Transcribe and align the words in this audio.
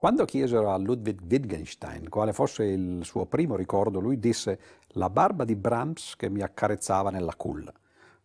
Quando 0.00 0.24
chiesero 0.24 0.72
a 0.72 0.78
Ludwig 0.78 1.20
Wittgenstein 1.28 2.08
quale 2.08 2.32
fosse 2.32 2.64
il 2.64 3.04
suo 3.04 3.26
primo 3.26 3.54
ricordo, 3.54 4.00
lui 4.00 4.18
disse 4.18 4.58
la 4.92 5.10
barba 5.10 5.44
di 5.44 5.54
Brahms 5.54 6.16
che 6.16 6.30
mi 6.30 6.40
accarezzava 6.40 7.10
nella 7.10 7.34
culla. 7.36 7.70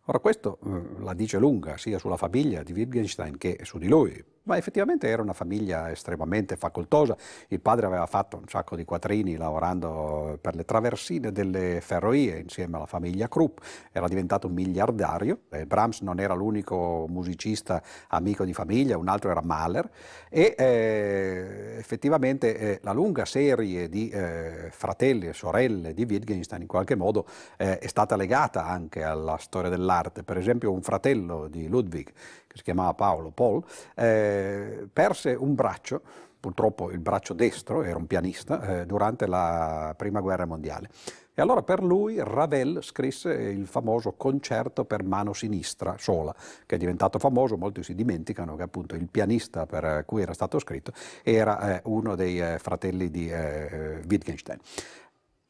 Ora 0.08 0.20
questo 0.20 0.58
eh, 0.64 1.02
la 1.02 1.14
dice 1.14 1.36
lunga 1.38 1.76
sia 1.76 1.98
sulla 1.98 2.16
famiglia 2.16 2.62
di 2.62 2.72
Wittgenstein 2.72 3.36
che 3.38 3.58
su 3.62 3.76
di 3.76 3.88
lui, 3.88 4.24
ma 4.44 4.56
effettivamente 4.56 5.08
era 5.08 5.20
una 5.20 5.32
famiglia 5.32 5.90
estremamente 5.90 6.54
facoltosa. 6.56 7.16
Il 7.48 7.60
padre 7.60 7.86
aveva 7.86 8.06
fatto 8.06 8.36
un 8.36 8.46
sacco 8.46 8.76
di 8.76 8.84
quattrini 8.84 9.36
lavorando 9.36 10.38
per 10.40 10.54
le 10.54 10.64
traversine 10.64 11.32
delle 11.32 11.80
ferrovie 11.80 12.38
insieme 12.38 12.76
alla 12.76 12.86
famiglia 12.86 13.26
Krupp, 13.26 13.58
era 13.90 14.06
diventato 14.06 14.46
un 14.46 14.52
miliardario. 14.52 15.40
Eh, 15.50 15.66
Brahms 15.66 16.02
non 16.02 16.20
era 16.20 16.34
l'unico 16.34 17.06
musicista 17.08 17.82
amico 18.08 18.44
di 18.44 18.52
famiglia, 18.54 18.96
un 18.96 19.08
altro 19.08 19.30
era 19.30 19.42
Mahler 19.42 19.90
e 20.28 20.54
eh, 20.56 21.76
effettivamente 21.78 22.56
eh, 22.56 22.78
la 22.82 22.92
lunga 22.92 23.24
serie 23.24 23.88
di 23.88 24.08
eh, 24.10 24.68
fratelli 24.70 25.26
e 25.26 25.32
sorelle 25.32 25.92
di 25.92 26.06
Wittgenstein 26.08 26.62
in 26.62 26.68
qualche 26.68 26.94
modo 26.94 27.26
eh, 27.56 27.80
è 27.80 27.86
stata 27.88 28.14
legata 28.14 28.64
anche 28.64 29.02
alla 29.02 29.36
storia 29.38 29.68
dell'arte. 29.68 29.94
Per 30.22 30.36
esempio 30.36 30.72
un 30.72 30.82
fratello 30.82 31.48
di 31.48 31.68
Ludwig 31.68 32.06
che 32.06 32.56
si 32.56 32.62
chiamava 32.62 32.94
Paolo 32.94 33.30
Paul, 33.30 33.64
eh, 33.94 34.88
perse 34.92 35.32
un 35.32 35.54
braccio, 35.54 36.00
purtroppo 36.38 36.90
il 36.90 37.00
braccio 37.00 37.34
destro, 37.34 37.82
era 37.82 37.96
un 37.96 38.06
pianista, 38.06 38.80
eh, 38.80 38.86
durante 38.86 39.26
la 39.26 39.94
Prima 39.96 40.20
Guerra 40.20 40.46
Mondiale. 40.46 40.90
E 41.38 41.42
allora 41.42 41.62
per 41.62 41.82
lui 41.82 42.16
Ravel 42.18 42.78
scrisse 42.82 43.30
il 43.30 43.66
famoso 43.66 44.12
concerto 44.12 44.86
per 44.86 45.02
mano 45.02 45.34
sinistra 45.34 45.96
sola, 45.98 46.34
che 46.64 46.76
è 46.76 46.78
diventato 46.78 47.18
famoso, 47.18 47.58
molti 47.58 47.82
si 47.82 47.94
dimenticano 47.94 48.56
che 48.56 48.62
appunto 48.62 48.94
il 48.94 49.06
pianista 49.06 49.66
per 49.66 50.04
cui 50.06 50.22
era 50.22 50.32
stato 50.32 50.58
scritto 50.58 50.92
era 51.22 51.76
eh, 51.76 51.82
uno 51.84 52.14
dei 52.14 52.40
eh, 52.40 52.58
fratelli 52.58 53.10
di 53.10 53.28
eh, 53.28 54.00
Wittgenstein. 54.08 54.58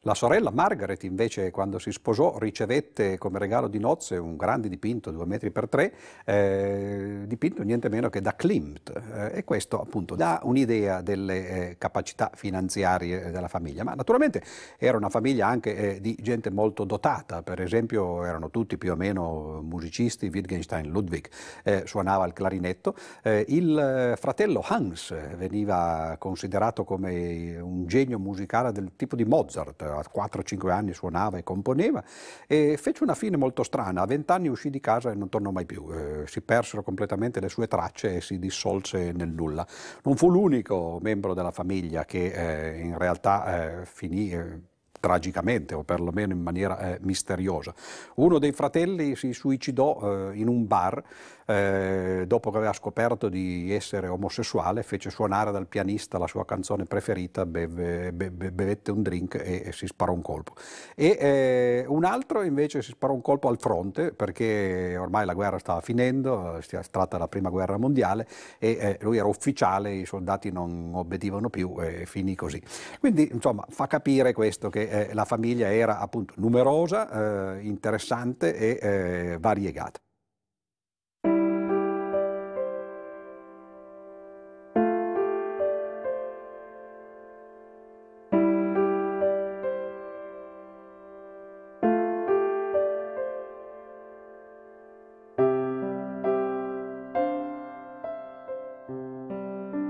La 0.01 0.13
sorella 0.13 0.51
Margaret 0.51 1.03
invece 1.03 1.49
quando 1.49 1.79
si 1.79 1.91
sposò 1.91 2.37
ricevette 2.37 3.17
come 3.17 3.39
regalo 3.39 3.67
di 3.67 3.77
nozze 3.77 4.15
un 4.15 4.37
grande 4.37 4.69
dipinto, 4.69 5.11
due 5.11 5.25
metri 5.25 5.51
per 5.51 5.67
tre, 5.67 5.93
eh, 6.23 7.23
dipinto 7.25 7.61
niente 7.63 7.89
meno 7.89 8.07
che 8.07 8.21
da 8.21 8.33
Klimt. 8.33 8.93
Eh, 8.95 9.39
e 9.39 9.43
questo 9.43 9.81
appunto 9.81 10.15
dà 10.15 10.39
un'idea 10.43 11.01
delle 11.01 11.49
eh, 11.49 11.75
capacità 11.77 12.31
finanziarie 12.35 13.31
della 13.31 13.49
famiglia, 13.49 13.83
ma 13.83 13.95
naturalmente 13.95 14.41
era 14.77 14.95
una 14.95 15.09
famiglia 15.09 15.47
anche 15.47 15.95
eh, 15.95 15.99
di 15.99 16.15
gente 16.21 16.51
molto 16.51 16.85
dotata, 16.85 17.41
per 17.41 17.59
esempio 17.59 18.23
erano 18.23 18.49
tutti 18.49 18.77
più 18.77 18.93
o 18.93 18.95
meno 18.95 19.61
musicisti, 19.61 20.29
Wittgenstein, 20.31 20.89
Ludwig 20.89 21.27
eh, 21.63 21.83
suonava 21.85 22.25
il 22.25 22.31
clarinetto, 22.33 22.95
eh, 23.23 23.43
il 23.49 24.13
fratello 24.15 24.63
Hans 24.65 25.13
veniva 25.35 26.15
considerato 26.17 26.85
come 26.85 27.59
un 27.59 27.87
genio 27.87 28.19
musicale 28.19 28.71
del 28.71 28.91
tipo 28.95 29.17
di 29.17 29.25
Mozart, 29.25 29.95
a 29.99 30.05
4-5 30.13 30.69
anni 30.69 30.93
suonava 30.93 31.37
e 31.37 31.43
componeva 31.43 32.03
e 32.47 32.77
fece 32.77 33.03
una 33.03 33.15
fine 33.15 33.37
molto 33.37 33.63
strana. 33.63 34.01
A 34.01 34.05
20 34.05 34.31
anni 34.31 34.47
uscì 34.47 34.69
di 34.69 34.79
casa 34.79 35.11
e 35.11 35.15
non 35.15 35.29
tornò 35.29 35.51
mai 35.51 35.65
più. 35.65 35.87
Eh, 35.91 36.23
si 36.27 36.41
persero 36.41 36.83
completamente 36.83 37.39
le 37.39 37.49
sue 37.49 37.67
tracce 37.67 38.15
e 38.15 38.21
si 38.21 38.39
dissolse 38.39 39.11
nel 39.11 39.29
nulla. 39.29 39.65
Non 40.03 40.15
fu 40.15 40.29
l'unico 40.29 40.99
membro 41.01 41.33
della 41.33 41.51
famiglia 41.51 42.05
che 42.05 42.31
eh, 42.31 42.79
in 42.79 42.97
realtà 42.97 43.81
eh, 43.81 43.85
finì 43.85 44.31
eh, 44.31 44.59
tragicamente 44.99 45.73
o 45.73 45.83
perlomeno 45.83 46.33
in 46.33 46.41
maniera 46.41 46.79
eh, 46.79 46.97
misteriosa. 47.01 47.73
Uno 48.15 48.39
dei 48.39 48.51
fratelli 48.51 49.15
si 49.15 49.33
suicidò 49.33 50.31
eh, 50.31 50.37
in 50.37 50.47
un 50.47 50.67
bar 50.67 51.03
eh, 51.49 52.25
dopo 52.27 52.51
che 52.51 52.57
aveva 52.57 52.73
scoperto 52.73 53.29
di 53.29 53.73
essere 53.73 54.09
omosessuale, 54.09 54.83
fece 54.83 55.09
suonare 55.09 55.51
dal 55.51 55.65
pianista 55.65 56.17
la 56.17 56.27
sua 56.27 56.45
canzone 56.45 56.83
preferita, 56.83 57.45
beve, 57.45 58.11
beve, 58.11 58.51
bevette 58.51 58.91
un 58.91 59.01
drink 59.01 59.35
e, 59.35 59.63
e, 59.65 59.71
si 59.71 59.87
sparò 59.87 60.11
un 60.11 60.21
colpo. 60.21 60.53
E 60.93 61.17
eh, 61.19 61.85
un 61.87 62.03
altro 62.03 62.43
invece 62.43 62.81
si 62.81 62.91
sparò 62.91 63.13
un 63.13 63.21
colpo 63.21 63.47
al 63.47 63.57
fronte 63.59 64.11
perché 64.11 64.97
ormai 64.99 65.25
la 65.25 65.33
guerra 65.33 65.57
stava 65.57 65.79
finendo, 65.79 66.59
si 66.61 66.77
tratta 66.91 67.15
della 67.15 67.29
prima 67.29 67.49
guerra 67.49 67.77
mondiale 67.77 68.27
e 68.59 68.71
eh, 68.71 68.97
lui 69.01 69.17
era 69.17 69.27
ufficiale, 69.27 69.93
i 69.93 70.05
soldati 70.05 70.51
non 70.51 70.91
obbedivano 70.93 71.49
più 71.49 71.75
e 71.79 72.05
finì 72.05 72.35
così. 72.35 72.61
Quindi 72.99 73.29
insomma 73.31 73.65
fa 73.69 73.87
capire 73.87 74.33
questo 74.33 74.69
che 74.69 74.86
eh, 74.89 75.13
la 75.13 75.25
famiglia 75.25 75.71
era 75.71 75.99
appunto 75.99 76.33
numerosa, 76.37 77.55
eh, 77.57 77.65
interessante 77.65 78.55
e 78.55 78.79
eh, 78.81 79.37
variegata. 79.39 79.99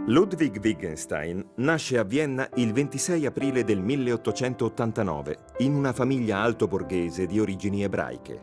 Ludwig 0.09 0.57
Wittgenstein 0.63 1.45
nasce 1.55 1.97
a 1.97 2.03
Vienna 2.03 2.47
il 2.55 2.71
26 2.71 3.25
aprile 3.25 3.65
del 3.65 3.81
1889 3.81 5.37
in 5.57 5.73
una 5.73 5.91
famiglia 5.91 6.39
alto 6.39 6.65
borghese 6.65 7.25
di 7.25 7.41
origini 7.41 7.83
ebraiche. 7.83 8.41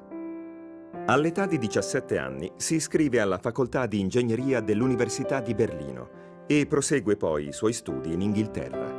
All'età 1.07 1.47
di 1.47 1.57
17 1.57 2.19
anni 2.19 2.53
si 2.57 2.75
iscrive 2.75 3.19
alla 3.19 3.39
facoltà 3.39 3.87
di 3.87 3.99
ingegneria 3.99 4.61
dell'Università 4.61 5.41
di 5.41 5.55
Berlino 5.55 6.45
e 6.47 6.67
prosegue 6.67 7.17
poi 7.17 7.49
i 7.49 7.53
suoi 7.53 7.73
studi 7.73 8.13
in 8.13 8.21
Inghilterra. 8.21 8.93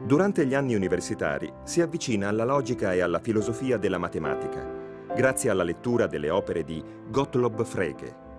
Durante 0.00 0.46
gli 0.46 0.54
anni 0.54 0.74
universitari 0.74 1.52
si 1.62 1.82
avvicina 1.82 2.28
alla 2.28 2.46
logica 2.46 2.94
e 2.94 3.02
alla 3.02 3.20
filosofia 3.20 3.76
della 3.76 3.98
matematica, 3.98 4.66
grazie 5.14 5.50
alla 5.50 5.62
lettura 5.62 6.06
delle 6.06 6.30
opere 6.30 6.64
di 6.64 6.82
Gottlob 7.10 7.62
Frege, 7.64 8.30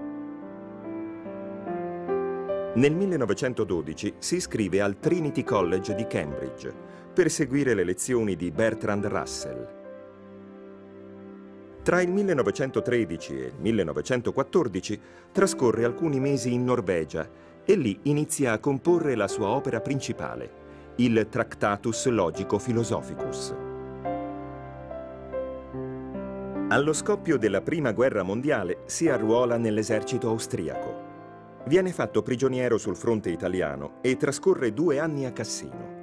nel 2.75 2.95
1912 2.95 4.15
si 4.17 4.35
iscrive 4.37 4.81
al 4.81 4.97
Trinity 4.99 5.43
College 5.43 5.93
di 5.93 6.07
Cambridge 6.07 6.73
per 7.13 7.29
seguire 7.29 7.75
le 7.75 7.83
lezioni 7.83 8.35
di 8.35 8.49
Bertrand 8.49 9.05
Russell. 9.05 9.81
Tra 11.83 12.01
il 12.01 12.09
1913 12.09 13.33
e 13.33 13.45
il 13.45 13.53
1914 13.59 14.99
trascorre 15.31 15.83
alcuni 15.83 16.19
mesi 16.19 16.51
in 16.51 16.63
Norvegia 16.63 17.29
e 17.63 17.75
lì 17.75 17.99
inizia 18.03 18.53
a 18.53 18.59
comporre 18.59 19.15
la 19.15 19.27
sua 19.27 19.49
opera 19.49 19.79
principale, 19.79 20.61
il 20.95 21.27
Tractatus 21.29 22.07
Logico 22.07 22.57
Philosophicus. 22.57 23.53
Allo 26.69 26.93
scoppio 26.93 27.37
della 27.37 27.61
Prima 27.61 27.91
Guerra 27.91 28.23
Mondiale 28.23 28.79
si 28.85 29.07
arruola 29.07 29.57
nell'esercito 29.57 30.29
austriaco. 30.29 31.02
Viene 31.65 31.93
fatto 31.93 32.21
prigioniero 32.21 32.77
sul 32.77 32.97
fronte 32.97 33.29
italiano 33.29 33.99
e 34.01 34.17
trascorre 34.17 34.73
due 34.73 34.99
anni 34.99 35.25
a 35.25 35.31
Cassino. 35.31 36.01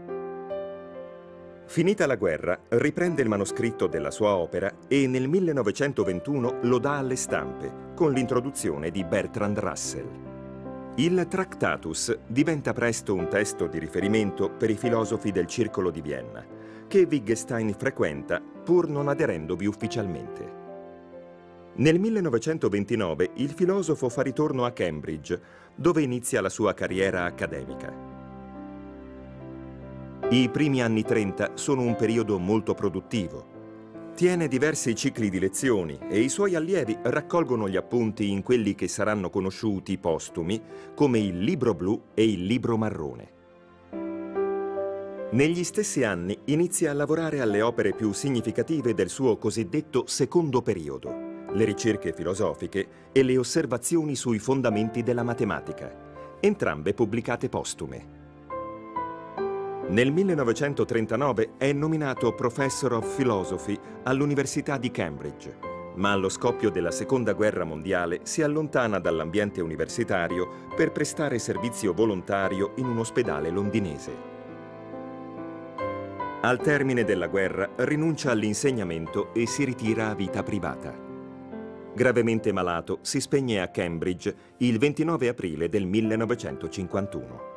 Finita 1.66 2.06
la 2.06 2.16
guerra, 2.16 2.58
riprende 2.70 3.20
il 3.20 3.28
manoscritto 3.28 3.86
della 3.86 4.10
sua 4.10 4.34
opera 4.34 4.72
e 4.88 5.06
nel 5.06 5.28
1921 5.28 6.60
lo 6.62 6.78
dà 6.78 6.96
alle 6.96 7.14
stampe, 7.14 7.92
con 7.94 8.12
l'introduzione 8.12 8.90
di 8.90 9.04
Bertrand 9.04 9.58
Russell. 9.58 10.08
Il 10.96 11.26
Tractatus 11.28 12.18
diventa 12.26 12.72
presto 12.72 13.14
un 13.14 13.28
testo 13.28 13.66
di 13.66 13.78
riferimento 13.78 14.50
per 14.50 14.70
i 14.70 14.76
filosofi 14.76 15.30
del 15.30 15.46
Circolo 15.46 15.90
di 15.90 16.00
Vienna, 16.00 16.44
che 16.88 17.06
Wittgenstein 17.08 17.72
frequenta 17.78 18.40
pur 18.40 18.88
non 18.88 19.08
aderendovi 19.08 19.66
ufficialmente. 19.66 20.59
Nel 21.72 22.00
1929 22.00 23.30
il 23.36 23.50
filosofo 23.50 24.08
fa 24.08 24.22
ritorno 24.22 24.64
a 24.64 24.72
Cambridge, 24.72 25.40
dove 25.74 26.02
inizia 26.02 26.40
la 26.40 26.48
sua 26.48 26.74
carriera 26.74 27.24
accademica. 27.24 28.08
I 30.30 30.48
primi 30.50 30.82
anni 30.82 31.02
30 31.02 31.52
sono 31.54 31.82
un 31.82 31.94
periodo 31.94 32.38
molto 32.38 32.74
produttivo. 32.74 33.58
Tiene 34.14 34.48
diversi 34.48 34.94
cicli 34.94 35.30
di 35.30 35.38
lezioni 35.38 35.98
e 36.10 36.20
i 36.20 36.28
suoi 36.28 36.56
allievi 36.56 36.98
raccolgono 37.02 37.68
gli 37.68 37.76
appunti 37.76 38.30
in 38.30 38.42
quelli 38.42 38.74
che 38.74 38.88
saranno 38.88 39.30
conosciuti 39.30 39.96
postumi 39.96 40.60
come 40.94 41.20
il 41.20 41.38
libro 41.38 41.74
blu 41.74 42.02
e 42.14 42.24
il 42.24 42.44
libro 42.44 42.76
marrone. 42.76 43.38
Negli 45.30 45.62
stessi 45.62 46.02
anni 46.02 46.36
inizia 46.46 46.90
a 46.90 46.94
lavorare 46.94 47.40
alle 47.40 47.62
opere 47.62 47.92
più 47.92 48.12
significative 48.12 48.92
del 48.92 49.08
suo 49.08 49.36
cosiddetto 49.38 50.04
secondo 50.06 50.60
periodo 50.60 51.29
le 51.52 51.64
ricerche 51.64 52.12
filosofiche 52.12 52.88
e 53.12 53.22
le 53.22 53.36
osservazioni 53.36 54.14
sui 54.14 54.38
fondamenti 54.38 55.02
della 55.02 55.22
matematica, 55.22 56.38
entrambe 56.40 56.94
pubblicate 56.94 57.48
postume. 57.48 58.18
Nel 59.88 60.12
1939 60.12 61.54
è 61.56 61.72
nominato 61.72 62.32
Professor 62.34 62.92
of 62.92 63.16
Philosophy 63.16 63.76
all'Università 64.04 64.78
di 64.78 64.92
Cambridge, 64.92 65.68
ma 65.96 66.12
allo 66.12 66.28
scoppio 66.28 66.70
della 66.70 66.92
Seconda 66.92 67.32
Guerra 67.32 67.64
Mondiale 67.64 68.20
si 68.22 68.42
allontana 68.42 69.00
dall'ambiente 69.00 69.60
universitario 69.60 70.68
per 70.76 70.92
prestare 70.92 71.40
servizio 71.40 71.92
volontario 71.92 72.74
in 72.76 72.86
un 72.86 72.98
ospedale 72.98 73.50
londinese. 73.50 74.28
Al 76.42 76.58
termine 76.58 77.04
della 77.04 77.26
guerra 77.26 77.68
rinuncia 77.76 78.30
all'insegnamento 78.30 79.34
e 79.34 79.46
si 79.46 79.64
ritira 79.64 80.08
a 80.08 80.14
vita 80.14 80.42
privata. 80.42 81.09
Gravemente 81.92 82.52
malato, 82.52 82.98
si 83.02 83.20
spegne 83.20 83.60
a 83.60 83.68
Cambridge 83.68 84.34
il 84.58 84.78
29 84.78 85.28
aprile 85.28 85.68
del 85.68 85.86
1951. 85.86 87.49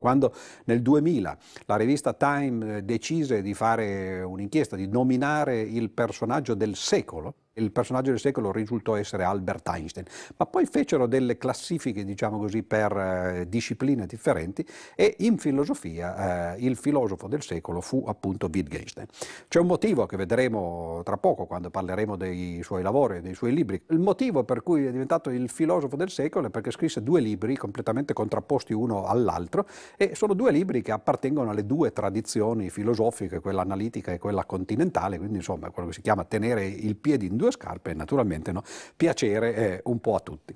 Quando 0.00 0.32
nel 0.64 0.80
2000 0.80 1.36
la 1.66 1.76
rivista 1.76 2.14
Time 2.14 2.82
decise 2.86 3.42
di 3.42 3.52
fare 3.52 4.22
un'inchiesta, 4.22 4.74
di 4.74 4.88
nominare 4.88 5.60
il 5.60 5.90
personaggio 5.90 6.54
del 6.54 6.74
secolo, 6.74 7.34
il 7.54 7.72
personaggio 7.72 8.10
del 8.10 8.20
secolo 8.20 8.52
risultò 8.52 8.96
essere 8.96 9.24
Albert 9.24 9.68
Einstein, 9.68 10.06
ma 10.36 10.46
poi 10.46 10.66
fecero 10.66 11.06
delle 11.06 11.36
classifiche, 11.36 12.04
diciamo 12.04 12.38
così, 12.38 12.62
per 12.62 12.96
eh, 12.96 13.46
discipline 13.48 14.06
differenti 14.06 14.64
e 14.94 15.16
in 15.20 15.38
filosofia 15.38 16.54
eh, 16.54 16.64
il 16.64 16.76
filosofo 16.76 17.28
del 17.28 17.42
secolo 17.42 17.80
fu 17.80 18.04
appunto 18.06 18.48
Wittgenstein. 18.52 19.06
C'è 19.48 19.58
un 19.58 19.66
motivo 19.66 20.06
che 20.06 20.16
vedremo 20.16 21.02
tra 21.04 21.16
poco 21.16 21.46
quando 21.46 21.70
parleremo 21.70 22.16
dei 22.16 22.62
suoi 22.62 22.82
lavori 22.82 23.20
dei 23.20 23.34
suoi 23.34 23.52
libri. 23.52 23.80
Il 23.88 23.98
motivo 23.98 24.44
per 24.44 24.62
cui 24.62 24.86
è 24.86 24.90
diventato 24.90 25.30
il 25.30 25.48
filosofo 25.48 25.96
del 25.96 26.10
secolo 26.10 26.46
è 26.46 26.50
perché 26.50 26.70
scrisse 26.70 27.02
due 27.02 27.20
libri 27.20 27.56
completamente 27.56 28.12
contrapposti 28.12 28.72
uno 28.72 29.06
all'altro 29.06 29.66
e 29.96 30.14
sono 30.14 30.34
due 30.34 30.52
libri 30.52 30.82
che 30.82 30.92
appartengono 30.92 31.50
alle 31.50 31.66
due 31.66 31.92
tradizioni 31.92 32.70
filosofiche, 32.70 33.40
quella 33.40 33.62
analitica 33.62 34.12
e 34.12 34.18
quella 34.18 34.44
continentale, 34.44 35.18
quindi 35.18 35.36
insomma 35.36 35.70
quello 35.70 35.88
che 35.88 35.94
si 35.94 36.00
chiama 36.02 36.24
tenere 36.24 36.66
il 36.66 36.96
piede 36.96 37.26
in 37.26 37.36
due 37.40 37.50
scarpe 37.50 37.94
naturalmente 37.94 38.52
no, 38.52 38.62
piacere 38.94 39.54
eh, 39.54 39.80
un 39.84 40.00
po' 40.00 40.14
a 40.14 40.20
tutti. 40.20 40.54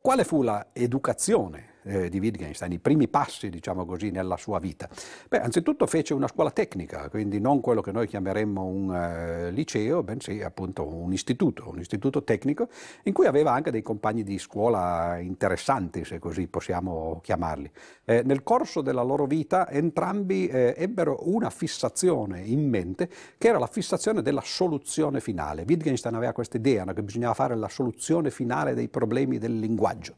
Quale 0.00 0.24
fu 0.24 0.42
la 0.42 0.68
educazione 0.72 1.71
eh, 1.84 2.08
di 2.08 2.18
Wittgenstein, 2.18 2.72
i 2.72 2.78
primi 2.78 3.08
passi, 3.08 3.48
diciamo 3.48 3.84
così, 3.84 4.10
nella 4.10 4.36
sua 4.36 4.58
vita? 4.58 4.88
Beh, 5.28 5.40
anzitutto 5.40 5.86
fece 5.86 6.14
una 6.14 6.28
scuola 6.28 6.50
tecnica, 6.50 7.08
quindi 7.08 7.40
non 7.40 7.60
quello 7.60 7.80
che 7.80 7.92
noi 7.92 8.06
chiameremmo 8.06 8.64
un 8.64 8.94
eh, 8.94 9.50
liceo, 9.50 10.02
bensì 10.02 10.42
appunto 10.42 10.86
un 10.86 11.12
istituto, 11.12 11.68
un 11.68 11.80
istituto 11.80 12.22
tecnico, 12.22 12.68
in 13.04 13.12
cui 13.12 13.26
aveva 13.26 13.52
anche 13.52 13.70
dei 13.70 13.82
compagni 13.82 14.22
di 14.22 14.38
scuola 14.38 15.18
interessanti, 15.18 16.04
se 16.04 16.18
così 16.18 16.46
possiamo 16.46 17.20
chiamarli. 17.22 17.70
Eh, 18.04 18.22
nel 18.24 18.42
corso 18.42 18.80
della 18.80 19.02
loro 19.02 19.26
vita 19.26 19.68
entrambi 19.70 20.46
eh, 20.46 20.74
ebbero 20.76 21.20
una 21.28 21.50
fissazione 21.50 22.40
in 22.40 22.68
mente, 22.68 23.08
che 23.38 23.48
era 23.48 23.58
la 23.58 23.66
fissazione 23.66 24.22
della 24.22 24.42
soluzione 24.44 25.20
finale. 25.20 25.64
Wittgenstein 25.66 26.14
aveva 26.14 26.32
questa 26.32 26.56
idea 26.56 26.84
no, 26.84 26.92
che 26.92 27.02
bisognava 27.02 27.34
fare 27.34 27.56
la 27.56 27.68
soluzione 27.68 28.30
finale 28.30 28.74
dei 28.74 28.88
problemi 28.88 29.38
del 29.38 29.58
linguaggio. 29.58 30.14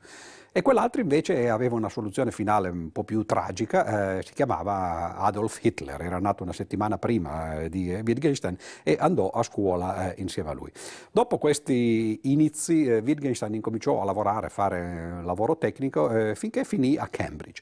E 0.57 0.63
quell'altro 0.63 1.01
invece 1.01 1.49
aveva 1.49 1.75
una 1.75 1.89
soluzione 1.89 2.31
finale 2.31 2.69
un 2.69 2.93
po' 2.93 3.03
più 3.03 3.25
tragica, 3.25 4.19
eh, 4.19 4.23
si 4.23 4.35
chiamava 4.35 5.17
Adolf 5.17 5.59
Hitler, 5.61 6.01
era 6.01 6.21
nato 6.21 6.45
una 6.45 6.53
settimana 6.53 6.97
prima 6.97 7.63
eh, 7.63 7.69
di 7.69 7.93
Wittgenstein 7.93 8.57
e 8.85 8.97
andò 9.01 9.31
a 9.31 9.43
scuola 9.43 10.15
eh, 10.15 10.23
insieme 10.23 10.51
a 10.51 10.53
lui. 10.53 10.71
Dopo 11.11 11.39
questi 11.39 12.21
inizi 12.23 12.85
eh, 12.85 12.99
Wittgenstein 12.99 13.55
incominciò 13.55 14.01
a 14.01 14.05
lavorare, 14.05 14.47
a 14.47 14.51
fare 14.51 15.23
lavoro 15.25 15.59
tecnico 15.59 16.09
eh, 16.11 16.37
finché 16.37 16.63
finì 16.63 16.97
a 16.97 17.09
Cambridge. 17.09 17.61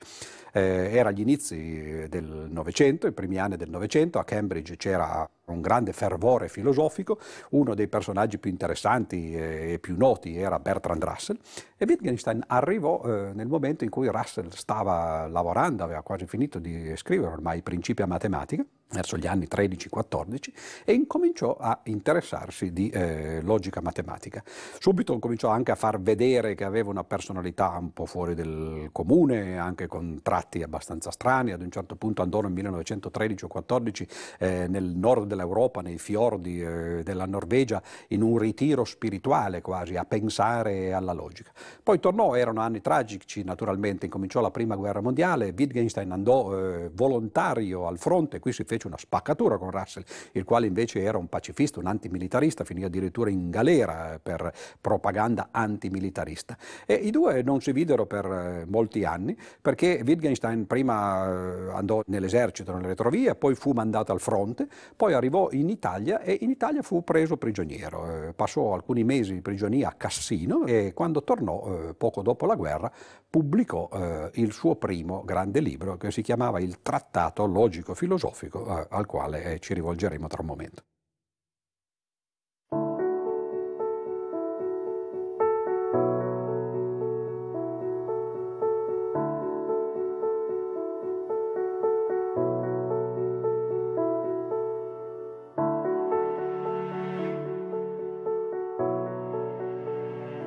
Eh, 0.52 0.90
era 0.92 1.08
agli 1.08 1.20
inizi 1.20 2.06
del 2.08 2.48
Novecento, 2.50 3.06
i 3.06 3.12
primi 3.12 3.38
anni 3.38 3.56
del 3.56 3.70
Novecento, 3.70 4.18
a 4.18 4.24
Cambridge 4.24 4.76
c'era 4.76 5.28
un 5.46 5.60
grande 5.60 5.92
fervore 5.92 6.48
filosofico, 6.48 7.18
uno 7.50 7.74
dei 7.74 7.88
personaggi 7.88 8.38
più 8.38 8.50
interessanti 8.50 9.34
e 9.34 9.78
più 9.80 9.96
noti 9.96 10.36
era 10.36 10.58
Bertrand 10.58 11.02
Russell. 11.02 11.38
E 11.76 11.84
Wittgenstein 11.86 12.44
arrivò 12.46 13.02
eh, 13.04 13.32
nel 13.32 13.48
momento 13.48 13.84
in 13.84 13.90
cui 13.90 14.08
Russell 14.08 14.48
stava 14.50 15.26
lavorando, 15.26 15.84
aveva 15.84 16.02
quasi 16.02 16.26
finito 16.26 16.58
di 16.58 16.92
scrivere 16.96 17.32
ormai 17.32 17.58
i 17.58 17.62
principi 17.62 18.02
a 18.02 18.06
matematica, 18.06 18.64
verso 18.92 19.16
gli 19.16 19.26
anni 19.26 19.46
13-14 19.50 20.52
e 20.84 20.92
incominciò 20.92 21.56
a 21.58 21.80
interessarsi 21.84 22.72
di 22.72 22.90
eh, 22.90 23.40
logica 23.42 23.80
matematica. 23.80 24.42
Subito 24.78 25.18
cominciò 25.18 25.48
anche 25.48 25.72
a 25.72 25.74
far 25.74 26.00
vedere 26.00 26.54
che 26.54 26.64
aveva 26.64 26.90
una 26.90 27.04
personalità 27.04 27.76
un 27.78 27.92
po' 27.92 28.06
fuori 28.06 28.34
del 28.34 28.90
comune, 28.92 29.58
anche 29.58 29.86
con 29.86 30.20
tratti 30.22 30.62
abbastanza 30.62 31.10
strani, 31.10 31.52
ad 31.52 31.62
un 31.62 31.70
certo 31.70 31.96
punto 31.96 32.22
andò 32.22 32.40
nel 32.40 32.52
1913 32.52 33.46
14 33.46 34.08
eh, 34.38 34.66
nel 34.68 34.84
nord 34.84 35.26
dell'Europa, 35.26 35.80
nei 35.80 35.98
fiordi 35.98 36.62
eh, 36.62 37.02
della 37.02 37.26
Norvegia, 37.26 37.82
in 38.08 38.22
un 38.22 38.38
ritiro 38.38 38.84
spirituale 38.84 39.60
quasi, 39.60 39.96
a 39.96 40.04
pensare 40.04 40.92
alla 40.92 41.12
logica. 41.12 41.50
Poi 41.82 41.98
tornò, 41.98 42.34
erano 42.34 42.60
anni 42.60 42.80
tragici 42.80 43.42
naturalmente, 43.44 44.06
incominciò 44.06 44.40
la 44.40 44.50
prima 44.50 44.76
guerra 44.76 45.00
mondiale, 45.00 45.54
Wittgenstein 45.56 46.10
andò 46.10 46.56
eh, 46.56 46.90
volontario 46.92 47.86
al 47.86 47.98
fronte, 47.98 48.38
qui 48.40 48.52
si 48.52 48.64
fece 48.64 48.81
fece 48.82 48.86
una 48.86 48.98
spaccatura 48.98 49.58
con 49.58 49.70
Russell, 49.70 50.04
il 50.32 50.44
quale 50.44 50.66
invece 50.66 51.00
era 51.00 51.18
un 51.18 51.28
pacifista, 51.28 51.78
un 51.78 51.86
antimilitarista, 51.86 52.64
finì 52.64 52.84
addirittura 52.84 53.30
in 53.30 53.50
galera 53.50 54.18
per 54.22 54.52
propaganda 54.80 55.48
antimilitarista. 55.50 56.56
E 56.86 56.94
i 56.94 57.10
due 57.10 57.42
non 57.42 57.60
si 57.60 57.72
videro 57.72 58.06
per 58.06 58.24
eh, 58.24 58.64
molti 58.66 59.04
anni 59.04 59.36
perché 59.60 60.02
Wittgenstein 60.04 60.66
prima 60.66 61.26
eh, 61.26 61.70
andò 61.72 62.02
nell'esercito, 62.06 62.74
nelle 62.74 62.88
retrovie, 62.88 63.34
poi 63.34 63.54
fu 63.54 63.72
mandato 63.72 64.12
al 64.12 64.20
fronte, 64.20 64.66
poi 64.96 65.12
arrivò 65.12 65.50
in 65.52 65.68
Italia 65.68 66.20
e 66.20 66.38
in 66.40 66.50
Italia 66.50 66.82
fu 66.82 67.04
preso 67.04 67.36
prigioniero. 67.36 68.28
Eh, 68.28 68.32
passò 68.32 68.74
alcuni 68.74 69.04
mesi 69.04 69.32
di 69.32 69.40
prigionia 69.40 69.88
a 69.88 69.92
Cassino 69.92 70.64
e 70.66 70.92
quando 70.94 71.22
tornò, 71.22 71.94
poco 71.96 72.22
dopo 72.22 72.46
la 72.46 72.54
guerra, 72.54 72.90
pubblicò 73.28 73.88
il 74.32 74.52
suo 74.52 74.76
primo 74.76 75.22
grande 75.24 75.60
libro 75.60 75.96
che 75.96 76.10
si 76.10 76.22
chiamava 76.22 76.60
Il 76.60 76.82
Trattato 76.82 77.46
Logico-Filosofico 77.46 78.61
al 78.64 79.06
quale 79.06 79.44
eh, 79.44 79.58
ci 79.58 79.74
rivolgeremo 79.74 80.26
tra 80.26 80.40
un 80.40 80.46
momento. 80.46 80.82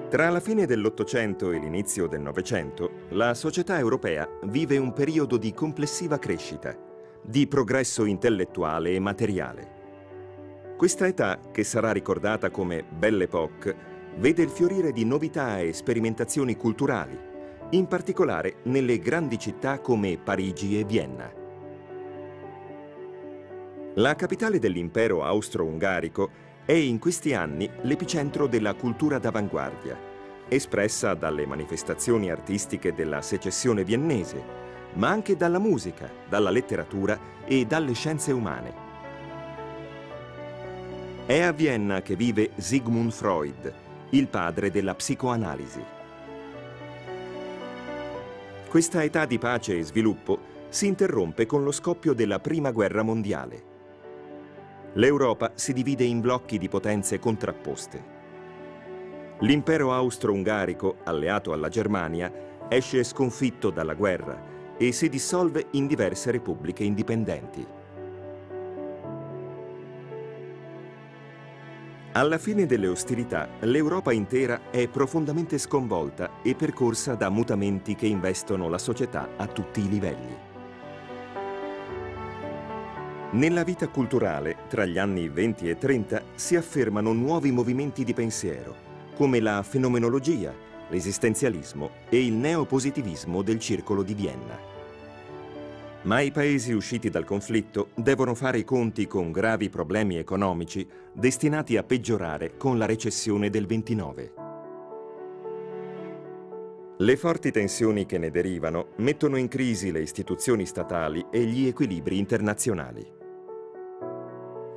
Tra 0.10 0.30
la 0.30 0.40
fine 0.40 0.66
dell'Ottocento 0.66 1.52
e 1.52 1.60
l'inizio 1.60 2.08
del 2.08 2.22
Novecento, 2.22 3.08
la 3.10 3.34
società 3.34 3.78
europea 3.78 4.26
vive 4.44 4.78
un 4.78 4.94
periodo 4.94 5.36
di 5.36 5.52
complessiva 5.52 6.18
crescita 6.18 6.85
di 7.26 7.48
progresso 7.48 8.06
intellettuale 8.06 8.92
e 8.92 9.00
materiale. 9.00 9.74
Questa 10.78 11.08
età, 11.08 11.40
che 11.52 11.64
sarà 11.64 11.92
ricordata 11.92 12.52
come 12.52 12.84
Belle 12.84 13.24
Époque, 13.24 13.76
vede 14.18 14.44
il 14.44 14.50
fiorire 14.50 14.92
di 14.92 15.06
novità 15.06 15.60
e 15.60 15.74
sperimentazioni 15.74 16.56
culturali, 16.56 17.18
in 17.72 17.88
particolare 17.88 18.58
nelle 18.64 19.00
grandi 19.00 19.40
città 19.40 19.80
come 19.80 20.18
Parigi 20.18 20.80
e 20.80 20.84
Vienna. 20.84 21.32
La 23.96 24.16
capitale 24.16 24.60
dell'impero 24.60 25.24
austro-ungarico 25.24 26.30
è 26.66 26.74
in 26.74 27.00
questi 27.00 27.34
anni 27.34 27.70
l'epicentro 27.84 28.48
della 28.48 28.74
cultura 28.74 29.18
d'avanguardia, 29.18 29.98
espressa 30.48 31.14
dalle 31.14 31.46
manifestazioni 31.46 32.30
artistiche 32.30 32.94
della 32.94 33.22
secessione 33.22 33.84
viennese, 33.84 34.65
ma 34.94 35.10
anche 35.10 35.36
dalla 35.36 35.60
musica, 35.60 36.10
dalla 36.28 36.50
letteratura 36.50 37.34
e 37.46 37.66
dalle 37.66 37.94
scienze 37.94 38.32
umane. 38.32 38.84
È 41.26 41.42
a 41.42 41.52
Vienna 41.52 42.02
che 42.02 42.16
vive 42.16 42.52
Sigmund 42.56 43.12
Freud, 43.12 43.74
il 44.10 44.28
padre 44.28 44.72
della 44.72 44.94
psicoanalisi. 44.94 45.84
Questa 48.68 49.04
età 49.04 49.26
di 49.26 49.38
pace 49.38 49.78
e 49.78 49.84
sviluppo 49.84 50.54
si 50.70 50.88
interrompe 50.88 51.46
con 51.46 51.64
lo 51.64 51.72
scoppio 51.72 52.14
della 52.14 52.40
Prima 52.40 52.72
Guerra 52.72 53.04
Mondiale. 53.04 53.74
L'Europa 54.94 55.52
si 55.56 55.74
divide 55.74 56.04
in 56.04 56.22
blocchi 56.22 56.58
di 56.58 56.70
potenze 56.70 57.20
contrapposte. 57.20 58.14
L'impero 59.40 59.94
austro-ungarico, 59.94 60.98
alleato 61.04 61.54
alla 61.54 61.70
Germania, 61.70 62.32
esce 62.70 63.04
sconfitto 63.04 63.70
dalla 63.70 63.94
guerra 63.94 64.54
e 64.78 64.92
si 64.92 65.10
dissolve 65.10 65.68
in 65.72 65.88
diverse 65.88 66.32
repubbliche 66.32 66.84
indipendenti. 66.84 67.66
Alla 72.14 72.38
fine 72.38 72.66
delle 72.66 72.88
ostilità, 72.88 73.50
l'Europa 73.60 74.14
intera 74.14 74.70
è 74.72 74.88
profondamente 74.88 75.58
sconvolta 75.58 76.42
e 76.42 76.56
percorsa 76.56 77.14
da 77.16 77.30
mutamenti 77.30 77.94
che 77.96 78.08
investono 78.08 78.70
la 78.70 78.78
società 78.78 79.32
a 79.36 79.48
tutti 79.48 79.82
i 79.82 79.90
livelli. 79.90 80.54
Nella 83.32 83.66
vita 83.66 83.90
culturale, 83.90 84.60
tra 84.70 84.86
gli 84.86 84.98
anni 84.98 85.28
20 85.28 85.70
e 85.70 85.78
30, 85.78 86.24
si 86.36 86.56
affermano 86.56 87.12
nuovi 87.12 87.52
movimenti 87.52 88.06
di 88.06 88.14
pensiero, 88.14 88.74
come 89.14 89.42
la 89.42 89.62
fenomenologia, 89.62 90.54
l'esistenzialismo 90.90 91.90
e 92.10 92.26
il 92.26 92.34
neopositivismo 92.34 93.42
del 93.42 93.60
Circolo 93.60 94.04
di 94.04 94.14
Vienna. 94.14 94.74
Ma 96.04 96.20
i 96.20 96.32
paesi 96.32 96.72
usciti 96.72 97.10
dal 97.10 97.26
conflitto 97.26 97.90
devono 97.96 98.36
fare 98.36 98.60
i 98.60 98.64
conti 98.64 99.08
con 99.08 99.32
gravi 99.32 99.70
problemi 99.70 100.18
economici 100.18 100.88
destinati 101.12 101.78
a 101.78 101.84
peggiorare 101.84 102.58
con 102.58 102.78
la 102.78 102.86
recessione 102.86 103.50
del 103.50 103.66
29. 103.66 104.34
Le 106.98 107.18
forti 107.18 107.52
tensioni 107.52 108.06
che 108.06 108.18
ne 108.18 108.32
derivano 108.32 108.90
mettono 108.98 109.36
in 109.36 109.48
crisi 109.48 109.92
le 109.92 110.00
istituzioni 110.00 110.66
statali 110.66 111.26
e 111.32 111.44
gli 111.44 111.68
equilibri 111.68 112.18
internazionali. 112.18 113.24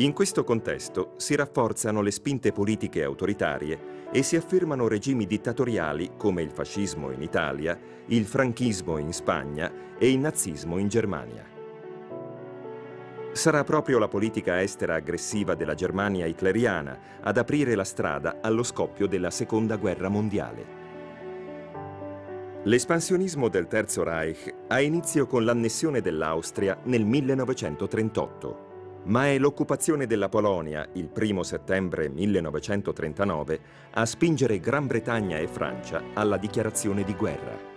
In 0.00 0.12
questo 0.12 0.44
contesto 0.44 1.14
si 1.16 1.34
rafforzano 1.34 2.02
le 2.02 2.12
spinte 2.12 2.52
politiche 2.52 3.02
autoritarie 3.02 4.06
e 4.12 4.22
si 4.22 4.36
affermano 4.36 4.86
regimi 4.86 5.26
dittatoriali 5.26 6.12
come 6.16 6.40
il 6.40 6.50
fascismo 6.50 7.10
in 7.10 7.20
Italia, 7.20 7.76
il 8.06 8.24
franchismo 8.24 8.98
in 8.98 9.12
Spagna 9.12 9.96
e 9.98 10.12
il 10.12 10.20
nazismo 10.20 10.78
in 10.78 10.86
Germania. 10.86 11.44
Sarà 13.32 13.64
proprio 13.64 13.98
la 13.98 14.06
politica 14.06 14.62
estera 14.62 14.94
aggressiva 14.94 15.56
della 15.56 15.74
Germania 15.74 16.26
hitleriana 16.26 16.98
ad 17.20 17.36
aprire 17.36 17.74
la 17.74 17.82
strada 17.82 18.38
allo 18.40 18.62
scoppio 18.62 19.08
della 19.08 19.30
Seconda 19.30 19.74
Guerra 19.74 20.08
Mondiale. 20.08 20.76
L'espansionismo 22.62 23.48
del 23.48 23.66
Terzo 23.66 24.04
Reich 24.04 24.54
ha 24.68 24.80
inizio 24.80 25.26
con 25.26 25.44
l'annessione 25.44 26.00
dell'Austria 26.00 26.78
nel 26.84 27.04
1938 27.04 28.67
ma 29.08 29.26
è 29.26 29.38
l'occupazione 29.38 30.06
della 30.06 30.28
Polonia 30.28 30.86
il 30.94 31.10
1 31.14 31.42
settembre 31.42 32.08
1939 32.08 33.60
a 33.92 34.06
spingere 34.06 34.60
Gran 34.60 34.86
Bretagna 34.86 35.38
e 35.38 35.48
Francia 35.48 36.02
alla 36.14 36.36
dichiarazione 36.36 37.04
di 37.04 37.14
guerra. 37.14 37.76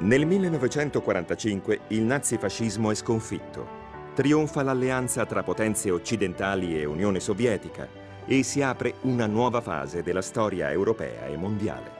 Nel 0.00 0.26
1945 0.26 1.80
il 1.88 2.02
nazifascismo 2.02 2.90
è 2.90 2.94
sconfitto. 2.94 3.78
Trionfa 4.14 4.62
l'alleanza 4.62 5.24
tra 5.26 5.42
potenze 5.42 5.90
occidentali 5.90 6.78
e 6.78 6.84
Unione 6.86 7.20
Sovietica 7.20 7.86
e 8.26 8.42
si 8.42 8.62
apre 8.62 8.94
una 9.02 9.26
nuova 9.26 9.60
fase 9.60 10.02
della 10.02 10.22
storia 10.22 10.70
europea 10.70 11.26
e 11.26 11.36
mondiale. 11.36 11.99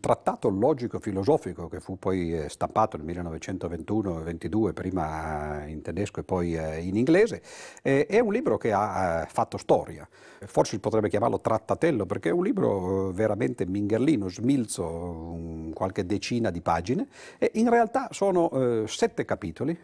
Trattato 0.00 0.48
logico-filosofico 0.48 1.68
che 1.68 1.80
fu 1.80 1.98
poi 1.98 2.34
eh, 2.34 2.48
stampato 2.48 2.96
nel 2.96 3.06
1921-22, 3.22 4.72
prima 4.72 5.64
in 5.66 5.82
tedesco 5.82 6.20
e 6.20 6.22
poi 6.24 6.56
eh, 6.56 6.80
in 6.80 6.96
inglese, 6.96 7.42
è 7.82 8.18
un 8.18 8.32
libro 8.32 8.56
che 8.56 8.72
ha 8.72 9.26
fatto 9.30 9.56
storia. 9.58 10.08
Forse 10.46 10.72
si 10.72 10.78
potrebbe 10.80 11.08
chiamarlo 11.08 11.38
trattatello 11.38 12.06
perché 12.06 12.30
è 12.30 12.32
un 12.32 12.42
libro 12.42 13.10
veramente 13.12 13.66
mingherlino, 13.66 14.28
smilzo, 14.28 15.70
qualche 15.74 16.06
decina 16.06 16.50
di 16.50 16.62
pagine 16.62 17.06
e 17.38 17.50
in 17.54 17.68
realtà 17.68 18.08
sono 18.10 18.84
sette 18.86 19.24
capitoli 19.26 19.78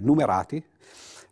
numerati 0.00 0.62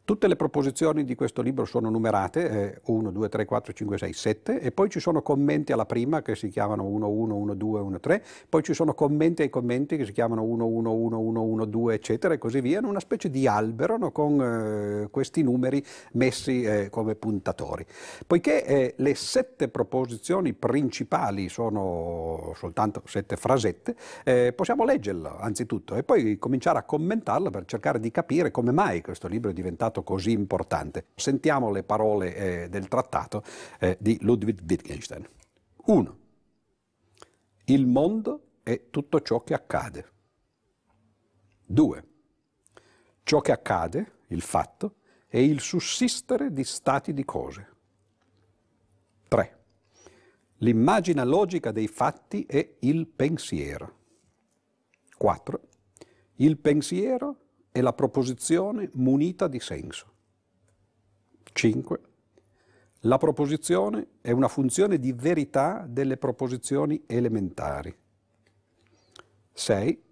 Tutte 0.04 0.26
le 0.26 0.34
proposizioni 0.34 1.04
di 1.04 1.14
questo 1.14 1.42
libro 1.42 1.64
sono 1.64 1.88
numerate, 1.88 2.80
1, 2.86 3.12
2, 3.12 3.28
3, 3.28 3.44
4, 3.44 3.72
5, 3.72 3.98
6, 3.98 4.12
7, 4.12 4.60
e 4.60 4.72
poi 4.72 4.90
ci 4.90 4.98
sono 4.98 5.22
commenti 5.22 5.70
alla 5.70 5.86
prima 5.86 6.22
che 6.22 6.34
si 6.34 6.48
chiamano 6.48 6.82
1, 6.82 7.08
1, 7.08 7.36
1, 7.36 7.54
2, 7.54 7.80
1, 7.80 8.00
3, 8.00 8.24
poi 8.48 8.64
ci 8.64 8.74
sono 8.74 8.94
commenti 8.94 9.42
ai 9.42 9.48
commenti 9.48 9.96
che 9.96 10.04
si 10.04 10.10
chiamano 10.10 10.42
1, 10.42 10.66
1, 10.66 10.92
1, 10.92 11.20
1, 11.20 11.42
1, 11.42 11.64
2, 11.66 11.94
eccetera, 11.94 12.34
e 12.34 12.38
così 12.38 12.60
via, 12.60 12.80
in 12.80 12.84
una 12.86 12.98
specie 12.98 13.30
di 13.30 13.46
albero 13.46 13.96
no, 13.96 14.10
con 14.10 14.40
eh, 15.04 15.08
questi 15.08 15.42
numeri 15.42 15.80
messi 16.14 16.64
eh, 16.64 16.90
come 16.90 17.14
puntatori. 17.14 17.86
Poiché 18.26 18.64
eh, 18.64 18.94
le 18.96 19.14
sette 19.14 19.68
proposizioni 19.68 20.52
principali 20.52 21.48
sono 21.48 22.52
soltanto 22.56 23.02
sette 23.06 23.36
frasette, 23.36 23.94
eh, 24.24 24.52
possiamo 24.52 24.84
leggerlo 24.84 25.38
anzitutto 25.38 25.94
e 25.94 26.02
poi 26.02 26.38
cominciare 26.38 26.80
a 26.80 26.82
commentarlo 26.82 27.50
per 27.50 27.66
cercare 27.66 28.00
di 28.00 28.10
capire 28.10 28.50
come 28.50 28.72
mai 28.72 29.00
questo 29.00 29.28
libro 29.28 29.50
è 29.50 29.54
diventato 29.54 29.90
trattato 29.92 30.02
così 30.02 30.32
importante. 30.32 31.06
Sentiamo 31.14 31.70
le 31.70 31.84
parole 31.84 32.34
eh, 32.34 32.68
del 32.68 32.88
trattato 32.88 33.44
eh, 33.78 33.96
di 34.00 34.18
Ludwig 34.22 34.60
Wittgenstein. 34.66 35.28
1. 35.84 36.18
Il 37.66 37.86
mondo 37.86 38.40
è 38.62 38.88
tutto 38.90 39.20
ciò 39.20 39.44
che 39.44 39.54
accade. 39.54 40.10
2. 41.66 42.04
Ciò 43.22 43.40
che 43.40 43.52
accade, 43.52 44.12
il 44.28 44.40
fatto, 44.40 44.96
è 45.28 45.38
il 45.38 45.60
sussistere 45.60 46.50
di 46.50 46.64
stati 46.64 47.12
di 47.12 47.24
cose. 47.24 47.68
3. 49.28 49.58
L'immagine 50.58 51.24
logica 51.24 51.70
dei 51.70 51.88
fatti 51.88 52.44
è 52.46 52.76
il 52.80 53.06
pensiero. 53.06 54.00
4. 55.16 55.60
Il 56.36 56.58
pensiero 56.58 57.41
è 57.72 57.80
la 57.80 57.94
proposizione 57.94 58.90
munita 58.92 59.48
di 59.48 59.58
senso. 59.58 60.10
5. 61.52 62.00
La 63.00 63.18
proposizione 63.18 64.08
è 64.20 64.30
una 64.30 64.48
funzione 64.48 64.98
di 64.98 65.12
verità 65.12 65.86
delle 65.88 66.18
proposizioni 66.18 67.02
elementari. 67.06 67.96
6. 69.54 70.02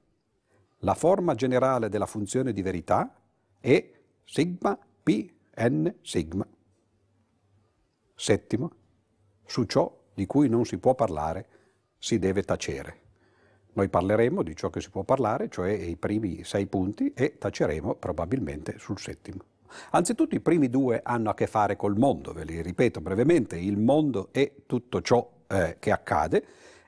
La 0.78 0.94
forma 0.94 1.34
generale 1.34 1.90
della 1.90 2.06
funzione 2.06 2.52
di 2.52 2.62
verità 2.62 3.14
è 3.60 3.92
sigma 4.24 4.78
p 5.02 5.32
n 5.56 5.94
sigma. 6.00 6.46
Settimo. 8.14 8.72
Su 9.44 9.64
ciò 9.64 10.04
di 10.14 10.24
cui 10.26 10.48
non 10.48 10.64
si 10.64 10.78
può 10.78 10.94
parlare 10.94 11.48
si 11.98 12.18
deve 12.18 12.42
tacere. 12.42 13.09
Noi 13.72 13.88
parleremo 13.88 14.42
di 14.42 14.56
ciò 14.56 14.70
che 14.70 14.80
si 14.80 14.90
può 14.90 15.02
parlare, 15.02 15.48
cioè 15.48 15.70
i 15.70 15.96
primi 15.96 16.44
sei 16.44 16.66
punti, 16.66 17.12
e 17.14 17.38
taceremo 17.38 17.94
probabilmente 17.94 18.76
sul 18.78 18.98
settimo. 18.98 19.40
Anzitutto 19.90 20.34
i 20.34 20.40
primi 20.40 20.68
due 20.68 21.00
hanno 21.02 21.30
a 21.30 21.34
che 21.34 21.46
fare 21.46 21.76
col 21.76 21.96
mondo, 21.96 22.32
ve 22.32 22.44
li 22.44 22.60
ripeto 22.60 23.00
brevemente, 23.00 23.56
il 23.56 23.78
mondo 23.78 24.28
è 24.32 24.50
tutto 24.66 25.00
ciò 25.00 25.28
eh, 25.46 25.76
che 25.78 25.92
accade 25.92 26.44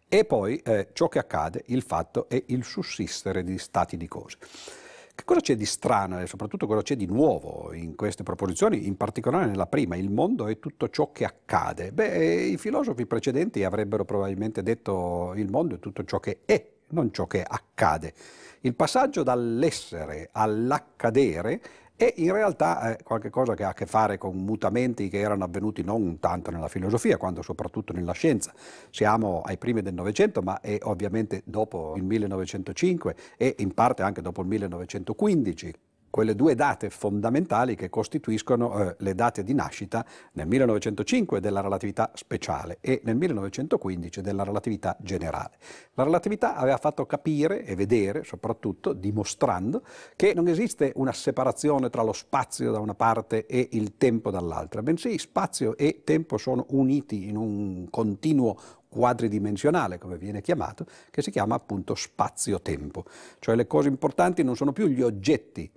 e 0.08 0.24
poi 0.24 0.58
eh, 0.58 0.88
ciò 0.92 1.08
che 1.08 1.18
accade, 1.18 1.62
il 1.66 1.82
fatto 1.82 2.28
è 2.28 2.42
il 2.46 2.64
sussistere 2.64 3.44
di 3.44 3.56
stati 3.58 3.96
di 3.96 4.08
cose. 4.08 4.36
Che 5.14 5.24
cosa 5.24 5.40
c'è 5.40 5.56
di 5.56 5.66
strano 5.66 6.20
e 6.20 6.26
soprattutto 6.26 6.66
cosa 6.66 6.82
c'è 6.82 6.96
di 6.96 7.06
nuovo 7.06 7.72
in 7.72 7.94
queste 7.94 8.22
proposizioni, 8.22 8.86
in 8.86 8.96
particolare 8.96 9.46
nella 9.46 9.66
prima, 9.66 9.94
il 9.94 10.10
mondo 10.10 10.46
è 10.46 10.58
tutto 10.58 10.88
ciò 10.88 11.12
che 11.12 11.24
accade? 11.24 11.92
Beh, 11.92 12.46
i 12.46 12.56
filosofi 12.56 13.06
precedenti 13.06 13.62
avrebbero 13.62 14.04
probabilmente 14.04 14.62
detto 14.62 15.34
il 15.36 15.50
mondo 15.50 15.74
è 15.76 15.78
tutto 15.78 16.04
ciò 16.04 16.18
che 16.18 16.40
è, 16.44 16.66
non 16.92 17.12
ciò 17.12 17.26
che 17.26 17.44
accade. 17.46 18.14
Il 18.60 18.74
passaggio 18.74 19.22
dall'essere 19.22 20.28
all'accadere 20.32 21.60
è 21.96 22.12
in 22.16 22.32
realtà 22.32 22.96
eh, 22.96 23.02
qualcosa 23.02 23.54
che 23.54 23.64
ha 23.64 23.68
a 23.68 23.74
che 23.74 23.86
fare 23.86 24.18
con 24.18 24.36
mutamenti 24.36 25.08
che 25.08 25.18
erano 25.18 25.44
avvenuti 25.44 25.82
non 25.82 26.18
tanto 26.18 26.50
nella 26.50 26.68
filosofia 26.68 27.16
quanto 27.16 27.42
soprattutto 27.42 27.92
nella 27.92 28.12
scienza. 28.12 28.52
Siamo 28.90 29.42
ai 29.42 29.58
primi 29.58 29.82
del 29.82 29.94
Novecento, 29.94 30.42
ma 30.42 30.60
è 30.60 30.78
ovviamente 30.82 31.42
dopo 31.44 31.94
il 31.96 32.02
1905 32.02 33.16
e 33.36 33.54
in 33.58 33.72
parte 33.74 34.02
anche 34.02 34.22
dopo 34.22 34.42
il 34.42 34.48
1915 34.48 35.74
quelle 36.12 36.34
due 36.34 36.54
date 36.54 36.90
fondamentali 36.90 37.74
che 37.74 37.88
costituiscono 37.88 38.78
eh, 38.78 38.96
le 38.98 39.14
date 39.14 39.42
di 39.42 39.54
nascita 39.54 40.04
nel 40.32 40.46
1905 40.46 41.40
della 41.40 41.62
relatività 41.62 42.10
speciale 42.12 42.76
e 42.82 43.00
nel 43.04 43.16
1915 43.16 44.20
della 44.20 44.44
relatività 44.44 44.94
generale. 45.00 45.56
La 45.94 46.04
relatività 46.04 46.54
aveva 46.54 46.76
fatto 46.76 47.06
capire 47.06 47.64
e 47.64 47.74
vedere, 47.76 48.24
soprattutto 48.24 48.92
dimostrando, 48.92 49.84
che 50.14 50.34
non 50.34 50.48
esiste 50.48 50.92
una 50.96 51.14
separazione 51.14 51.88
tra 51.88 52.02
lo 52.02 52.12
spazio 52.12 52.72
da 52.72 52.78
una 52.78 52.94
parte 52.94 53.46
e 53.46 53.70
il 53.72 53.96
tempo 53.96 54.30
dall'altra, 54.30 54.82
bensì 54.82 55.16
spazio 55.16 55.78
e 55.78 56.02
tempo 56.04 56.36
sono 56.36 56.66
uniti 56.72 57.26
in 57.26 57.36
un 57.36 57.86
continuo 57.88 58.58
quadridimensionale, 58.86 59.96
come 59.96 60.18
viene 60.18 60.42
chiamato, 60.42 60.84
che 61.10 61.22
si 61.22 61.30
chiama 61.30 61.54
appunto 61.54 61.94
spazio-tempo. 61.94 63.06
Cioè 63.38 63.54
le 63.54 63.66
cose 63.66 63.88
importanti 63.88 64.42
non 64.42 64.56
sono 64.56 64.72
più 64.72 64.88
gli 64.88 65.00
oggetti 65.00 65.72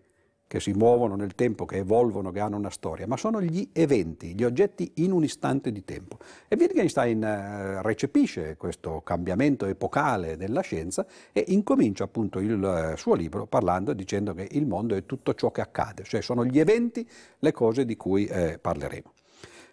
che 0.48 0.60
si 0.60 0.72
muovono 0.74 1.16
nel 1.16 1.34
tempo, 1.34 1.66
che 1.66 1.78
evolvono, 1.78 2.32
che 2.32 2.40
hanno 2.40 2.58
una 2.58 2.70
storia, 2.70 3.08
ma 3.08 3.18
sono 3.18 3.42
gli 3.42 3.68
eventi, 3.74 4.36
gli 4.36 4.44
oggetti 4.44 4.92
in 4.96 5.12
un 5.12 5.24
istante 5.24 5.72
di 5.72 5.84
tempo. 5.84 6.20
E 6.48 6.56
Wittgenstein 6.58 7.24
eh, 7.24 7.82
recepisce 7.82 8.56
questo 8.58 9.02
cambiamento 9.02 9.66
epocale 9.66 10.38
della 10.38 10.62
scienza 10.62 11.06
e 11.32 11.46
incomincia 11.48 12.04
appunto 12.04 12.40
il 12.40 12.64
eh, 12.64 12.98
suo 12.98 13.16
libro 13.16 13.48
parlando 13.48 13.92
e 13.92 13.96
dicendo 13.96 14.34
che 14.34 14.48
il 14.52 14.68
mondo 14.68 14.96
è 14.96 15.06
tutto 15.06 15.34
ciò 15.34 15.52
che 15.52 15.62
accade, 15.62 16.04
cioè 16.04 16.22
sono 16.22 16.46
gli 16.46 16.60
eventi, 16.60 17.08
le 17.40 17.52
cose 17.52 17.86
di 17.86 17.96
cui 17.96 18.26
eh, 18.26 18.60
parleremo. 18.60 19.14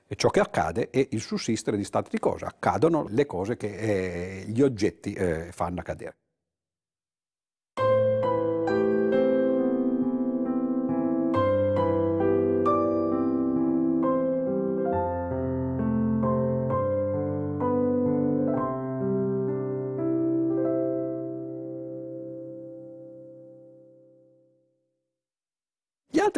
E 0.06 0.14
ciò 0.14 0.28
che 0.28 0.40
accade 0.40 0.90
è 0.90 1.06
il 1.10 1.20
sussistere 1.20 1.76
di 1.76 1.84
stati 1.84 2.10
di 2.10 2.18
cose, 2.18 2.44
accadono 2.44 3.06
le 3.08 3.24
cose 3.24 3.56
che 3.56 3.74
eh, 3.74 4.44
gli 4.46 4.60
oggetti 4.60 5.12
eh, 5.12 5.48
fanno 5.52 5.80
accadere. 5.80 6.16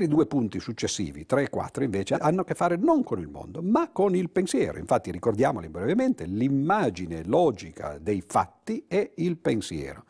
Altri 0.04 0.08
due 0.08 0.26
punti 0.26 0.60
successivi, 0.60 1.26
3 1.26 1.44
e 1.44 1.50
4 1.50 1.84
invece, 1.84 2.14
hanno 2.14 2.42
a 2.42 2.44
che 2.44 2.54
fare 2.54 2.76
non 2.76 3.02
con 3.02 3.18
il 3.20 3.28
mondo, 3.28 3.62
ma 3.62 3.90
con 3.90 4.14
il 4.14 4.30
pensiero. 4.30 4.78
Infatti 4.78 5.10
ricordiamoli 5.10 5.68
brevemente, 5.68 6.24
l'immagine 6.24 7.24
logica 7.24 7.98
dei 7.98 8.22
fatti 8.26 8.84
è 8.86 9.10
il 9.16 9.36
pensiero. 9.36 10.04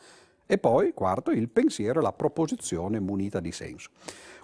E 0.46 0.58
poi, 0.58 0.92
quarto, 0.92 1.30
il 1.30 1.48
pensiero 1.48 2.00
è 2.00 2.02
la 2.02 2.12
proposizione 2.12 3.00
munita 3.00 3.40
di 3.40 3.52
senso. 3.52 3.90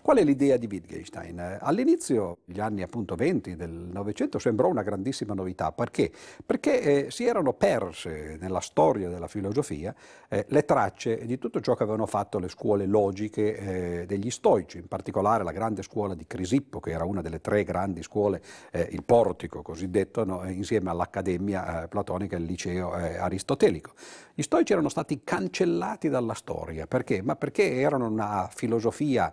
Qual 0.02 0.16
è 0.16 0.24
l'idea 0.24 0.56
di 0.56 0.66
Wittgenstein? 0.66 1.58
All'inizio, 1.60 2.38
gli 2.46 2.58
anni 2.58 2.82
appunto 2.82 3.14
20 3.14 3.54
del 3.54 3.70
Novecento, 3.70 4.38
sembrò 4.38 4.68
una 4.68 4.82
grandissima 4.82 5.34
novità. 5.34 5.72
Perché? 5.72 6.10
Perché 6.44 6.80
eh, 6.80 7.10
si 7.10 7.26
erano 7.26 7.52
perse 7.52 8.38
nella 8.40 8.60
storia 8.60 9.10
della 9.10 9.28
filosofia 9.28 9.94
eh, 10.28 10.46
le 10.48 10.64
tracce 10.64 11.26
di 11.26 11.38
tutto 11.38 11.60
ciò 11.60 11.74
che 11.74 11.82
avevano 11.82 12.06
fatto 12.06 12.38
le 12.38 12.48
scuole 12.48 12.86
logiche 12.86 13.56
eh, 14.00 14.06
degli 14.06 14.30
stoici, 14.30 14.78
in 14.78 14.88
particolare 14.88 15.44
la 15.44 15.52
grande 15.52 15.82
scuola 15.82 16.14
di 16.14 16.26
Crisippo, 16.26 16.80
che 16.80 16.92
era 16.92 17.04
una 17.04 17.20
delle 17.20 17.42
tre 17.42 17.62
grandi 17.62 18.02
scuole, 18.02 18.40
eh, 18.72 18.88
il 18.92 19.04
portico 19.04 19.60
cosiddetto, 19.60 20.24
no? 20.24 20.48
insieme 20.48 20.88
all'Accademia 20.88 21.82
eh, 21.82 21.88
Platonica 21.88 22.36
e 22.36 22.38
il 22.40 22.46
liceo 22.46 22.96
eh, 22.96 23.18
aristotelico. 23.18 23.92
Gli 24.34 24.42
stoici 24.42 24.72
erano 24.72 24.88
stati 24.88 25.20
cancellati 25.22 26.08
dalla 26.08 26.34
storia. 26.34 26.86
Perché? 26.86 27.20
Ma 27.20 27.36
perché 27.36 27.74
erano 27.74 28.06
una 28.06 28.48
filosofia 28.50 29.30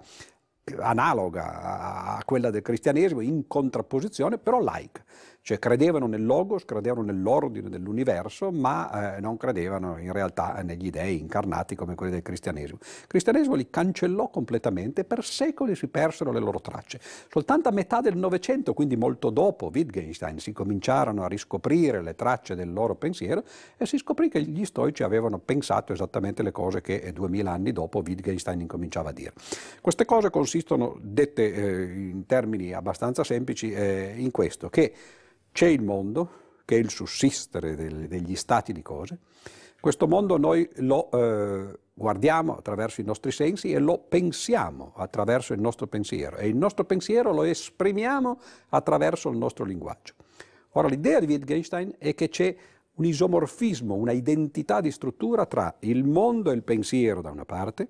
analoga 0.79 2.17
a 2.17 2.23
quella 2.25 2.49
del 2.49 2.61
cristianesimo, 2.61 3.21
in 3.21 3.47
contrapposizione, 3.47 4.37
però 4.37 4.61
laica 4.61 5.03
cioè 5.47 5.59
credevano 5.59 6.07
nel 6.07 6.25
logos, 6.25 6.65
credevano 6.65 7.03
nell'ordine 7.03 7.69
dell'universo, 7.69 8.51
ma 8.51 9.15
eh, 9.15 9.21
non 9.21 9.37
credevano 9.37 9.97
in 9.97 10.11
realtà 10.11 10.59
negli 10.61 10.89
dei 10.89 11.21
incarnati 11.21 11.73
come 11.73 11.95
quelli 11.95 12.11
del 12.11 12.21
cristianesimo. 12.21 12.79
Il 12.81 13.07
cristianesimo 13.07 13.55
li 13.55 13.69
cancellò 13.69 14.29
completamente 14.29 15.05
per 15.05 15.23
secoli 15.23 15.73
si 15.75 15.87
persero 15.87 16.33
le 16.33 16.41
loro 16.41 16.59
tracce. 16.59 16.99
Soltanto 17.29 17.69
a 17.69 17.71
metà 17.71 18.01
del 18.01 18.17
Novecento, 18.17 18.73
quindi 18.73 18.97
molto 18.97 19.29
dopo 19.29 19.71
Wittgenstein, 19.73 20.37
si 20.39 20.51
cominciarono 20.51 21.23
a 21.23 21.29
riscoprire 21.29 22.01
le 22.01 22.15
tracce 22.15 22.53
del 22.53 22.73
loro 22.73 22.95
pensiero 22.95 23.45
e 23.77 23.85
si 23.85 23.97
scoprì 23.97 24.27
che 24.27 24.41
gli 24.41 24.65
stoici 24.65 25.03
avevano 25.03 25.39
pensato 25.39 25.93
esattamente 25.93 26.43
le 26.43 26.51
cose 26.51 26.81
che 26.81 27.13
duemila 27.13 27.53
anni 27.53 27.71
dopo 27.71 28.03
Wittgenstein 28.05 28.59
incominciava 28.59 29.11
a 29.11 29.13
dire. 29.13 29.31
Queste 29.79 30.03
cose 30.03 30.29
consistono, 30.29 30.97
dette 30.99 31.53
eh, 31.53 31.83
in 31.83 32.25
termini 32.25 32.73
abbastanza 32.73 33.23
semplici, 33.23 33.71
eh, 33.71 34.13
in 34.17 34.31
questo, 34.31 34.67
che 34.67 34.93
c'è 35.57 35.65
il 35.65 35.81
mondo, 35.81 36.29
che 36.65 36.75
è 36.75 36.77
il 36.77 36.91
sussistere 36.91 37.75
del, 37.75 38.07
degli 38.07 38.35
stati 38.35 38.73
di 38.73 38.83
cose. 38.83 39.17
Questo 39.79 40.07
mondo 40.07 40.37
noi 40.37 40.69
lo 40.75 41.09
eh, 41.09 41.79
guardiamo 41.95 42.57
attraverso 42.57 43.01
i 43.01 43.03
nostri 43.03 43.31
sensi 43.31 43.71
e 43.71 43.79
lo 43.79 43.97
pensiamo 43.97 44.93
attraverso 44.95 45.53
il 45.53 45.59
nostro 45.59 45.87
pensiero 45.87 46.37
e 46.37 46.47
il 46.47 46.55
nostro 46.55 46.85
pensiero 46.85 47.33
lo 47.33 47.41
esprimiamo 47.41 48.39
attraverso 48.69 49.29
il 49.29 49.37
nostro 49.37 49.65
linguaggio. 49.65 50.13
Ora 50.73 50.89
l'idea 50.89 51.19
di 51.19 51.25
Wittgenstein 51.25 51.95
è 51.97 52.13
che 52.13 52.29
c'è 52.29 52.55
un 52.93 53.05
isomorfismo, 53.05 53.95
una 53.95 54.11
identità 54.11 54.79
di 54.79 54.91
struttura 54.91 55.47
tra 55.47 55.75
il 55.79 56.03
mondo 56.03 56.51
e 56.51 56.53
il 56.53 56.61
pensiero 56.61 57.21
da 57.21 57.31
una 57.31 57.45
parte 57.45 57.87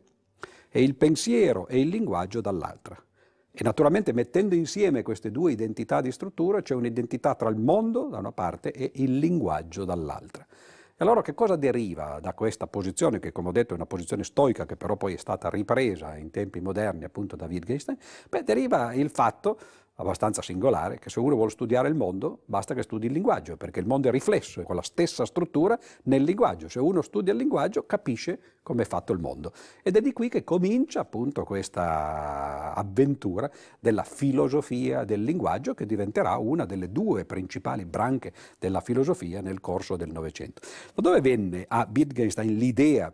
e 0.69 0.81
il 0.81 0.95
pensiero 0.95 1.67
e 1.67 1.81
il 1.81 1.89
linguaggio 1.89 2.39
dall'altra. 2.39 2.97
E 3.59 3.63
naturalmente 3.63 4.13
mettendo 4.13 4.53
insieme 4.53 5.01
queste 5.01 5.31
due 5.31 5.51
identità 5.51 5.99
di 5.99 6.11
struttura 6.11 6.61
c'è 6.61 6.75
un'identità 6.75 7.33
tra 7.33 7.49
il 7.49 7.55
mondo 7.55 8.03
da 8.03 8.19
una 8.19 8.31
parte 8.31 8.71
e 8.71 8.91
il 9.01 9.17
linguaggio 9.17 9.83
dall'altra. 9.83 10.45
E 10.45 11.03
allora 11.03 11.23
che 11.23 11.33
cosa 11.33 11.55
deriva 11.55 12.19
da 12.21 12.33
questa 12.33 12.67
posizione, 12.67 13.17
che 13.17 13.31
come 13.31 13.49
ho 13.49 13.51
detto 13.51 13.73
è 13.73 13.75
una 13.75 13.87
posizione 13.87 14.23
stoica, 14.23 14.67
che 14.67 14.75
però 14.75 14.95
poi 14.95 15.15
è 15.15 15.17
stata 15.17 15.49
ripresa 15.49 16.15
in 16.17 16.29
tempi 16.29 16.59
moderni 16.59 17.03
appunto 17.03 17.35
da 17.35 17.47
Wittgenstein? 17.47 17.97
Beh, 18.29 18.43
deriva 18.43 18.93
il 18.93 19.09
fatto 19.09 19.57
abbastanza 19.97 20.41
singolare, 20.41 20.99
che 20.99 21.09
se 21.09 21.19
uno 21.19 21.35
vuole 21.35 21.51
studiare 21.51 21.87
il 21.87 21.95
mondo 21.95 22.41
basta 22.45 22.73
che 22.73 22.83
studi 22.83 23.07
il 23.07 23.11
linguaggio, 23.11 23.57
perché 23.57 23.79
il 23.79 23.87
mondo 23.87 24.07
è 24.07 24.11
riflesso, 24.11 24.61
è 24.61 24.63
con 24.63 24.75
la 24.75 24.81
stessa 24.81 25.25
struttura 25.25 25.77
nel 26.03 26.23
linguaggio. 26.23 26.69
Se 26.69 26.79
uno 26.79 27.01
studia 27.01 27.33
il 27.33 27.39
linguaggio 27.39 27.85
capisce 27.85 28.39
come 28.61 28.83
è 28.83 28.85
fatto 28.85 29.13
il 29.13 29.19
mondo. 29.19 29.53
Ed 29.81 29.95
è 29.95 30.01
di 30.01 30.13
qui 30.13 30.29
che 30.29 30.43
comincia 30.43 30.99
appunto 30.99 31.43
questa 31.43 32.73
avventura 32.75 33.49
della 33.79 34.03
filosofia 34.03 35.03
del 35.03 35.23
linguaggio 35.23 35.73
che 35.73 35.85
diventerà 35.85 36.37
una 36.37 36.65
delle 36.65 36.91
due 36.91 37.25
principali 37.25 37.85
branche 37.85 38.33
della 38.59 38.81
filosofia 38.81 39.41
nel 39.41 39.61
corso 39.61 39.95
del 39.95 40.11
Novecento. 40.11 40.61
Da 40.93 41.01
dove 41.01 41.21
venne 41.21 41.65
a 41.67 41.87
Wittgenstein 41.91 42.55
l'idea 42.55 43.11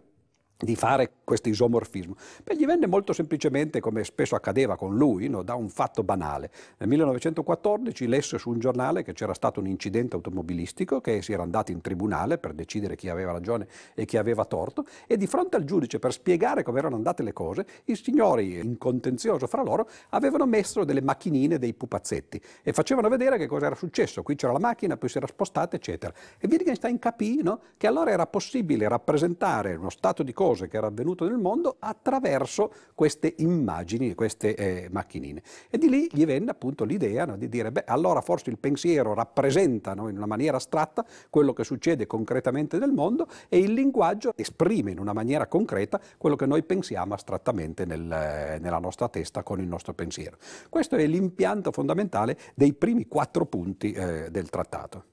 di 0.58 0.76
fare 0.76 1.12
questo 1.24 1.50
isomorfismo? 1.50 2.16
Beh, 2.44 2.56
gli 2.56 2.66
venne 2.66 2.88
molto 2.88 3.14
semplicemente, 3.14 3.80
come 3.80 4.04
spesso 4.04 4.36
accadeva 4.36 4.76
con 4.76 4.96
lui, 4.96 5.28
no, 5.28 5.44
da 5.44 5.56
un 5.56 5.70
fatto 5.70 6.04
banale. 6.04 6.52
Nel 6.78 6.90
1914 6.90 8.08
lesse 8.08 8.38
su 8.38 8.50
un 8.50 8.60
giornale 8.60 9.04
che 9.04 9.14
c'era 9.14 9.34
stato 9.34 9.60
un 9.60 9.68
incidente 9.68 10.16
automobilistico, 10.16 11.02
che 11.02 11.22
si 11.22 11.34
era 11.34 11.44
andato 11.44 11.72
in 11.72 11.82
tribunale 11.82 12.38
per 12.38 12.54
decidere 12.54 12.96
chi 12.96 13.10
aveva 13.10 13.32
ragione 13.32 13.68
e 13.94 14.06
chi 14.06 14.18
aveva 14.18 14.46
torto, 14.46 14.86
e 15.08 15.18
di 15.18 15.28
fronte 15.28 15.58
al 15.58 15.64
giudice, 15.64 16.00
per 16.00 16.14
spiegare 16.14 16.64
come 16.64 16.80
erano 16.80 16.96
andate 16.96 17.24
le 17.24 17.34
cose, 17.34 17.66
i 17.86 17.96
signori 17.96 18.60
in 18.60 18.78
contenzioso 18.78 19.48
fra 19.48 19.64
loro 19.64 19.90
avevano 20.10 20.46
messo 20.46 20.84
delle 20.84 21.02
macchinine, 21.02 21.60
dei 21.60 21.74
pupazzetti, 21.74 22.42
e 22.62 22.74
facevano 22.74 23.10
vedere 23.10 23.38
che 23.38 23.48
cosa 23.48 23.66
era 23.66 23.76
successo. 23.76 24.24
Qui 24.24 24.36
c'era 24.36 24.54
la 24.54 24.60
macchina, 24.60 24.98
poi 24.98 25.10
si 25.10 25.18
era 25.18 25.28
spostata, 25.28 25.76
eccetera. 25.76 26.14
E 26.38 26.48
Wittgenstein 26.50 27.00
capì 27.00 27.42
no, 27.42 27.60
che 27.78 27.88
allora 27.88 28.12
era 28.12 28.28
possibile 28.28 28.88
rappresentare 28.88 29.76
uno 29.76 29.90
stato 29.90 30.24
di 30.24 30.32
cose 30.32 30.43
che 30.52 30.78
era 30.78 30.88
avvenuto 30.88 31.26
nel 31.26 31.38
mondo 31.38 31.78
attraverso 31.80 32.72
queste 32.94 33.36
immagini, 33.38 34.14
queste 34.14 34.56
eh, 34.56 34.88
macchinine. 34.92 35.42
E 35.70 35.78
di 35.78 35.90
lì 35.90 36.08
gli 36.12 36.26
venne 36.26 36.52
appunto 36.52 36.84
l'idea 36.84 37.26
no, 37.26 37.38
di 37.38 37.48
dire, 37.48 37.72
beh, 37.72 37.86
allora 37.88 38.22
forse 38.22 38.50
il 38.50 38.58
pensiero 38.58 39.14
rappresenta 39.14 39.94
no, 39.94 40.10
in 40.10 40.18
una 40.18 40.26
maniera 40.26 40.58
astratta 40.58 41.06
quello 41.30 41.54
che 41.54 41.64
succede 41.64 42.06
concretamente 42.06 42.78
nel 42.78 42.92
mondo 42.92 43.28
e 43.48 43.58
il 43.58 43.72
linguaggio 43.74 44.34
esprime 44.36 44.92
in 44.92 45.00
una 45.00 45.14
maniera 45.14 45.48
concreta 45.48 46.00
quello 46.18 46.36
che 46.36 46.46
noi 46.46 46.64
pensiamo 46.64 47.14
astrattamente 47.14 47.86
nel, 47.86 48.02
nella 48.02 48.80
nostra 48.80 49.08
testa 49.08 49.44
con 49.44 49.60
il 49.60 49.68
nostro 49.68 49.94
pensiero. 49.94 50.38
Questo 50.70 50.96
è 50.98 51.06
l'impianto 51.06 51.72
fondamentale 51.72 52.38
dei 52.54 52.74
primi 52.74 53.08
quattro 53.08 53.46
punti 53.46 53.92
eh, 53.92 54.30
del 54.30 54.50
trattato. 54.50 55.13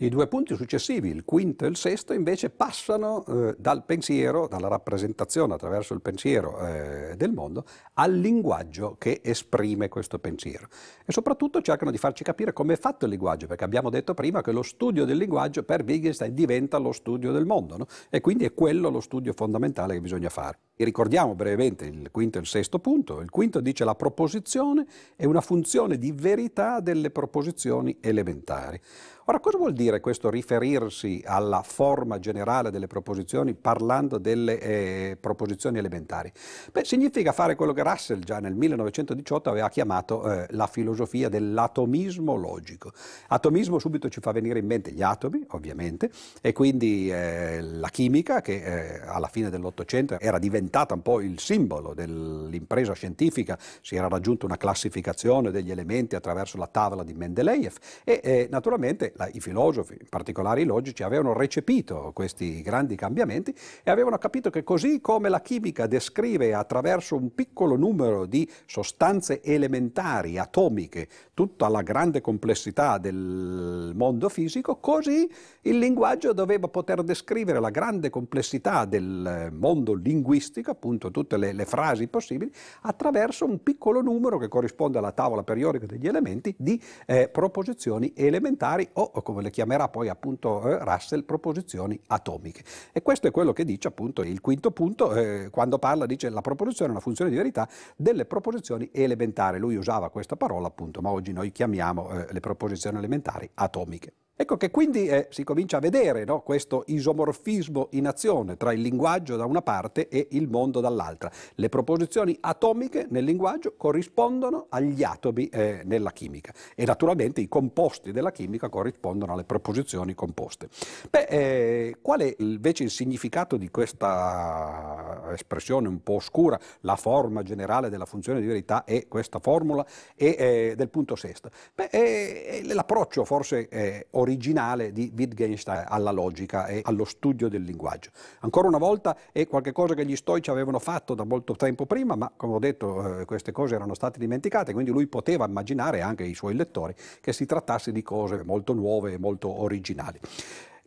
I 0.00 0.08
due 0.08 0.28
punti 0.28 0.54
successivi, 0.54 1.08
il 1.08 1.24
quinto 1.24 1.64
e 1.64 1.68
il 1.68 1.76
sesto, 1.76 2.12
invece 2.12 2.50
passano 2.50 3.24
eh, 3.26 3.56
dal 3.58 3.84
pensiero, 3.84 4.46
dalla 4.46 4.68
rappresentazione 4.68 5.54
attraverso 5.54 5.92
il 5.92 6.00
pensiero 6.00 6.64
eh, 6.64 7.14
del 7.16 7.32
mondo, 7.32 7.64
al 7.94 8.14
linguaggio 8.14 8.94
che 8.96 9.20
esprime 9.24 9.88
questo 9.88 10.20
pensiero. 10.20 10.68
E 11.04 11.10
soprattutto 11.10 11.60
cercano 11.62 11.90
di 11.90 11.98
farci 11.98 12.22
capire 12.22 12.52
come 12.52 12.74
è 12.74 12.78
fatto 12.78 13.06
il 13.06 13.10
linguaggio, 13.10 13.48
perché 13.48 13.64
abbiamo 13.64 13.90
detto 13.90 14.14
prima 14.14 14.40
che 14.40 14.52
lo 14.52 14.62
studio 14.62 15.04
del 15.04 15.16
linguaggio 15.16 15.64
per 15.64 15.82
Wittgenstein 15.82 16.32
diventa 16.32 16.78
lo 16.78 16.92
studio 16.92 17.32
del 17.32 17.44
mondo, 17.44 17.76
no? 17.76 17.86
e 18.08 18.20
quindi 18.20 18.44
è 18.44 18.54
quello 18.54 18.90
lo 18.90 19.00
studio 19.00 19.32
fondamentale 19.32 19.94
che 19.94 20.00
bisogna 20.00 20.28
fare. 20.28 20.58
Ricordiamo 20.84 21.34
brevemente 21.34 21.86
il 21.86 22.10
quinto 22.10 22.38
e 22.38 22.40
il 22.40 22.46
sesto 22.46 22.78
punto. 22.78 23.20
Il 23.20 23.30
quinto 23.30 23.60
dice 23.60 23.84
la 23.84 23.94
proposizione 23.94 24.86
è 25.16 25.24
una 25.24 25.40
funzione 25.40 25.98
di 25.98 26.12
verità 26.12 26.80
delle 26.80 27.10
proposizioni 27.10 27.96
elementari. 28.00 28.80
Ora, 29.28 29.40
cosa 29.40 29.58
vuol 29.58 29.74
dire 29.74 30.00
questo 30.00 30.30
riferirsi 30.30 31.22
alla 31.22 31.62
forma 31.62 32.18
generale 32.18 32.70
delle 32.70 32.86
proposizioni 32.86 33.52
parlando 33.52 34.16
delle 34.16 34.58
eh, 34.58 35.18
proposizioni 35.20 35.76
elementari? 35.76 36.32
Beh, 36.72 36.86
significa 36.86 37.32
fare 37.32 37.54
quello 37.54 37.74
che 37.74 37.82
Russell 37.82 38.20
già 38.20 38.38
nel 38.38 38.54
1918 38.54 39.50
aveva 39.50 39.68
chiamato 39.68 40.32
eh, 40.32 40.46
la 40.52 40.66
filosofia 40.66 41.28
dell'atomismo 41.28 42.36
logico. 42.36 42.90
Atomismo 43.26 43.78
subito 43.78 44.08
ci 44.08 44.20
fa 44.20 44.32
venire 44.32 44.60
in 44.60 44.66
mente 44.66 44.92
gli 44.92 45.02
atomi, 45.02 45.44
ovviamente, 45.48 46.10
e 46.40 46.54
quindi 46.54 47.12
eh, 47.12 47.60
la 47.60 47.88
chimica 47.90 48.40
che 48.40 48.62
eh, 48.62 49.00
alla 49.04 49.28
fine 49.28 49.50
dell'Ottocento 49.50 50.18
era 50.18 50.38
diventata 50.38 50.67
un 50.94 51.02
po' 51.02 51.20
il 51.20 51.38
simbolo 51.38 51.94
dell'impresa 51.94 52.92
scientifica, 52.92 53.58
si 53.80 53.96
era 53.96 54.08
raggiunta 54.08 54.46
una 54.46 54.56
classificazione 54.56 55.50
degli 55.50 55.70
elementi 55.70 56.16
attraverso 56.16 56.56
la 56.58 56.66
tavola 56.66 57.02
di 57.02 57.14
Mendeleev 57.14 57.76
e 58.04 58.20
eh, 58.22 58.48
naturalmente 58.50 59.12
la, 59.16 59.28
i 59.32 59.40
filosofi, 59.40 59.96
in 60.00 60.08
particolare 60.08 60.60
i 60.60 60.64
logici, 60.64 61.02
avevano 61.02 61.32
recepito 61.32 62.10
questi 62.14 62.62
grandi 62.62 62.96
cambiamenti 62.96 63.54
e 63.82 63.90
avevano 63.90 64.18
capito 64.18 64.50
che 64.50 64.64
così 64.64 65.00
come 65.00 65.28
la 65.28 65.40
chimica 65.40 65.86
descrive 65.86 66.54
attraverso 66.54 67.16
un 67.16 67.34
piccolo 67.34 67.76
numero 67.76 68.26
di 68.26 68.48
sostanze 68.66 69.42
elementari, 69.42 70.38
atomiche, 70.38 71.08
tutta 71.34 71.68
la 71.68 71.82
grande 71.82 72.20
complessità 72.20 72.98
del 72.98 73.92
mondo 73.94 74.28
fisico, 74.28 74.76
così 74.76 75.30
il 75.62 75.78
linguaggio 75.78 76.32
doveva 76.32 76.68
poter 76.68 77.02
descrivere 77.02 77.60
la 77.60 77.70
grande 77.70 78.10
complessità 78.10 78.84
del 78.84 79.50
mondo 79.52 79.94
linguistico, 79.94 80.57
appunto 80.66 81.10
tutte 81.10 81.36
le, 81.36 81.52
le 81.52 81.64
frasi 81.64 82.08
possibili, 82.08 82.52
attraverso 82.82 83.44
un 83.44 83.62
piccolo 83.62 84.00
numero 84.00 84.38
che 84.38 84.48
corrisponde 84.48 84.98
alla 84.98 85.12
tavola 85.12 85.42
periodica 85.42 85.86
degli 85.86 86.06
elementi 86.06 86.54
di 86.56 86.80
eh, 87.06 87.28
proposizioni 87.28 88.12
elementari 88.14 88.88
o 88.94 89.08
o 89.14 89.22
come 89.22 89.42
le 89.42 89.50
chiamerà 89.50 89.88
poi 89.88 90.08
appunto 90.08 90.68
eh, 90.68 90.84
Russell, 90.84 91.24
proposizioni 91.24 91.98
atomiche. 92.08 92.62
E 92.92 93.02
questo 93.02 93.26
è 93.26 93.30
quello 93.30 93.52
che 93.52 93.64
dice 93.64 93.88
appunto 93.88 94.22
il 94.22 94.40
quinto 94.40 94.70
punto, 94.70 95.14
eh, 95.14 95.48
quando 95.50 95.78
parla, 95.78 96.06
dice 96.06 96.28
la 96.28 96.40
proposizione 96.40 96.90
è 96.90 96.94
una 96.94 97.00
funzione 97.00 97.30
di 97.30 97.36
verità 97.36 97.68
delle 97.96 98.24
proposizioni 98.24 98.88
elementari. 98.92 99.58
Lui 99.58 99.76
usava 99.76 100.10
questa 100.10 100.36
parola 100.36 100.66
appunto, 100.68 101.00
ma 101.00 101.10
oggi 101.10 101.32
noi 101.32 101.52
chiamiamo 101.52 102.10
eh, 102.10 102.26
le 102.32 102.40
proposizioni 102.40 102.98
elementari 102.98 103.48
atomiche. 103.54 104.12
Ecco 104.40 104.56
che 104.56 104.70
quindi 104.70 105.08
eh, 105.08 105.26
si 105.30 105.42
comincia 105.42 105.78
a 105.78 105.80
vedere 105.80 106.22
no, 106.22 106.42
questo 106.42 106.84
isomorfismo 106.86 107.88
in 107.94 108.06
azione 108.06 108.56
tra 108.56 108.72
il 108.72 108.80
linguaggio 108.80 109.34
da 109.34 109.44
una 109.44 109.62
parte 109.62 110.06
e 110.06 110.28
il 110.30 110.46
mondo 110.46 110.78
dall'altra. 110.78 111.28
Le 111.56 111.68
proposizioni 111.68 112.38
atomiche 112.38 113.08
nel 113.10 113.24
linguaggio 113.24 113.74
corrispondono 113.76 114.66
agli 114.68 115.02
atomi 115.02 115.48
eh, 115.48 115.80
nella 115.82 116.12
chimica 116.12 116.54
e 116.76 116.84
naturalmente 116.84 117.40
i 117.40 117.48
composti 117.48 118.12
della 118.12 118.30
chimica 118.30 118.68
corrispondono 118.68 119.32
alle 119.32 119.42
proposizioni 119.42 120.14
composte. 120.14 120.68
Beh, 121.10 121.24
eh, 121.24 121.96
qual 122.00 122.20
è 122.20 122.32
invece 122.38 122.84
il 122.84 122.90
significato 122.90 123.56
di 123.56 123.72
questa 123.72 125.30
espressione 125.32 125.88
un 125.88 126.00
po' 126.04 126.14
oscura, 126.14 126.56
la 126.82 126.94
forma 126.94 127.42
generale 127.42 127.88
della 127.88 128.06
funzione 128.06 128.40
di 128.40 128.46
verità 128.46 128.84
e 128.84 129.08
questa 129.08 129.40
formula 129.40 129.84
e 130.14 130.36
eh, 130.38 130.74
del 130.76 130.90
punto 130.90 131.16
sesto? 131.16 131.50
Beh, 131.74 132.62
l'approccio 132.72 133.24
forse 133.24 134.06
originale 134.10 134.26
originale 134.28 134.92
di 134.92 135.10
Wittgenstein 135.16 135.84
alla 135.88 136.10
logica 136.10 136.66
e 136.66 136.82
allo 136.84 137.04
studio 137.04 137.48
del 137.48 137.62
linguaggio. 137.62 138.10
Ancora 138.40 138.68
una 138.68 138.78
volta 138.78 139.16
è 139.32 139.46
qualcosa 139.46 139.94
che 139.94 140.04
gli 140.04 140.16
stoici 140.16 140.50
avevano 140.50 140.78
fatto 140.78 141.14
da 141.14 141.24
molto 141.24 141.54
tempo 141.54 141.86
prima, 141.86 142.14
ma 142.14 142.30
come 142.36 142.54
ho 142.54 142.58
detto 142.58 143.20
eh, 143.20 143.24
queste 143.24 143.52
cose 143.52 143.74
erano 143.74 143.94
state 143.94 144.18
dimenticate, 144.18 144.72
quindi 144.72 144.90
lui 144.90 145.06
poteva 145.06 145.46
immaginare 145.46 146.02
anche 146.02 146.24
i 146.24 146.34
suoi 146.34 146.54
lettori 146.54 146.94
che 147.20 147.32
si 147.32 147.46
trattasse 147.46 147.90
di 147.90 148.02
cose 148.02 148.42
molto 148.44 148.74
nuove 148.74 149.14
e 149.14 149.18
molto 149.18 149.62
originali. 149.62 150.20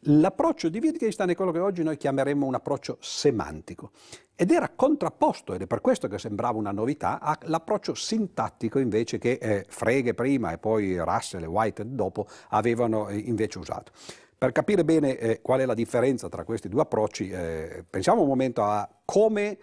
L'approccio 0.06 0.70
di 0.70 0.80
Wittgenstein 0.80 1.30
è 1.30 1.36
quello 1.36 1.52
che 1.52 1.60
oggi 1.60 1.84
noi 1.84 1.96
chiameremmo 1.96 2.48
un 2.48 2.56
approccio 2.56 2.98
semantico 3.00 3.92
ed 4.34 4.50
era 4.50 4.70
contrapposto, 4.70 5.54
ed 5.54 5.62
è 5.62 5.68
per 5.68 5.80
questo 5.80 6.08
che 6.08 6.18
sembrava 6.18 6.58
una 6.58 6.72
novità, 6.72 7.20
all'approccio 7.20 7.94
sintattico 7.94 8.80
invece 8.80 9.20
che 9.20 9.34
eh, 9.34 9.66
Frege 9.70 10.16
prima 10.16 10.54
e 10.54 10.58
poi 10.58 10.98
Russell 10.98 11.44
e 11.44 11.46
White 11.46 11.94
dopo 11.94 12.26
avevano 12.50 13.10
eh, 13.10 13.18
invece 13.18 13.60
usato. 13.60 13.92
Per 14.36 14.52
capire 14.52 14.84
bene 14.84 15.20
eh, 15.20 15.40
qual 15.40 15.60
è 15.60 15.66
la 15.66 15.76
differenza 15.76 16.30
tra 16.30 16.46
questi 16.46 16.68
due 16.68 16.82
approcci, 16.82 17.30
eh, 17.30 17.86
pensiamo 17.88 18.24
un 18.24 18.28
momento 18.28 18.64
a 18.64 18.90
come 19.06 19.58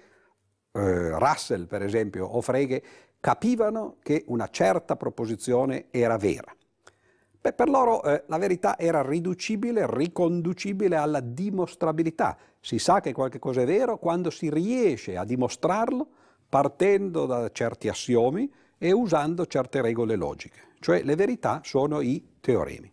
eh, 0.71 1.19
Russell, 1.19 1.67
per 1.67 1.83
esempio, 1.83 2.27
o 2.27 2.41
Frege 2.41 2.81
capivano 3.19 3.97
che 4.05 4.23
una 4.29 4.47
certa 4.51 4.95
proposizione 4.95 5.87
era 5.91 6.17
vera. 6.17 6.55
Beh, 7.41 7.53
per 7.53 7.69
loro 7.69 8.03
eh, 8.03 8.25
la 8.27 8.39
verità 8.39 8.77
era 8.77 9.01
riducibile, 9.01 9.87
riconducibile 9.89 10.97
alla 10.97 11.21
dimostrabilità. 11.21 12.37
Si 12.61 12.81
sa 12.81 13.01
che 13.01 13.13
qualche 13.13 13.39
cosa 13.39 13.63
è 13.63 13.67
vero 13.67 13.99
quando 13.99 14.31
si 14.31 14.51
riesce 14.51 15.17
a 15.17 15.25
dimostrarlo 15.25 16.07
partendo 16.49 17.27
da 17.27 17.49
certi 17.53 17.89
assiomi 17.89 18.51
e 18.77 18.91
usando 18.91 19.47
certe 19.47 19.81
regole 19.81 20.17
logiche. 20.17 20.67
Cioè 20.81 21.03
le 21.03 21.15
verità 21.15 21.61
sono 21.63 22.01
i 22.01 22.25
teoremi. 22.41 22.91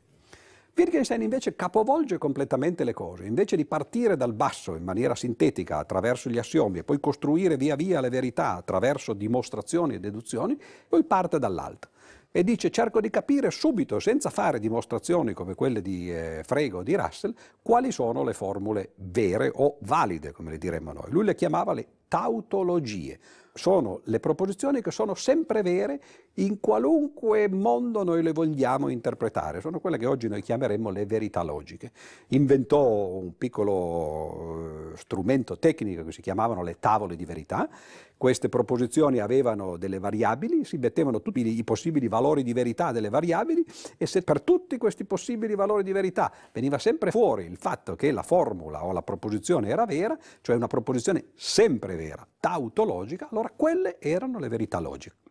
Wittgenstein 0.75 1.21
invece 1.21 1.55
capovolge 1.55 2.17
completamente 2.17 2.83
le 2.83 2.93
cose. 2.93 3.25
Invece 3.25 3.55
di 3.55 3.65
partire 3.65 4.17
dal 4.17 4.33
basso 4.33 4.75
in 4.75 4.83
maniera 4.83 5.15
sintetica 5.15 5.77
attraverso 5.77 6.29
gli 6.29 6.37
assiomi 6.37 6.79
e 6.79 6.83
poi 6.83 6.99
costruire 6.99 7.55
via 7.55 7.75
via 7.75 8.01
le 8.01 8.09
verità 8.09 8.55
attraverso 8.55 9.13
dimostrazioni 9.13 9.95
e 9.95 9.99
deduzioni, 9.99 10.59
poi 10.87 11.03
parte 11.05 11.39
dall'alto 11.39 11.89
e 12.37 12.43
dice 12.43 12.69
cerco 12.69 12.99
di 12.99 13.09
capire 13.09 13.49
subito, 13.49 13.97
senza 14.01 14.29
fare 14.29 14.59
dimostrazioni 14.59 15.31
come 15.31 15.55
quelle 15.55 15.81
di 15.81 16.13
eh, 16.13 16.41
Frege 16.43 16.75
o 16.75 16.83
di 16.83 16.93
Russell, 16.93 17.33
quali 17.61 17.93
sono 17.93 18.25
le 18.25 18.33
formule 18.33 18.91
vere 18.95 19.49
o 19.55 19.77
valide, 19.83 20.33
come 20.33 20.51
le 20.51 20.57
diremmo 20.57 20.91
noi. 20.91 21.11
Lui 21.11 21.23
le 21.23 21.33
chiamava 21.33 21.71
le 21.71 21.87
tautologie, 22.09 23.17
sono 23.53 24.01
le 24.03 24.19
proposizioni 24.19 24.81
che 24.81 24.91
sono 24.91 25.15
sempre 25.15 25.61
vere 25.61 26.01
in 26.35 26.59
qualunque 26.59 27.47
mondo 27.47 28.03
noi 28.03 28.21
le 28.21 28.33
vogliamo 28.33 28.89
interpretare, 28.89 29.61
sono 29.61 29.79
quelle 29.79 29.97
che 29.97 30.05
oggi 30.05 30.27
noi 30.27 30.41
chiameremmo 30.41 30.89
le 30.89 31.05
verità 31.05 31.41
logiche. 31.41 31.93
Inventò 32.29 32.85
un 32.85 33.37
piccolo 33.37 34.91
eh, 34.91 34.97
strumento 34.97 35.57
tecnico 35.57 36.03
che 36.03 36.11
si 36.11 36.21
chiamavano 36.21 36.63
le 36.63 36.79
tavole 36.79 37.15
di 37.15 37.23
verità, 37.23 37.69
queste 38.17 38.49
proposizioni 38.49 39.19
avevano 39.19 39.77
delle 39.77 39.99
variabili, 39.99 40.63
si 40.63 40.77
mettevano 40.77 41.21
tutti 41.21 41.45
i 41.45 41.63
possibili 41.63 42.07
valori 42.07 42.43
di 42.43 42.53
verità 42.53 42.91
delle 42.91 43.09
variabili 43.09 43.65
e 43.97 44.05
se 44.05 44.21
per 44.21 44.41
tutti 44.41 44.77
questi 44.77 45.05
possibili 45.05 45.55
valori 45.55 45.83
di 45.83 45.91
verità 45.91 46.31
veniva 46.51 46.77
sempre 46.77 47.11
fuori 47.11 47.45
il 47.45 47.57
fatto 47.57 47.95
che 47.95 48.11
la 48.11 48.23
formula 48.23 48.85
o 48.85 48.91
la 48.91 49.01
proposizione 49.01 49.69
era 49.69 49.85
vera, 49.85 50.17
cioè 50.41 50.55
una 50.55 50.67
proposizione 50.67 51.25
sempre 51.35 51.95
vera, 51.95 52.25
tautologica, 52.39 53.27
allora 53.29 53.51
quelle 53.55 53.99
erano 53.99 54.39
le 54.39 54.47
verità 54.47 54.79
logiche. 54.79 55.24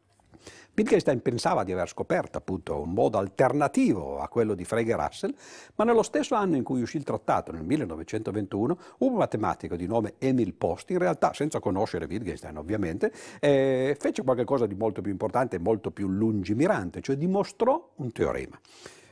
Wittgenstein 0.77 1.23
pensava 1.23 1.63
di 1.63 1.71
aver 1.71 1.89
scoperto 1.89 2.37
appunto 2.37 2.81
un 2.81 2.93
modo 2.93 3.19
alternativo 3.19 4.19
a 4.19 4.29
quello 4.29 4.55
di 4.55 4.65
Frege 4.65 4.97
Russell, 4.97 5.33
ma 5.77 5.85
nello 5.85 6.03
stesso 6.03 6.35
anno 6.35 6.57
in 6.57 6.65
cui 6.65 6.83
uscì 6.83 6.97
il 6.97 7.05
trattato, 7.05 7.53
nel 7.53 7.63
1921, 7.63 8.79
un 8.99 9.15
matematico 9.15 9.77
di 9.77 9.87
nome 9.87 10.15
Emil 10.19 10.53
Post, 10.55 10.91
in 10.91 10.99
realtà 10.99 11.33
senza 11.33 11.61
conoscere 11.61 12.07
Wittgenstein 12.07 12.57
ovviamente, 12.57 13.13
eh, 13.39 13.97
fece 14.01 14.25
qualcosa 14.25 14.67
di 14.67 14.75
molto 14.75 15.01
più 15.01 15.13
importante 15.13 15.57
e 15.57 15.59
molto 15.61 15.93
più 15.93 16.09
lungimirante, 16.09 17.01
cioè 17.01 17.17
dimostrò 17.17 17.93
un 17.97 18.11
teorema. 18.11 18.59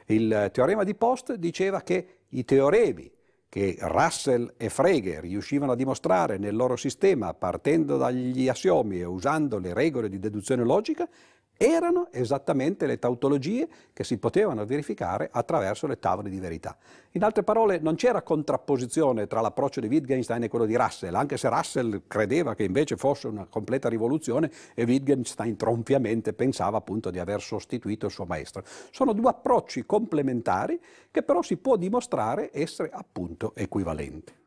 Il 0.06 0.50
teorema 0.52 0.82
di 0.82 0.96
Post 0.96 1.34
diceva 1.34 1.82
che 1.82 2.06
i 2.30 2.44
teoremi 2.44 3.08
che 3.48 3.76
Russell 3.80 4.54
e 4.56 4.68
Frege 4.68 5.20
riuscivano 5.20 5.72
a 5.72 5.76
dimostrare 5.76 6.38
nel 6.38 6.56
loro 6.56 6.74
sistema 6.74 7.34
partendo 7.34 7.98
dagli 7.98 8.48
assiomi 8.48 8.98
e 8.98 9.04
usando 9.04 9.58
le 9.58 9.74
regole 9.74 10.08
di 10.08 10.18
deduzione 10.18 10.64
logica 10.64 11.06
erano 11.56 12.08
esattamente 12.10 12.86
le 12.86 12.98
tautologie 12.98 13.68
che 13.92 14.04
si 14.04 14.18
potevano 14.18 14.64
verificare 14.64 15.28
attraverso 15.30 15.86
le 15.86 15.98
tavole 15.98 16.28
di 16.28 16.40
verità. 16.40 16.76
In 17.12 17.22
altre 17.22 17.42
parole, 17.42 17.78
non 17.78 17.94
c'era 17.94 18.22
contrapposizione 18.22 19.26
tra 19.26 19.40
l'approccio 19.40 19.80
di 19.80 19.86
Wittgenstein 19.86 20.42
e 20.42 20.48
quello 20.48 20.66
di 20.66 20.76
Russell, 20.76 21.14
anche 21.14 21.36
se 21.36 21.48
Russell 21.48 22.02
credeva 22.06 22.54
che 22.54 22.64
invece 22.64 22.96
fosse 22.96 23.28
una 23.28 23.46
completa 23.46 23.88
rivoluzione 23.88 24.50
e 24.74 24.84
Wittgenstein 24.84 25.56
tronfiamente 25.56 26.32
pensava 26.32 26.78
appunto 26.78 27.10
di 27.10 27.18
aver 27.18 27.40
sostituito 27.40 28.06
il 28.06 28.12
suo 28.12 28.24
maestro. 28.24 28.64
Sono 28.90 29.12
due 29.12 29.30
approcci 29.30 29.86
complementari 29.86 30.80
che 31.10 31.22
però 31.22 31.42
si 31.42 31.56
può 31.56 31.76
dimostrare 31.76 32.50
essere 32.52 32.90
appunto 32.92 33.52
equivalenti. 33.54 34.40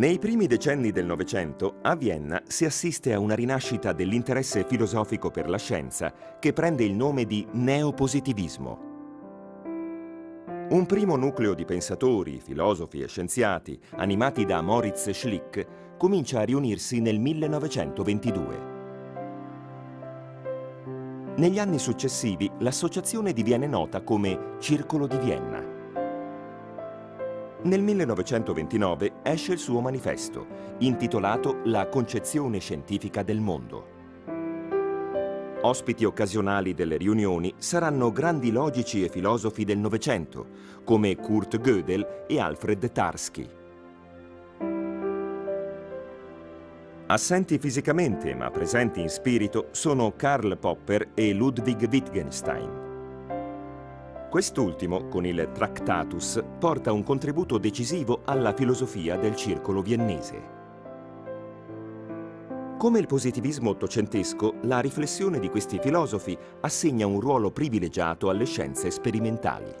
Nei 0.00 0.18
primi 0.18 0.46
decenni 0.46 0.92
del 0.92 1.04
Novecento, 1.04 1.74
a 1.82 1.94
Vienna 1.94 2.40
si 2.46 2.64
assiste 2.64 3.12
a 3.12 3.18
una 3.18 3.34
rinascita 3.34 3.92
dell'interesse 3.92 4.64
filosofico 4.64 5.30
per 5.30 5.46
la 5.46 5.58
scienza 5.58 6.10
che 6.38 6.54
prende 6.54 6.84
il 6.84 6.94
nome 6.94 7.26
di 7.26 7.46
neopositivismo. 7.52 8.78
Un 10.70 10.86
primo 10.86 11.16
nucleo 11.16 11.52
di 11.52 11.66
pensatori, 11.66 12.40
filosofi 12.40 13.02
e 13.02 13.08
scienziati, 13.08 13.78
animati 13.96 14.46
da 14.46 14.62
Moritz 14.62 15.10
Schlick, 15.10 15.96
comincia 15.98 16.40
a 16.40 16.44
riunirsi 16.44 17.02
nel 17.02 17.20
1922. 17.20 18.60
Negli 21.36 21.58
anni 21.58 21.78
successivi 21.78 22.50
l'associazione 22.60 23.34
diviene 23.34 23.66
nota 23.66 24.00
come 24.00 24.54
Circolo 24.60 25.06
di 25.06 25.18
Vienna. 25.18 25.79
Nel 27.62 27.82
1929 27.82 29.12
esce 29.22 29.52
il 29.52 29.58
suo 29.58 29.80
manifesto, 29.80 30.46
intitolato 30.78 31.60
La 31.64 31.88
concezione 31.88 32.58
scientifica 32.58 33.22
del 33.22 33.40
mondo. 33.40 33.98
Ospiti 35.60 36.06
occasionali 36.06 36.72
delle 36.72 36.96
riunioni 36.96 37.52
saranno 37.58 38.10
grandi 38.12 38.50
logici 38.50 39.04
e 39.04 39.10
filosofi 39.10 39.64
del 39.64 39.76
Novecento, 39.76 40.46
come 40.84 41.14
Kurt 41.16 41.60
Gödel 41.60 42.24
e 42.26 42.40
Alfred 42.40 42.90
Tarski. 42.92 43.48
Assenti 47.08 47.58
fisicamente 47.58 48.34
ma 48.34 48.50
presenti 48.50 49.02
in 49.02 49.10
spirito 49.10 49.68
sono 49.72 50.14
Karl 50.16 50.56
Popper 50.56 51.10
e 51.12 51.34
Ludwig 51.34 51.86
Wittgenstein. 51.90 52.89
Quest'ultimo, 54.30 55.08
con 55.08 55.26
il 55.26 55.50
Tractatus, 55.52 56.40
porta 56.60 56.92
un 56.92 57.02
contributo 57.02 57.58
decisivo 57.58 58.20
alla 58.24 58.54
filosofia 58.54 59.16
del 59.16 59.34
circolo 59.34 59.82
viennese. 59.82 60.40
Come 62.78 63.00
il 63.00 63.08
positivismo 63.08 63.70
ottocentesco, 63.70 64.54
la 64.62 64.78
riflessione 64.78 65.40
di 65.40 65.48
questi 65.48 65.80
filosofi 65.80 66.38
assegna 66.60 67.08
un 67.08 67.18
ruolo 67.18 67.50
privilegiato 67.50 68.30
alle 68.30 68.44
scienze 68.44 68.92
sperimentali. 68.92 69.74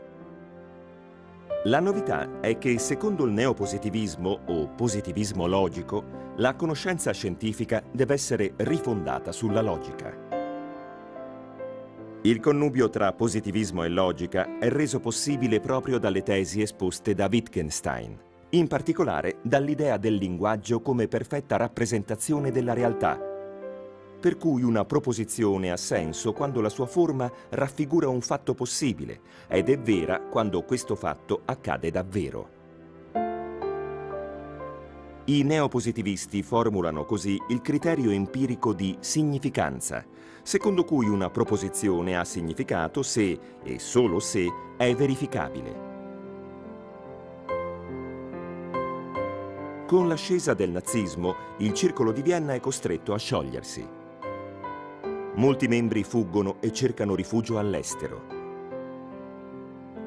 La 1.64 1.78
novità 1.78 2.40
è 2.40 2.58
che, 2.58 2.76
secondo 2.80 3.26
il 3.26 3.32
neopositivismo 3.32 4.40
o 4.46 4.66
positivismo 4.70 5.46
logico, 5.46 6.32
la 6.38 6.56
conoscenza 6.56 7.12
scientifica 7.12 7.84
deve 7.92 8.14
essere 8.14 8.54
rifondata 8.56 9.30
sulla 9.30 9.60
logica. 9.60 10.29
Il 12.22 12.40
connubio 12.40 12.90
tra 12.90 13.12
positivismo 13.12 13.82
e 13.82 13.88
logica 13.88 14.58
è 14.58 14.68
reso 14.68 15.00
possibile 15.00 15.60
proprio 15.60 15.98
dalle 15.98 16.22
tesi 16.22 16.60
esposte 16.60 17.14
da 17.14 17.28
Wittgenstein 17.30 18.28
in 18.50 18.66
particolare 18.66 19.38
dall'idea 19.42 19.96
del 19.96 20.14
linguaggio 20.14 20.80
come 20.80 21.06
perfetta 21.06 21.56
rappresentazione 21.56 22.50
della 22.50 22.72
realtà, 22.72 23.16
per 24.20 24.36
cui 24.36 24.62
una 24.62 24.84
proposizione 24.84 25.70
ha 25.70 25.76
senso 25.76 26.32
quando 26.32 26.60
la 26.60 26.68
sua 26.68 26.86
forma 26.86 27.30
raffigura 27.50 28.08
un 28.08 28.20
fatto 28.20 28.54
possibile 28.54 29.20
ed 29.46 29.68
è 29.68 29.78
vera 29.78 30.20
quando 30.20 30.62
questo 30.62 30.96
fatto 30.96 31.42
accade 31.44 31.90
davvero. 31.90 32.59
I 35.30 35.44
neopositivisti 35.44 36.42
formulano 36.42 37.04
così 37.04 37.40
il 37.50 37.60
criterio 37.60 38.10
empirico 38.10 38.72
di 38.72 38.96
significanza, 38.98 40.04
secondo 40.42 40.82
cui 40.82 41.06
una 41.06 41.30
proposizione 41.30 42.18
ha 42.18 42.24
significato 42.24 43.04
se, 43.04 43.38
e 43.62 43.78
solo 43.78 44.18
se, 44.18 44.48
è 44.76 44.92
verificabile. 44.92 45.88
Con 49.86 50.08
l'ascesa 50.08 50.52
del 50.52 50.70
nazismo, 50.70 51.36
il 51.58 51.74
circolo 51.74 52.10
di 52.10 52.22
Vienna 52.22 52.54
è 52.54 52.58
costretto 52.58 53.14
a 53.14 53.18
sciogliersi. 53.18 53.86
Molti 55.36 55.68
membri 55.68 56.02
fuggono 56.02 56.56
e 56.58 56.72
cercano 56.72 57.14
rifugio 57.14 57.56
all'estero. 57.56 58.39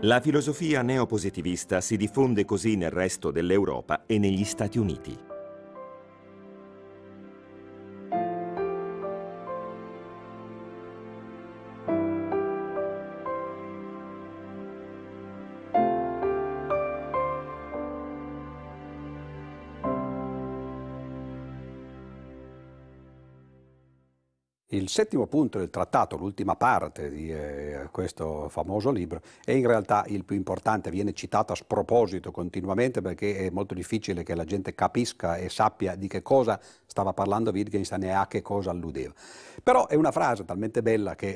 La 0.06 0.20
filosofia 0.20 0.82
neopositivista 0.82 1.80
si 1.80 1.96
diffonde 1.96 2.44
così 2.44 2.76
nel 2.76 2.92
resto 2.92 3.32
dell'Europa 3.32 4.04
e 4.06 4.20
negli 4.20 4.44
Stati 4.44 4.78
Uniti. 4.78 5.33
Il 24.84 24.90
settimo 24.90 25.28
punto 25.28 25.60
del 25.60 25.70
trattato, 25.70 26.18
l'ultima 26.18 26.58
parte 26.58 27.10
di 27.10 27.32
eh, 27.32 27.88
questo 27.90 28.50
famoso 28.50 28.92
libro, 28.92 29.22
è 29.46 29.52
in 29.52 29.66
realtà 29.66 30.04
il 30.08 30.26
più 30.26 30.36
importante, 30.36 30.92
viene 30.92 31.14
citato 31.14 31.54
a 31.54 31.56
sproposito 31.56 32.32
continuamente 32.32 33.02
perché 33.02 33.38
è 33.38 33.50
molto 33.50 33.74
difficile 33.74 34.24
che 34.24 34.36
la 34.36 34.44
gente 34.44 34.76
capisca 34.76 35.38
e 35.38 35.48
sappia 35.48 35.96
di 35.96 36.10
che 36.10 36.22
cosa 36.22 36.60
stava 36.86 37.14
parlando 37.14 37.52
Wittgenstein 37.52 38.04
e 38.04 38.10
a 38.10 38.28
che 38.28 38.42
cosa 38.42 38.72
alludeva. 38.72 39.14
Però 39.64 39.88
è 39.88 39.96
una 39.96 40.12
frase 40.12 40.44
talmente 40.44 40.82
bella 40.82 41.16
che 41.16 41.30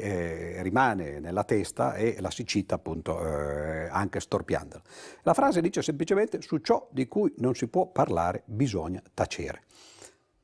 eh, 0.58 0.62
rimane 0.62 1.22
nella 1.22 1.46
testa 1.46 1.96
e 1.96 2.18
la 2.20 2.30
si 2.30 2.46
cita 2.46 2.76
appunto 2.76 3.18
eh, 3.26 3.88
anche 3.90 4.20
storpiandola. 4.20 4.84
La 5.22 5.34
frase 5.34 5.62
dice 5.62 5.82
semplicemente 5.82 6.42
su 6.42 6.58
ciò 6.58 6.86
di 6.92 7.08
cui 7.08 7.34
non 7.38 7.56
si 7.56 7.70
può 7.70 7.88
parlare 7.88 8.42
bisogna 8.44 9.02
tacere. 9.14 9.62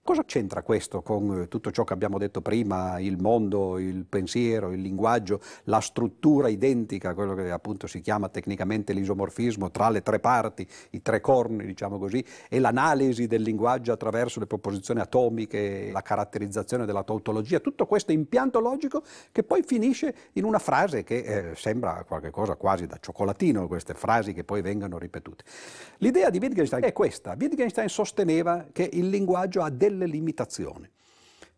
Cosa 0.06 0.26
c'entra 0.26 0.63
questo 0.63 1.02
con 1.02 1.44
eh, 1.44 1.48
tutto 1.48 1.72
ciò 1.72 1.86
che 1.86 1.94
abbiamo 1.94 2.18
detto 2.18 2.42
prima, 2.42 3.00
il 3.00 3.22
mondo, 3.22 3.80
il 3.80 4.04
pensiero, 4.04 4.74
il 4.74 4.82
linguaggio, 4.82 5.39
la 5.63 5.80
struttura 5.80 6.50
identica, 6.50 7.13
quello 7.13 7.34
che 7.36 7.50
appunto 7.50 7.88
si 7.88 8.02
chiama 8.02 8.28
tecnicamente 8.28 8.92
l'isomorfismo 8.92 9.72
tra 9.72 9.89
le 9.89 10.02
tre 10.02 10.20
parti, 10.20 10.68
i 10.89 11.02
tre 11.02 11.22
corni, 11.22 11.66
diciamo 11.66 11.98
così, 11.98 12.22
e 12.50 12.60
l'analisi 12.60 13.28
del 13.28 13.44
linguaggio 13.44 13.94
attraverso 13.94 14.42
le 14.42 14.46
proposizioni 14.46 15.00
atomiche, 15.00 15.89
la 15.94 16.02
caratterizzazione 16.02 16.86
della 16.86 17.04
tautologia, 17.04 17.62
tutto 17.62 17.86
questo 17.86 18.12
impianto 18.12 18.60
logico 18.60 19.04
che 19.32 19.44
poi 19.44 19.63
finisce 19.63 20.13
in 20.34 20.44
una 20.44 20.60
frase 20.60 21.06
che 21.06 21.20
eh, 21.20 21.56
sembra 21.56 22.04
qualcosa 22.06 22.56
quasi 22.56 22.88
da 22.88 22.98
cioccolatino, 23.00 23.68
queste 23.68 23.94
frasi 23.94 24.34
che 24.34 24.44
poi 24.44 24.62
vengono 24.62 24.98
ripetute. 24.98 25.46
L'idea 26.00 26.30
di 26.30 26.39
Wittgenstein 26.39 26.84
è 26.84 26.92
questa. 26.92 27.38
Wittgenstein 27.39 27.88
sosteneva 27.88 28.66
che 28.70 28.89
il 28.92 29.08
linguaggio 29.08 29.62
ha 29.62 29.70
delle 29.70 29.92
delle 29.93 30.12
limitazioni. 30.12 30.89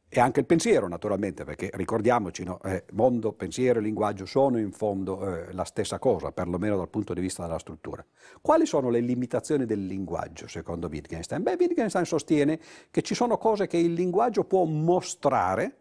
E 0.08 0.19
anche 0.19 0.39
il 0.39 0.45
pensiero, 0.45 0.88
naturalmente, 0.88 1.43
perché 1.43 1.69
ricordiamoci, 1.74 2.43
no, 2.43 2.62
eh, 2.62 2.86
mondo, 2.93 3.34
pensiero 3.34 3.80
e 3.80 3.82
linguaggio 3.82 4.26
sono 4.26 4.58
in 4.60 4.71
fondo 4.71 5.28
eh, 5.28 5.52
la 5.52 5.65
stessa 5.65 6.00
cosa, 6.00 6.32
perlomeno 6.32 6.78
dal 6.78 6.88
punto 6.88 7.13
di 7.13 7.19
vista 7.19 7.43
della 7.43 7.60
struttura. 7.60 8.06
Quali 8.39 8.65
sono 8.65 8.89
le 8.89 9.02
limitazioni 9.02 9.65
del 9.65 9.86
linguaggio, 9.86 10.48
secondo 10.48 10.88
Wittgenstein? 10.88 11.43
Beh, 11.43 11.58
Wittgenstein 11.60 12.06
sostiene 12.06 12.60
che 12.91 13.02
ci 13.02 13.15
sono 13.15 13.38
cose 13.38 13.67
che 13.67 13.78
il 13.78 13.93
linguaggio 13.93 14.45
può 14.45 14.63
mostrare, 14.63 15.76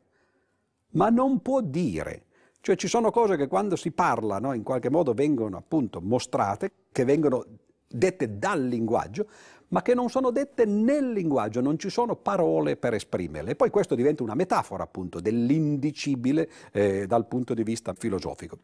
ma 0.92 1.10
non 1.10 1.40
può 1.40 1.60
dire. 1.60 2.24
Cioè 2.60 2.76
ci 2.76 2.88
sono 2.88 3.10
cose 3.10 3.36
che 3.36 3.46
quando 3.46 3.76
si 3.76 3.92
parla, 3.92 4.38
no, 4.38 4.52
in 4.54 4.62
qualche 4.62 4.90
modo 4.90 5.12
vengono 5.12 5.58
appunto 5.58 6.00
mostrate, 6.00 6.72
che 6.90 7.04
vengono 7.04 7.44
dette 7.86 8.38
dal 8.38 8.66
linguaggio, 8.66 9.28
ma 9.74 9.82
che 9.82 9.92
non 9.92 10.08
sono 10.08 10.30
dette 10.30 10.64
nel 10.66 11.10
linguaggio, 11.10 11.60
non 11.60 11.80
ci 11.80 11.90
sono 11.90 12.14
parole 12.14 12.76
per 12.76 12.94
esprimerle. 12.94 13.50
E 13.50 13.56
poi 13.56 13.70
questo 13.70 13.96
diventa 13.96 14.22
una 14.22 14.37
metafora 14.37 14.84
appunto 14.84 15.18
dell'indicibile 15.18 16.48
eh, 16.70 17.08
dal 17.08 17.26
punto 17.26 17.54
di 17.54 17.64
vista 17.64 17.92
filosofico. 17.92 18.56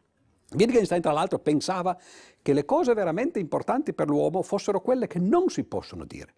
Wittgenstein 0.53 1.01
tra 1.01 1.11
l'altro 1.11 1.39
pensava 1.39 1.97
che 2.41 2.53
le 2.53 2.63
cose 2.63 2.93
veramente 2.93 3.39
importanti 3.39 3.93
per 3.93 4.07
l'uomo 4.07 4.41
fossero 4.41 4.79
quelle 4.79 5.07
che 5.07 5.19
non 5.19 5.49
si 5.49 5.65
possono 5.65 6.05
dire. 6.05 6.33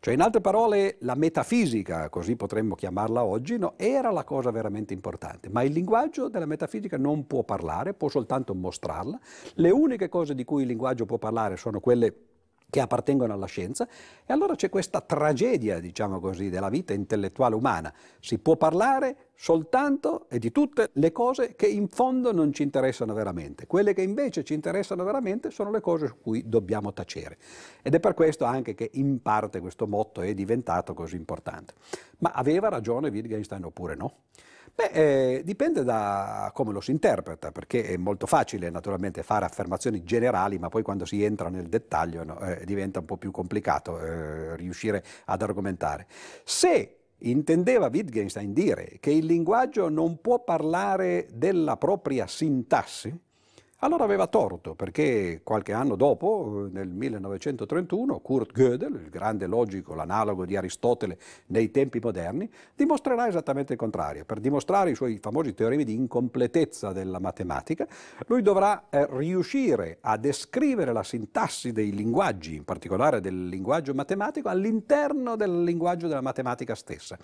Cioè, 0.00 0.14
in 0.14 0.22
altre 0.22 0.40
parole, 0.40 0.96
la 1.00 1.14
metafisica, 1.14 2.08
così 2.08 2.34
potremmo 2.34 2.76
chiamarla 2.76 3.24
oggi, 3.24 3.58
no, 3.58 3.74
era 3.76 4.10
la 4.10 4.24
cosa 4.24 4.50
veramente 4.50 4.94
importante, 4.94 5.50
ma 5.50 5.62
il 5.62 5.72
linguaggio 5.72 6.28
della 6.28 6.46
metafisica 6.46 6.96
non 6.96 7.26
può 7.26 7.42
parlare, 7.42 7.92
può 7.92 8.08
soltanto 8.08 8.54
mostrarla. 8.54 9.18
Le 9.54 9.70
uniche 9.70 10.08
cose 10.08 10.34
di 10.34 10.44
cui 10.44 10.62
il 10.62 10.68
linguaggio 10.68 11.04
può 11.04 11.18
parlare 11.18 11.56
sono 11.56 11.80
quelle 11.80 12.27
che 12.70 12.80
appartengono 12.80 13.32
alla 13.32 13.46
scienza 13.46 13.88
e 14.26 14.32
allora 14.32 14.54
c'è 14.54 14.68
questa 14.68 15.00
tragedia, 15.00 15.80
diciamo 15.80 16.20
così, 16.20 16.50
della 16.50 16.68
vita 16.68 16.92
intellettuale 16.92 17.54
umana. 17.54 17.92
Si 18.20 18.38
può 18.38 18.56
parlare 18.56 19.28
soltanto 19.34 20.28
e 20.28 20.38
di 20.38 20.52
tutte 20.52 20.90
le 20.94 21.12
cose 21.12 21.54
che 21.54 21.66
in 21.66 21.88
fondo 21.88 22.32
non 22.32 22.52
ci 22.52 22.62
interessano 22.62 23.14
veramente. 23.14 23.66
Quelle 23.66 23.94
che 23.94 24.02
invece 24.02 24.44
ci 24.44 24.52
interessano 24.52 25.04
veramente 25.04 25.50
sono 25.50 25.70
le 25.70 25.80
cose 25.80 26.08
su 26.08 26.18
cui 26.20 26.46
dobbiamo 26.46 26.92
tacere. 26.92 27.38
Ed 27.82 27.94
è 27.94 28.00
per 28.00 28.14
questo 28.14 28.44
anche 28.44 28.74
che 28.74 28.90
in 28.94 29.22
parte 29.22 29.60
questo 29.60 29.86
motto 29.86 30.20
è 30.20 30.34
diventato 30.34 30.92
così 30.92 31.16
importante. 31.16 31.74
Ma 32.18 32.32
aveva 32.34 32.68
ragione 32.68 33.08
Wittgenstein 33.08 33.64
oppure 33.64 33.94
no? 33.94 34.14
Beh, 34.78 34.90
eh, 34.92 35.42
dipende 35.42 35.82
da 35.82 36.52
come 36.54 36.70
lo 36.70 36.80
si 36.80 36.92
interpreta, 36.92 37.50
perché 37.50 37.82
è 37.82 37.96
molto 37.96 38.26
facile 38.26 38.70
naturalmente 38.70 39.24
fare 39.24 39.44
affermazioni 39.44 40.04
generali, 40.04 40.56
ma 40.60 40.68
poi 40.68 40.84
quando 40.84 41.04
si 41.04 41.24
entra 41.24 41.48
nel 41.48 41.68
dettaglio 41.68 42.22
no, 42.22 42.38
eh, 42.38 42.64
diventa 42.64 43.00
un 43.00 43.04
po' 43.04 43.16
più 43.16 43.32
complicato 43.32 44.00
eh, 44.00 44.54
riuscire 44.54 45.02
ad 45.24 45.42
argomentare. 45.42 46.06
Se 46.44 46.98
intendeva 47.22 47.88
Wittgenstein 47.88 48.52
dire 48.52 48.98
che 49.00 49.10
il 49.10 49.26
linguaggio 49.26 49.88
non 49.88 50.20
può 50.20 50.44
parlare 50.44 51.26
della 51.32 51.76
propria 51.76 52.28
sintassi, 52.28 53.12
allora 53.80 54.02
aveva 54.02 54.26
torto, 54.26 54.74
perché 54.74 55.40
qualche 55.44 55.72
anno 55.72 55.94
dopo, 55.94 56.68
nel 56.68 56.88
1931, 56.88 58.18
Kurt 58.18 58.52
Gödel, 58.52 58.94
il 58.94 59.08
grande 59.08 59.46
logico, 59.46 59.94
l'analogo 59.94 60.44
di 60.44 60.56
Aristotele 60.56 61.16
nei 61.46 61.70
tempi 61.70 62.00
moderni, 62.02 62.50
dimostrerà 62.74 63.28
esattamente 63.28 63.74
il 63.74 63.78
contrario. 63.78 64.24
Per 64.24 64.40
dimostrare 64.40 64.90
i 64.90 64.96
suoi 64.96 65.18
famosi 65.22 65.54
teoremi 65.54 65.84
di 65.84 65.94
incompletezza 65.94 66.92
della 66.92 67.20
matematica, 67.20 67.86
lui 68.26 68.42
dovrà 68.42 68.88
eh, 68.90 69.06
riuscire 69.10 69.98
a 70.00 70.16
descrivere 70.16 70.92
la 70.92 71.04
sintassi 71.04 71.70
dei 71.70 71.92
linguaggi, 71.92 72.56
in 72.56 72.64
particolare 72.64 73.20
del 73.20 73.46
linguaggio 73.46 73.94
matematico, 73.94 74.48
all'interno 74.48 75.36
del 75.36 75.62
linguaggio 75.62 76.08
della 76.08 76.20
matematica 76.20 76.74
stessa. 76.74 77.16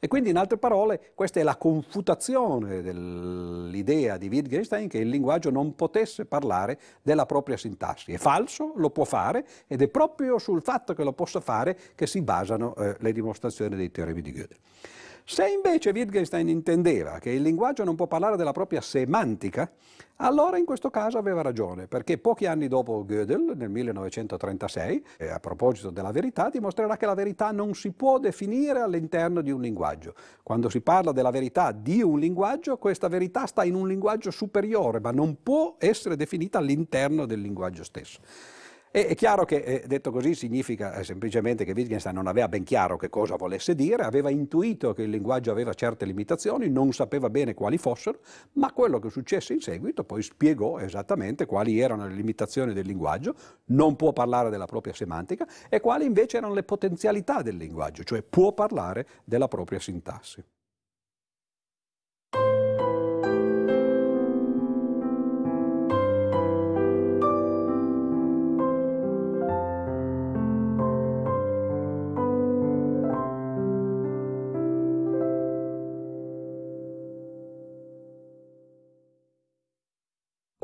E 0.00 0.06
quindi, 0.06 0.30
in 0.30 0.36
altre 0.36 0.58
parole, 0.58 1.12
questa 1.14 1.40
è 1.40 1.42
la 1.42 1.56
confutazione 1.56 2.82
dell'idea 2.82 4.16
di 4.16 4.28
Wittgenstein 4.28 4.88
che 4.88 4.98
il 4.98 5.08
linguaggio 5.08 5.50
non 5.50 5.74
potesse 5.74 6.24
parlare 6.24 6.78
della 7.02 7.26
propria 7.26 7.56
sintassi. 7.56 8.12
È 8.12 8.18
falso, 8.18 8.72
lo 8.76 8.90
può 8.90 9.04
fare 9.04 9.44
ed 9.66 9.82
è 9.82 9.88
proprio 9.88 10.38
sul 10.38 10.62
fatto 10.62 10.94
che 10.94 11.02
lo 11.02 11.12
possa 11.12 11.40
fare 11.40 11.76
che 11.96 12.06
si 12.06 12.22
basano 12.22 12.76
eh, 12.76 12.96
le 13.00 13.12
dimostrazioni 13.12 13.74
dei 13.74 13.90
teoremi 13.90 14.22
di 14.22 14.32
Gödel. 14.32 14.56
Se 15.30 15.46
invece 15.46 15.90
Wittgenstein 15.90 16.48
intendeva 16.48 17.18
che 17.18 17.28
il 17.28 17.42
linguaggio 17.42 17.84
non 17.84 17.96
può 17.96 18.06
parlare 18.06 18.38
della 18.38 18.52
propria 18.52 18.80
semantica, 18.80 19.70
allora 20.16 20.56
in 20.56 20.64
questo 20.64 20.88
caso 20.88 21.18
aveva 21.18 21.42
ragione, 21.42 21.86
perché 21.86 22.16
pochi 22.16 22.46
anni 22.46 22.66
dopo 22.66 23.04
Gödel, 23.04 23.52
nel 23.54 23.68
1936, 23.68 25.04
eh, 25.18 25.28
a 25.28 25.38
proposito 25.38 25.90
della 25.90 26.12
verità, 26.12 26.48
dimostrerà 26.48 26.96
che 26.96 27.04
la 27.04 27.12
verità 27.12 27.50
non 27.50 27.74
si 27.74 27.92
può 27.92 28.18
definire 28.18 28.80
all'interno 28.80 29.42
di 29.42 29.50
un 29.50 29.60
linguaggio. 29.60 30.14
Quando 30.42 30.70
si 30.70 30.80
parla 30.80 31.12
della 31.12 31.30
verità 31.30 31.72
di 31.72 32.00
un 32.00 32.18
linguaggio, 32.18 32.78
questa 32.78 33.08
verità 33.08 33.44
sta 33.44 33.64
in 33.64 33.74
un 33.74 33.86
linguaggio 33.86 34.30
superiore, 34.30 34.98
ma 34.98 35.10
non 35.10 35.42
può 35.42 35.74
essere 35.76 36.16
definita 36.16 36.56
all'interno 36.56 37.26
del 37.26 37.42
linguaggio 37.42 37.84
stesso. 37.84 38.20
E 38.90 39.06
è 39.06 39.14
chiaro 39.14 39.44
che 39.44 39.56
eh, 39.56 39.84
detto 39.86 40.10
così 40.10 40.34
significa 40.34 40.94
eh, 40.94 41.04
semplicemente 41.04 41.64
che 41.64 41.72
Wittgenstein 41.72 42.14
non 42.14 42.26
aveva 42.26 42.48
ben 42.48 42.64
chiaro 42.64 42.96
che 42.96 43.10
cosa 43.10 43.36
volesse 43.36 43.74
dire, 43.74 44.02
aveva 44.02 44.30
intuito 44.30 44.94
che 44.94 45.02
il 45.02 45.10
linguaggio 45.10 45.50
aveva 45.50 45.74
certe 45.74 46.06
limitazioni, 46.06 46.70
non 46.70 46.92
sapeva 46.92 47.28
bene 47.28 47.52
quali 47.52 47.76
fossero, 47.76 48.20
ma 48.54 48.72
quello 48.72 48.98
che 48.98 49.10
successe 49.10 49.52
in 49.52 49.60
seguito 49.60 50.04
poi 50.04 50.22
spiegò 50.22 50.78
esattamente 50.78 51.44
quali 51.44 51.78
erano 51.78 52.06
le 52.06 52.14
limitazioni 52.14 52.72
del 52.72 52.86
linguaggio, 52.86 53.34
non 53.66 53.94
può 53.94 54.12
parlare 54.12 54.48
della 54.48 54.66
propria 54.66 54.94
semantica, 54.94 55.46
e 55.68 55.80
quali 55.80 56.06
invece 56.06 56.38
erano 56.38 56.54
le 56.54 56.62
potenzialità 56.62 57.42
del 57.42 57.56
linguaggio, 57.56 58.04
cioè 58.04 58.22
può 58.22 58.52
parlare 58.52 59.06
della 59.24 59.48
propria 59.48 59.80
sintassi. 59.80 60.42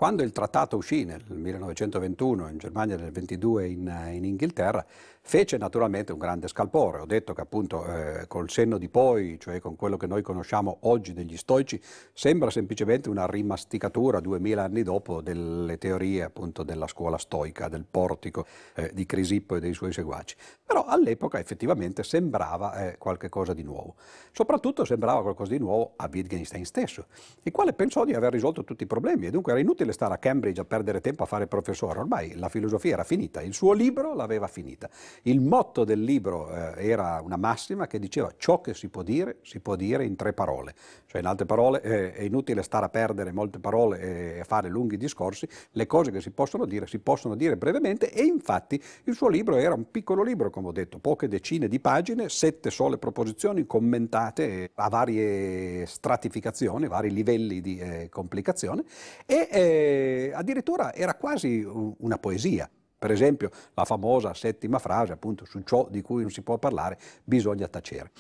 Quando 0.04 0.22
il 0.22 0.32
trattato 0.32 0.76
uscì 0.76 1.04
nel 1.06 1.22
1921 1.26 2.50
in 2.50 2.58
Germania, 2.58 2.96
nel 2.96 3.10
1922 3.10 3.68
in, 3.68 4.12
in 4.12 4.24
Inghilterra, 4.26 4.84
fece 5.26 5.56
naturalmente 5.56 6.12
un 6.12 6.18
grande 6.18 6.48
scalpore. 6.48 6.98
Ho 7.00 7.06
detto 7.06 7.32
che 7.32 7.40
appunto 7.40 7.84
eh, 7.86 8.26
col 8.28 8.50
senno 8.50 8.76
di 8.76 8.90
poi, 8.90 9.38
cioè 9.40 9.58
con 9.58 9.74
quello 9.74 9.96
che 9.96 10.06
noi 10.06 10.20
conosciamo 10.20 10.78
oggi 10.82 11.14
degli 11.14 11.36
stoici, 11.36 11.80
sembra 12.12 12.50
semplicemente 12.50 13.08
una 13.08 13.26
rimasticatura 13.26 14.20
duemila 14.20 14.64
anni 14.64 14.82
dopo 14.82 15.22
delle 15.22 15.78
teorie 15.78 16.22
appunto 16.22 16.62
della 16.62 16.86
scuola 16.86 17.16
stoica, 17.16 17.68
del 17.68 17.86
portico 17.90 18.44
eh, 18.74 18.90
di 18.92 19.06
Crisippo 19.06 19.56
e 19.56 19.60
dei 19.60 19.72
suoi 19.72 19.92
seguaci. 19.92 20.36
Però 20.64 20.84
all'epoca 20.84 21.38
effettivamente 21.38 22.02
sembrava 22.02 22.90
eh, 22.90 22.98
qualcosa 22.98 23.54
di 23.54 23.62
nuovo. 23.62 23.94
Soprattutto 24.30 24.84
sembrava 24.84 25.22
qualcosa 25.22 25.52
di 25.52 25.58
nuovo 25.58 25.94
a 25.96 26.08
Wittgenstein 26.12 26.66
stesso, 26.66 27.06
il 27.42 27.52
quale 27.52 27.72
pensò 27.72 28.04
di 28.04 28.12
aver 28.12 28.30
risolto 28.30 28.62
tutti 28.62 28.82
i 28.82 28.86
problemi 28.86 29.26
e 29.26 29.30
dunque 29.30 29.52
era 29.52 29.60
inutile 29.60 29.92
stare 29.92 30.12
a 30.14 30.18
Cambridge 30.18 30.60
a 30.60 30.64
perdere 30.64 31.00
tempo 31.00 31.22
a 31.22 31.26
fare 31.26 31.46
professore, 31.46 31.98
ormai 31.98 32.34
la 32.36 32.50
filosofia 32.50 32.92
era 32.92 33.04
finita, 33.04 33.40
il 33.40 33.54
suo 33.54 33.72
libro 33.72 34.14
l'aveva 34.14 34.48
finita. 34.48 34.90
Il 35.22 35.40
motto 35.40 35.84
del 35.84 36.02
libro 36.02 36.50
eh, 36.50 36.88
era 36.88 37.20
una 37.22 37.36
massima 37.36 37.86
che 37.86 37.98
diceva 37.98 38.32
ciò 38.36 38.60
che 38.60 38.74
si 38.74 38.88
può 38.88 39.02
dire, 39.02 39.38
si 39.42 39.60
può 39.60 39.76
dire 39.76 40.04
in 40.04 40.16
tre 40.16 40.32
parole. 40.32 40.74
Cioè 41.06 41.20
in 41.20 41.26
altre 41.26 41.46
parole 41.46 41.82
eh, 41.82 42.12
è 42.12 42.22
inutile 42.22 42.62
stare 42.62 42.86
a 42.86 42.88
perdere 42.88 43.32
molte 43.32 43.58
parole 43.58 44.38
e 44.38 44.44
fare 44.44 44.68
lunghi 44.68 44.96
discorsi, 44.96 45.48
le 45.72 45.86
cose 45.86 46.10
che 46.10 46.20
si 46.20 46.30
possono 46.30 46.66
dire 46.66 46.86
si 46.86 46.98
possono 46.98 47.34
dire 47.34 47.56
brevemente 47.56 48.12
e 48.12 48.24
infatti 48.24 48.80
il 49.04 49.14
suo 49.14 49.28
libro 49.28 49.56
era 49.56 49.74
un 49.74 49.90
piccolo 49.90 50.22
libro, 50.22 50.50
come 50.50 50.68
ho 50.68 50.72
detto, 50.72 50.98
poche 50.98 51.28
decine 51.28 51.68
di 51.68 51.80
pagine, 51.80 52.28
sette 52.28 52.70
sole 52.70 52.98
proposizioni 52.98 53.66
commentate 53.66 54.70
a 54.74 54.88
varie 54.88 55.86
stratificazioni, 55.86 56.86
vari 56.86 57.10
livelli 57.10 57.60
di 57.60 57.78
eh, 57.78 58.08
complicazione 58.08 58.84
e 59.26 59.48
eh, 59.50 60.32
addirittura 60.34 60.94
era 60.94 61.14
quasi 61.14 61.64
una 61.64 62.18
poesia. 62.18 62.68
Per 63.04 63.12
esempio 63.12 63.50
la 63.74 63.84
famosa 63.84 64.32
settima 64.32 64.78
frase, 64.78 65.12
appunto, 65.12 65.44
su 65.44 65.60
ciò 65.60 65.86
di 65.90 66.00
cui 66.00 66.22
non 66.22 66.30
si 66.30 66.40
può 66.40 66.56
parlare 66.56 66.98
bisogna 67.22 67.68
tacere. 67.68 68.10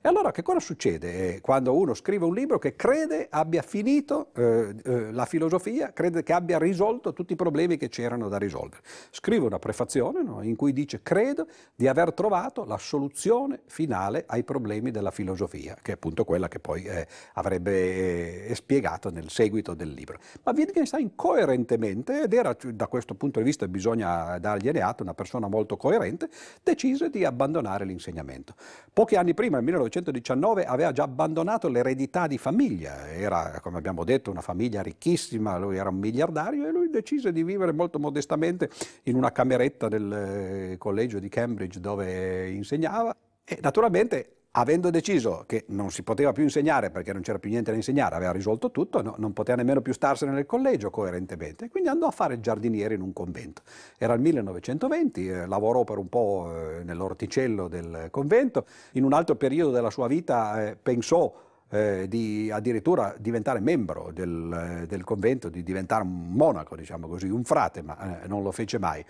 E 0.00 0.06
allora 0.08 0.30
che 0.30 0.42
cosa 0.42 0.60
succede 0.60 1.34
eh, 1.34 1.40
quando 1.40 1.76
uno 1.76 1.92
scrive 1.92 2.24
un 2.24 2.32
libro 2.32 2.60
che 2.60 2.76
crede 2.76 3.26
abbia 3.28 3.62
finito 3.62 4.28
eh, 4.36 4.72
eh, 4.84 5.10
la 5.10 5.26
filosofia, 5.26 5.92
crede 5.92 6.22
che 6.22 6.32
abbia 6.32 6.56
risolto 6.56 7.12
tutti 7.12 7.32
i 7.32 7.36
problemi 7.36 7.76
che 7.76 7.88
c'erano 7.88 8.28
da 8.28 8.38
risolvere? 8.38 8.80
Scrive 9.10 9.46
una 9.46 9.58
prefazione 9.58 10.22
no, 10.22 10.40
in 10.42 10.54
cui 10.54 10.72
dice 10.72 11.02
credo 11.02 11.48
di 11.74 11.88
aver 11.88 12.12
trovato 12.12 12.64
la 12.64 12.78
soluzione 12.78 13.62
finale 13.66 14.22
ai 14.28 14.44
problemi 14.44 14.92
della 14.92 15.10
filosofia, 15.10 15.76
che 15.82 15.90
è 15.90 15.94
appunto 15.94 16.22
quella 16.22 16.46
che 16.46 16.60
poi 16.60 16.84
eh, 16.84 17.04
avrebbe 17.32 18.46
eh, 18.46 18.54
spiegato 18.54 19.10
nel 19.10 19.30
seguito 19.30 19.74
del 19.74 19.90
libro. 19.90 20.20
Ma 20.44 20.52
Wittgenstein 20.54 21.16
coerentemente, 21.16 22.22
ed 22.22 22.34
era 22.34 22.56
da 22.72 22.86
questo 22.86 23.16
punto 23.16 23.40
di 23.40 23.44
vista 23.44 23.66
bisogna 23.66 24.38
dargliene 24.38 24.80
atto, 24.80 25.02
una 25.02 25.14
persona 25.14 25.48
molto 25.48 25.76
coerente, 25.76 26.28
decise 26.62 27.10
di 27.10 27.24
abbandonare 27.24 27.84
l'insegnamento. 27.84 28.54
Pochi 28.92 29.16
anni 29.16 29.34
prima, 29.34 29.58
nel 29.58 29.87
19 29.87 29.87
1919 29.88 30.64
aveva 30.64 30.92
già 30.92 31.04
abbandonato 31.04 31.68
l'eredità 31.68 32.26
di 32.26 32.38
famiglia, 32.38 33.08
era 33.08 33.58
come 33.60 33.78
abbiamo 33.78 34.04
detto 34.04 34.30
una 34.30 34.40
famiglia 34.40 34.82
ricchissima, 34.82 35.58
lui 35.58 35.76
era 35.76 35.88
un 35.88 35.98
miliardario 35.98 36.66
e 36.66 36.70
lui 36.70 36.90
decise 36.90 37.32
di 37.32 37.42
vivere 37.42 37.72
molto 37.72 37.98
modestamente 37.98 38.70
in 39.04 39.16
una 39.16 39.32
cameretta 39.32 39.88
del 39.88 40.12
eh, 40.12 40.76
collegio 40.78 41.18
di 41.18 41.28
Cambridge 41.28 41.80
dove 41.80 42.50
insegnava 42.50 43.14
e 43.44 43.58
naturalmente 43.60 44.37
avendo 44.52 44.90
deciso 44.90 45.44
che 45.46 45.64
non 45.68 45.90
si 45.90 46.02
poteva 46.02 46.32
più 46.32 46.42
insegnare 46.42 46.90
perché 46.90 47.12
non 47.12 47.22
c'era 47.22 47.38
più 47.38 47.50
niente 47.50 47.70
da 47.70 47.76
insegnare, 47.76 48.16
aveva 48.16 48.32
risolto 48.32 48.70
tutto, 48.70 49.02
no, 49.02 49.14
non 49.18 49.32
poteva 49.32 49.58
nemmeno 49.58 49.80
più 49.80 49.92
starsene 49.92 50.32
nel 50.32 50.46
collegio 50.46 50.90
coerentemente, 50.90 51.68
quindi 51.68 51.88
andò 51.88 52.06
a 52.06 52.10
fare 52.10 52.34
il 52.34 52.40
giardiniere 52.40 52.94
in 52.94 53.02
un 53.02 53.12
convento. 53.12 53.62
Era 53.98 54.14
il 54.14 54.20
1920, 54.20 55.28
eh, 55.28 55.46
lavorò 55.46 55.84
per 55.84 55.98
un 55.98 56.08
po' 56.08 56.50
eh, 56.50 56.84
nell'orticello 56.84 57.68
del 57.68 58.08
convento, 58.10 58.66
in 58.92 59.04
un 59.04 59.12
altro 59.12 59.36
periodo 59.36 59.70
della 59.70 59.90
sua 59.90 60.08
vita 60.08 60.66
eh, 60.66 60.76
pensò 60.76 61.46
eh, 61.70 62.06
di 62.08 62.50
addirittura 62.50 63.14
diventare 63.18 63.60
membro 63.60 64.10
del, 64.12 64.80
eh, 64.82 64.86
del, 64.86 65.04
convento, 65.04 65.48
di 65.48 65.62
diventare 65.62 66.02
un 66.02 66.32
monaco, 66.32 66.76
diciamo 66.76 67.06
così, 67.08 67.28
un 67.28 67.44
frate, 67.44 67.82
ma 67.82 68.22
eh, 68.22 68.26
non 68.26 68.42
lo 68.42 68.52
fece 68.52 68.78
mai 68.78 69.04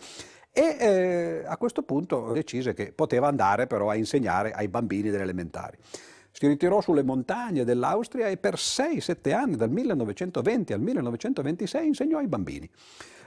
e 0.59 0.77
eh, 0.81 1.45
a 1.47 1.57
questo 1.57 1.83
punto 1.83 2.33
decise 2.33 2.75
che 2.75 2.91
poteva 2.93 3.29
andare 3.29 3.69
però 3.69 3.91
a 3.91 3.95
insegnare 3.95 4.51
ai 4.51 4.67
bambini 4.67 5.09
delle 5.09 5.23
elementari. 5.23 5.77
Si 6.33 6.49
ritirò 6.49 6.81
sulle 6.81 7.05
montagne 7.05 7.65
dell'Austria 7.65 8.27
e 8.27 8.39
per 8.39 8.55
6-7 8.55 9.33
anni, 9.33 9.55
dal 9.55 9.71
1920 9.71 10.73
al 10.73 10.81
1926, 10.81 11.87
insegnò 11.87 12.19
ai 12.19 12.27
bambini. 12.27 12.69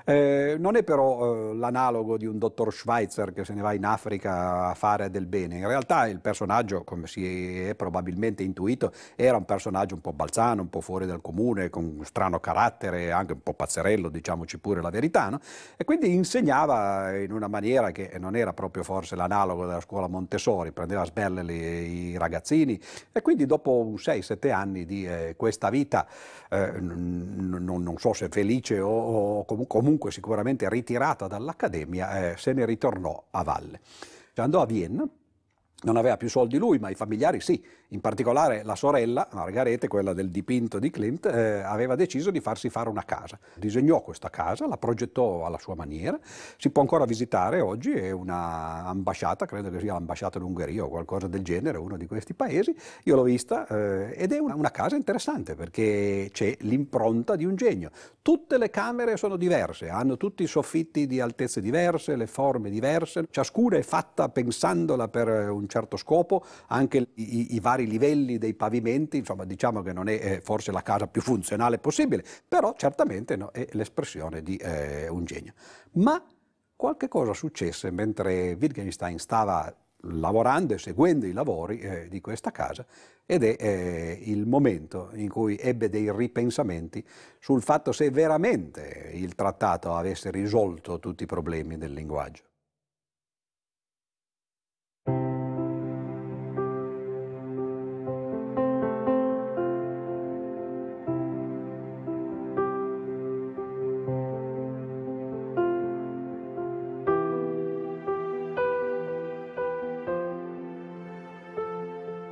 Eh, 0.05 0.55
non 0.59 0.75
è 0.75 0.83
però 0.83 1.51
eh, 1.51 1.55
l'analogo 1.55 2.17
di 2.17 2.25
un 2.25 2.37
dottor 2.37 2.73
Schweitzer 2.73 3.33
che 3.33 3.45
se 3.45 3.53
ne 3.53 3.61
va 3.61 3.73
in 3.73 3.85
Africa 3.85 4.67
a 4.67 4.73
fare 4.73 5.09
del 5.09 5.25
bene. 5.25 5.57
In 5.57 5.67
realtà 5.67 6.07
il 6.07 6.19
personaggio, 6.19 6.83
come 6.83 7.07
si 7.07 7.61
è 7.61 7.75
probabilmente 7.75 8.43
intuito, 8.43 8.91
era 9.15 9.37
un 9.37 9.45
personaggio 9.45 9.95
un 9.95 10.01
po' 10.01 10.13
balzano, 10.13 10.61
un 10.61 10.69
po' 10.69 10.81
fuori 10.81 11.05
dal 11.05 11.21
comune, 11.21 11.69
con 11.69 11.83
un 11.97 12.05
strano 12.05 12.39
carattere, 12.39 13.11
anche 13.11 13.33
un 13.33 13.41
po' 13.41 13.53
pazzerello, 13.53 14.09
diciamoci 14.09 14.57
pure 14.59 14.81
la 14.81 14.89
verità, 14.89 15.29
no? 15.29 15.39
e 15.77 15.83
quindi 15.83 16.13
insegnava 16.13 17.17
in 17.17 17.31
una 17.31 17.47
maniera 17.47 17.91
che 17.91 18.11
non 18.19 18.35
era 18.35 18.53
proprio 18.53 18.83
forse 18.83 19.15
l'analogo 19.15 19.65
della 19.65 19.81
scuola 19.81 20.07
Montessori, 20.07 20.71
prendeva 20.71 21.01
a 21.01 21.05
sberle 21.05 21.53
i 21.53 22.17
ragazzini 22.17 22.79
e 23.11 23.21
quindi 23.21 23.45
dopo 23.45 23.93
6-7 23.95 24.51
anni 24.51 24.85
di 24.85 25.05
eh, 25.05 25.35
questa 25.37 25.69
vita, 25.69 26.07
eh, 26.49 26.79
non, 26.79 27.63
non, 27.63 27.95
so 27.97 28.13
se 28.13 28.29
felice 28.29 28.79
o, 28.79 28.89
o 28.89 29.45
comunque 29.45 29.79
comunque 29.91 30.11
sicuramente 30.11 30.69
ritirata 30.69 31.27
dall'Accademia, 31.27 32.31
eh, 32.31 32.37
se 32.37 32.53
ne 32.53 32.65
ritornò 32.65 33.25
a 33.31 33.43
valle. 33.43 33.81
Andò 34.35 34.61
a 34.61 34.65
Vienna, 34.65 35.05
non 35.83 35.97
aveva 35.97 36.15
più 36.15 36.29
soldi 36.29 36.57
lui, 36.57 36.79
ma 36.79 36.89
i 36.89 36.95
familiari 36.95 37.41
sì, 37.41 37.63
in 37.93 38.01
particolare 38.01 38.63
la 38.63 38.75
sorella, 38.75 39.27
Margarete, 39.33 39.87
quella 39.87 40.13
del 40.13 40.29
dipinto 40.29 40.79
di 40.79 40.89
Klimt, 40.89 41.25
eh, 41.25 41.61
aveva 41.61 41.95
deciso 41.95 42.31
di 42.31 42.39
farsi 42.39 42.69
fare 42.69 42.89
una 42.89 43.03
casa. 43.03 43.37
Disegnò 43.55 44.01
questa 44.01 44.29
casa, 44.29 44.65
la 44.67 44.77
progettò 44.77 45.45
alla 45.45 45.57
sua 45.57 45.75
maniera, 45.75 46.17
si 46.57 46.69
può 46.69 46.81
ancora 46.81 47.03
visitare 47.05 47.59
oggi, 47.59 47.91
è 47.91 48.11
una 48.11 48.85
ambasciata, 48.85 49.45
credo 49.45 49.69
che 49.69 49.79
sia 49.79 49.93
l'ambasciata 49.93 50.39
d'Ungheria 50.39 50.85
o 50.85 50.89
qualcosa 50.89 51.27
del 51.27 51.41
genere, 51.41 51.77
uno 51.77 51.97
di 51.97 52.07
questi 52.07 52.33
paesi. 52.33 52.73
Io 53.03 53.15
l'ho 53.15 53.23
vista 53.23 53.67
eh, 53.67 54.13
ed 54.15 54.31
è 54.31 54.37
una, 54.37 54.55
una 54.55 54.71
casa 54.71 54.95
interessante 54.95 55.55
perché 55.55 56.29
c'è 56.31 56.55
l'impronta 56.61 57.35
di 57.35 57.43
un 57.43 57.55
genio. 57.55 57.91
Tutte 58.21 58.57
le 58.57 58.69
camere 58.69 59.17
sono 59.17 59.35
diverse, 59.35 59.89
hanno 59.89 60.15
tutti 60.15 60.43
i 60.43 60.47
soffitti 60.47 61.07
di 61.07 61.19
altezze 61.19 61.59
diverse, 61.59 62.15
le 62.15 62.27
forme 62.27 62.69
diverse, 62.69 63.27
ciascuna 63.29 63.77
è 63.77 63.81
fatta 63.81 64.29
pensandola 64.29 65.09
per 65.09 65.49
un 65.49 65.67
certo 65.67 65.97
scopo, 65.97 66.45
anche 66.67 67.09
i, 67.15 67.55
i 67.55 67.59
vari 67.59 67.80
vari 67.81 67.87
livelli 67.87 68.37
dei 68.37 68.53
pavimenti, 68.53 69.17
insomma 69.17 69.45
diciamo 69.45 69.81
che 69.81 69.93
non 69.93 70.07
è 70.07 70.13
eh, 70.13 70.41
forse 70.41 70.71
la 70.71 70.81
casa 70.81 71.07
più 71.07 71.21
funzionale 71.21 71.79
possibile, 71.79 72.23
però 72.47 72.73
certamente 72.77 73.35
no, 73.35 73.51
è 73.51 73.67
l'espressione 73.71 74.41
di 74.41 74.55
eh, 74.57 75.07
un 75.09 75.25
genio. 75.25 75.53
Ma 75.93 76.23
qualche 76.75 77.07
cosa 77.07 77.33
successe 77.33 77.91
mentre 77.91 78.57
Wittgenstein 78.59 79.17
stava 79.19 79.73
lavorando 80.05 80.73
e 80.73 80.79
seguendo 80.79 81.27
i 81.27 81.31
lavori 81.31 81.79
eh, 81.79 82.07
di 82.07 82.21
questa 82.21 82.49
casa 82.49 82.85
ed 83.23 83.43
è 83.43 83.55
eh, 83.59 84.19
il 84.23 84.47
momento 84.47 85.11
in 85.13 85.29
cui 85.29 85.57
ebbe 85.61 85.89
dei 85.89 86.11
ripensamenti 86.11 87.05
sul 87.39 87.61
fatto 87.61 87.91
se 87.91 88.09
veramente 88.09 89.11
il 89.13 89.35
trattato 89.35 89.95
avesse 89.95 90.31
risolto 90.31 90.99
tutti 90.99 91.23
i 91.23 91.27
problemi 91.27 91.77
del 91.77 91.93
linguaggio. 91.93 92.50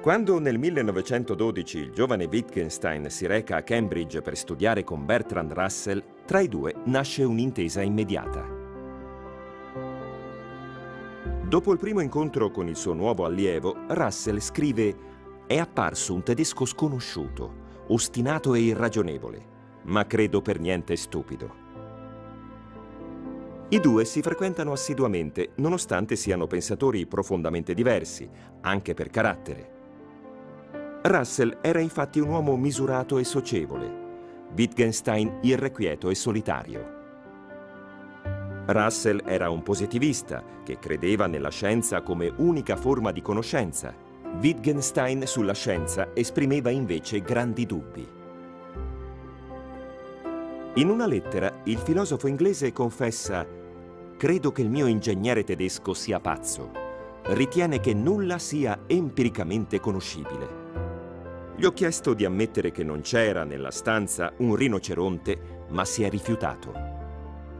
Quando 0.10 0.40
nel 0.40 0.58
1912 0.58 1.78
il 1.78 1.92
giovane 1.92 2.26
Wittgenstein 2.26 3.12
si 3.12 3.28
reca 3.28 3.58
a 3.58 3.62
Cambridge 3.62 4.24
per 4.24 4.36
studiare 4.36 4.84
con 4.84 5.06
Bertrand 5.06 5.54
Russell, 5.54 6.04
tra 6.26 6.40
i 6.40 6.48
due 6.48 6.74
nasce 6.86 7.24
un'intesa 7.24 7.84
immediata. 7.84 8.44
Dopo 11.44 11.72
il 11.72 11.78
primo 11.78 12.00
incontro 12.00 12.50
con 12.50 12.68
il 12.68 12.76
suo 12.76 12.94
nuovo 12.94 13.24
allievo, 13.24 13.86
Russell 13.90 14.40
scrive 14.40 14.96
«È 15.46 15.60
apparso 15.60 16.16
un 16.16 16.24
tedesco 16.24 16.66
sconosciuto, 16.66 17.84
ostinato 17.90 18.56
e 18.56 18.62
irragionevole, 18.62 19.46
ma 19.84 20.08
credo 20.08 20.42
per 20.42 20.60
niente 20.60 20.96
stupido». 20.96 21.54
I 23.70 23.80
due 23.80 24.06
si 24.06 24.24
frequentano 24.24 24.72
assiduamente, 24.72 25.52
nonostante 25.58 26.16
siano 26.16 26.48
pensatori 26.48 27.06
profondamente 27.06 27.76
diversi, 27.76 28.28
anche 28.62 28.96
per 28.96 29.12
carattere. 29.12 29.78
Russell 31.02 31.60
era 31.62 31.80
infatti 31.80 32.20
un 32.20 32.28
uomo 32.28 32.58
misurato 32.58 33.20
e 33.20 33.24
socievole, 33.24 33.90
Wittgenstein 34.54 35.40
irrequieto 35.44 36.10
e 36.10 36.16
solitario. 36.16 36.98
Russell 38.66 39.22
era 39.26 39.50
un 39.50 39.64
positivista 39.64 40.44
che 40.62 40.78
credeva 40.78 41.26
nella 41.26 41.52
scienza 41.52 42.02
come 42.02 42.32
unica 42.36 42.76
forma 42.76 43.12
di 43.12 43.22
conoscenza. 43.22 43.96
Wittgenstein 44.42 45.26
sulla 45.26 45.54
scienza 45.54 46.10
esprimeva 46.14 46.70
invece 46.70 47.22
grandi 47.22 47.66
dubbi. 47.66 48.08
In 50.76 50.90
una 50.90 51.08
lettera 51.08 51.62
il 51.64 51.78
filosofo 51.78 52.28
inglese 52.28 52.74
confessa 52.74 53.48
«Credo 54.18 54.52
che 54.52 54.62
il 54.62 54.70
mio 54.70 54.86
ingegnere 54.86 55.46
tedesco 55.46 55.94
sia 55.94 56.20
pazzo. 56.20 56.72
Ritiene 57.24 57.80
che 57.80 57.94
nulla 57.94 58.38
sia 58.38 58.82
empiricamente 58.86 59.80
conoscibile». 59.80 60.68
Gli 61.60 61.66
ho 61.66 61.74
chiesto 61.74 62.14
di 62.14 62.24
ammettere 62.24 62.72
che 62.72 62.86
non 62.86 63.02
c'era 63.02 63.44
nella 63.44 63.70
stanza 63.70 64.32
un 64.38 64.56
rinoceronte, 64.56 65.66
ma 65.72 65.84
si 65.84 66.04
è 66.04 66.10
rifiutato. 66.10 66.72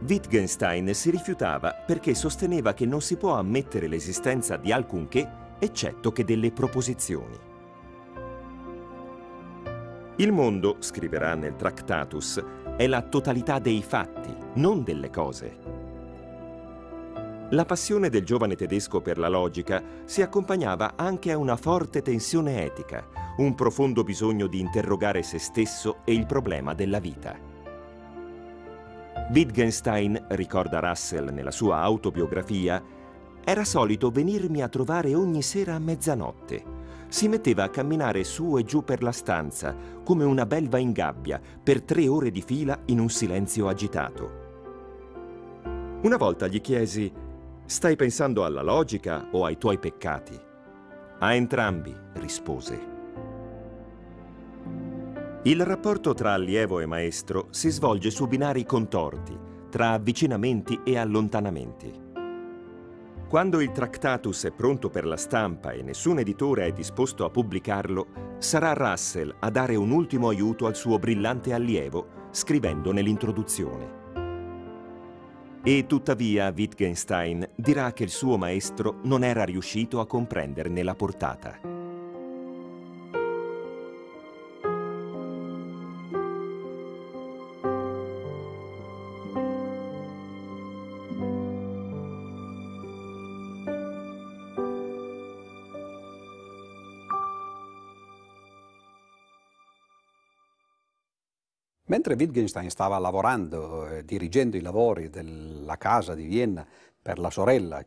Wittgenstein 0.08 0.94
si 0.94 1.10
rifiutava 1.10 1.74
perché 1.74 2.14
sosteneva 2.14 2.72
che 2.72 2.86
non 2.86 3.02
si 3.02 3.18
può 3.18 3.34
ammettere 3.34 3.88
l'esistenza 3.88 4.56
di 4.56 4.72
alcunché 4.72 5.56
eccetto 5.58 6.12
che 6.12 6.24
delle 6.24 6.50
proposizioni. 6.50 7.38
Il 10.16 10.32
mondo, 10.32 10.76
scriverà 10.78 11.34
nel 11.34 11.56
Tractatus, 11.56 12.42
è 12.78 12.86
la 12.86 13.02
totalità 13.02 13.58
dei 13.58 13.82
fatti, 13.82 14.34
non 14.54 14.82
delle 14.82 15.10
cose. 15.10 15.79
La 17.52 17.64
passione 17.64 18.10
del 18.10 18.24
giovane 18.24 18.54
tedesco 18.54 19.00
per 19.00 19.18
la 19.18 19.28
logica 19.28 19.82
si 20.04 20.22
accompagnava 20.22 20.92
anche 20.94 21.32
a 21.32 21.36
una 21.36 21.56
forte 21.56 22.00
tensione 22.00 22.64
etica, 22.64 23.08
un 23.38 23.56
profondo 23.56 24.04
bisogno 24.04 24.46
di 24.46 24.60
interrogare 24.60 25.24
se 25.24 25.40
stesso 25.40 25.96
e 26.04 26.14
il 26.14 26.26
problema 26.26 26.74
della 26.74 27.00
vita. 27.00 27.36
Wittgenstein, 29.32 30.26
ricorda 30.28 30.78
Russell 30.78 31.30
nella 31.32 31.50
sua 31.50 31.80
autobiografia, 31.80 32.80
era 33.42 33.64
solito 33.64 34.10
venirmi 34.10 34.62
a 34.62 34.68
trovare 34.68 35.16
ogni 35.16 35.42
sera 35.42 35.74
a 35.74 35.80
mezzanotte. 35.80 36.78
Si 37.08 37.26
metteva 37.26 37.64
a 37.64 37.70
camminare 37.70 38.22
su 38.22 38.58
e 38.58 38.62
giù 38.62 38.84
per 38.84 39.02
la 39.02 39.10
stanza, 39.10 39.74
come 40.04 40.22
una 40.22 40.46
belva 40.46 40.78
in 40.78 40.92
gabbia, 40.92 41.40
per 41.60 41.82
tre 41.82 42.06
ore 42.06 42.30
di 42.30 42.42
fila 42.42 42.78
in 42.86 43.00
un 43.00 43.08
silenzio 43.08 43.66
agitato. 43.66 44.38
Una 46.02 46.16
volta 46.16 46.46
gli 46.46 46.60
chiesi 46.60 47.12
Stai 47.70 47.94
pensando 47.94 48.44
alla 48.44 48.62
logica 48.62 49.28
o 49.30 49.44
ai 49.44 49.56
tuoi 49.56 49.78
peccati? 49.78 50.36
A 51.20 51.34
entrambi, 51.34 51.94
rispose. 52.14 52.80
Il 55.44 55.64
rapporto 55.64 56.12
tra 56.12 56.32
allievo 56.32 56.80
e 56.80 56.86
maestro 56.86 57.46
si 57.50 57.70
svolge 57.70 58.10
su 58.10 58.26
binari 58.26 58.66
contorti, 58.66 59.38
tra 59.70 59.90
avvicinamenti 59.90 60.80
e 60.82 60.98
allontanamenti. 60.98 61.92
Quando 63.28 63.60
il 63.60 63.70
Tractatus 63.70 64.46
è 64.46 64.50
pronto 64.50 64.90
per 64.90 65.06
la 65.06 65.16
stampa 65.16 65.70
e 65.70 65.82
nessun 65.82 66.18
editore 66.18 66.66
è 66.66 66.72
disposto 66.72 67.24
a 67.24 67.30
pubblicarlo, 67.30 68.36
sarà 68.38 68.72
Russell 68.72 69.32
a 69.38 69.48
dare 69.48 69.76
un 69.76 69.92
ultimo 69.92 70.28
aiuto 70.28 70.66
al 70.66 70.74
suo 70.74 70.98
brillante 70.98 71.52
allievo, 71.52 72.28
scrivendo 72.32 72.90
nell'introduzione. 72.90 74.09
E 75.62 75.84
tuttavia 75.86 76.50
Wittgenstein 76.56 77.46
dirà 77.54 77.92
che 77.92 78.04
il 78.04 78.08
suo 78.08 78.38
maestro 78.38 79.00
non 79.04 79.22
era 79.22 79.44
riuscito 79.44 80.00
a 80.00 80.06
comprenderne 80.06 80.82
la 80.82 80.94
portata. 80.94 81.79
Mentre 102.00 102.24
Wittgenstein 102.24 102.70
stava 102.70 102.96
lavorando, 102.96 103.86
eh, 103.86 104.06
dirigendo 104.06 104.56
i 104.56 104.62
lavori 104.62 105.10
della 105.10 105.76
casa 105.76 106.14
di 106.14 106.24
Vienna 106.24 106.66
per 107.02 107.18
la 107.18 107.28
sorella, 107.28 107.84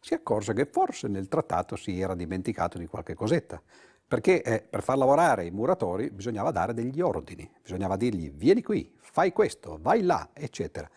si 0.00 0.14
accorse 0.14 0.54
che 0.54 0.64
forse 0.64 1.06
nel 1.06 1.28
trattato 1.28 1.76
si 1.76 2.00
era 2.00 2.14
dimenticato 2.14 2.78
di 2.78 2.86
qualche 2.86 3.12
cosetta, 3.12 3.60
perché 4.08 4.40
eh, 4.40 4.62
per 4.62 4.82
far 4.82 4.96
lavorare 4.96 5.44
i 5.44 5.50
muratori 5.50 6.08
bisognava 6.08 6.50
dare 6.50 6.72
degli 6.72 7.02
ordini, 7.02 7.46
bisognava 7.60 7.96
dirgli 7.96 8.30
vieni 8.30 8.62
qui, 8.62 8.90
fai 8.96 9.32
questo, 9.32 9.78
vai 9.82 10.00
là, 10.00 10.30
eccetera. 10.32 10.88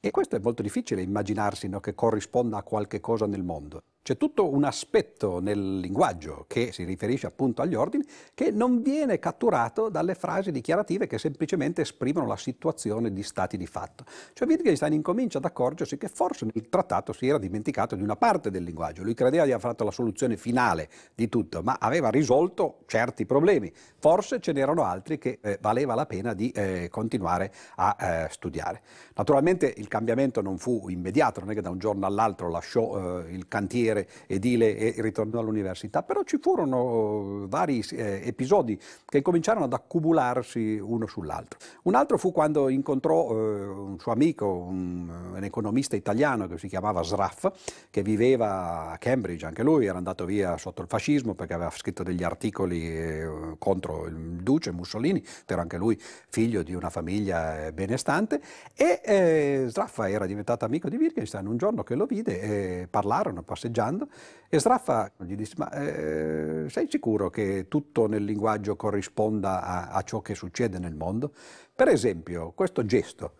E 0.00 0.12
questo 0.12 0.36
è 0.36 0.38
molto 0.38 0.62
difficile 0.62 1.02
immaginarsi 1.02 1.66
no, 1.66 1.80
che 1.80 1.96
corrisponda 1.96 2.58
a 2.58 2.62
qualche 2.62 3.00
cosa 3.00 3.26
nel 3.26 3.42
mondo. 3.42 3.82
C'è 4.08 4.16
tutto 4.16 4.50
un 4.50 4.64
aspetto 4.64 5.38
nel 5.38 5.80
linguaggio 5.80 6.46
che 6.48 6.72
si 6.72 6.84
riferisce 6.84 7.26
appunto 7.26 7.60
agli 7.60 7.74
ordini 7.74 8.06
che 8.32 8.50
non 8.50 8.80
viene 8.80 9.18
catturato 9.18 9.90
dalle 9.90 10.14
frasi 10.14 10.50
dichiarative 10.50 11.06
che 11.06 11.18
semplicemente 11.18 11.82
esprimono 11.82 12.26
la 12.26 12.38
situazione 12.38 13.12
di 13.12 13.22
stati 13.22 13.58
di 13.58 13.66
fatto. 13.66 14.04
Cioè 14.32 14.48
Wittgenstein 14.48 14.94
incomincia 14.94 15.36
ad 15.36 15.44
accorgersi 15.44 15.98
che 15.98 16.08
forse 16.08 16.46
nel 16.46 16.70
trattato 16.70 17.12
si 17.12 17.28
era 17.28 17.36
dimenticato 17.36 17.96
di 17.96 18.02
una 18.02 18.16
parte 18.16 18.50
del 18.50 18.62
linguaggio. 18.62 19.02
Lui 19.02 19.12
credeva 19.12 19.44
di 19.44 19.50
aver 19.50 19.60
fatto 19.62 19.84
la 19.84 19.90
soluzione 19.90 20.38
finale 20.38 20.88
di 21.14 21.28
tutto, 21.28 21.60
ma 21.62 21.76
aveva 21.78 22.08
risolto 22.08 22.84
certi 22.86 23.26
problemi. 23.26 23.70
Forse 23.98 24.40
ce 24.40 24.52
n'erano 24.52 24.84
altri 24.84 25.18
che 25.18 25.38
eh, 25.42 25.58
valeva 25.60 25.94
la 25.94 26.06
pena 26.06 26.32
di 26.32 26.50
eh, 26.52 26.88
continuare 26.90 27.52
a 27.74 27.96
eh, 28.00 28.28
studiare. 28.30 28.80
Naturalmente 29.16 29.70
il 29.76 29.86
cambiamento 29.86 30.40
non 30.40 30.56
fu 30.56 30.88
immediato, 30.88 31.40
non 31.40 31.50
è 31.50 31.54
che 31.54 31.60
da 31.60 31.68
un 31.68 31.78
giorno 31.78 32.06
all'altro 32.06 32.48
lasciò 32.48 33.20
eh, 33.20 33.34
il 33.34 33.48
cantiere 33.48 33.96
carriere 33.98 34.08
edile 34.26 34.76
e 34.76 34.94
ritornò 34.98 35.40
all'università, 35.40 36.02
però 36.02 36.22
ci 36.22 36.38
furono 36.40 37.44
eh, 37.44 37.48
vari 37.48 37.84
eh, 37.92 38.20
episodi 38.24 38.78
che 39.04 39.22
cominciarono 39.22 39.64
ad 39.64 39.72
accumularsi 39.72 40.78
uno 40.78 41.06
sull'altro. 41.06 41.58
Un 41.82 41.94
altro 41.94 42.18
fu 42.18 42.32
quando 42.32 42.68
incontrò 42.68 43.30
eh, 43.30 43.66
un 43.66 43.98
suo 43.98 44.12
amico, 44.12 44.46
un, 44.46 45.08
un, 45.34 45.44
economista 45.44 45.96
italiano 45.96 46.46
che 46.46 46.58
si 46.58 46.68
chiamava 46.68 47.02
Sraff, 47.02 47.48
che 47.90 48.02
viveva 48.02 48.90
a 48.90 48.98
Cambridge, 48.98 49.46
anche 49.46 49.62
lui 49.62 49.86
era 49.86 49.96
andato 49.98 50.24
via 50.24 50.56
sotto 50.58 50.82
il 50.82 50.88
fascismo 50.88 51.34
perché 51.34 51.54
aveva 51.54 51.70
scritto 51.70 52.02
degli 52.02 52.22
articoli 52.22 52.88
eh, 52.88 53.54
contro 53.58 54.06
il 54.06 54.42
duce 54.42 54.72
Mussolini, 54.72 55.24
era 55.46 55.62
anche 55.62 55.78
lui 55.78 55.98
figlio 56.28 56.62
di 56.62 56.74
una 56.74 56.90
famiglia 56.90 57.66
eh, 57.66 57.72
benestante. 57.72 58.40
E 58.74 59.00
eh, 59.02 59.64
Sraff 59.68 59.98
era 60.00 60.26
diventato 60.26 60.64
amico 60.64 60.88
di 60.88 60.96
Wittgenstein, 60.96 61.46
un 61.46 61.56
giorno 61.56 61.82
che 61.82 61.94
lo 61.94 62.04
vide 62.04 62.86
parlarono 62.90 63.42
passeggiando 63.42 63.87
parlando 63.88 64.08
e 64.48 64.60
Sraffa 64.60 65.10
gli 65.18 65.34
disse 65.34 65.54
ma 65.56 65.70
eh, 65.70 66.66
sei 66.68 66.86
sicuro 66.88 67.30
che 67.30 67.66
tutto 67.68 68.06
nel 68.06 68.24
linguaggio 68.24 68.76
corrisponda 68.76 69.62
a, 69.62 69.88
a 69.88 70.02
ciò 70.02 70.20
che 70.20 70.34
succede 70.34 70.78
nel 70.78 70.94
mondo? 70.94 71.32
Per 71.74 71.88
esempio 71.88 72.52
questo 72.52 72.84
gesto 72.84 73.32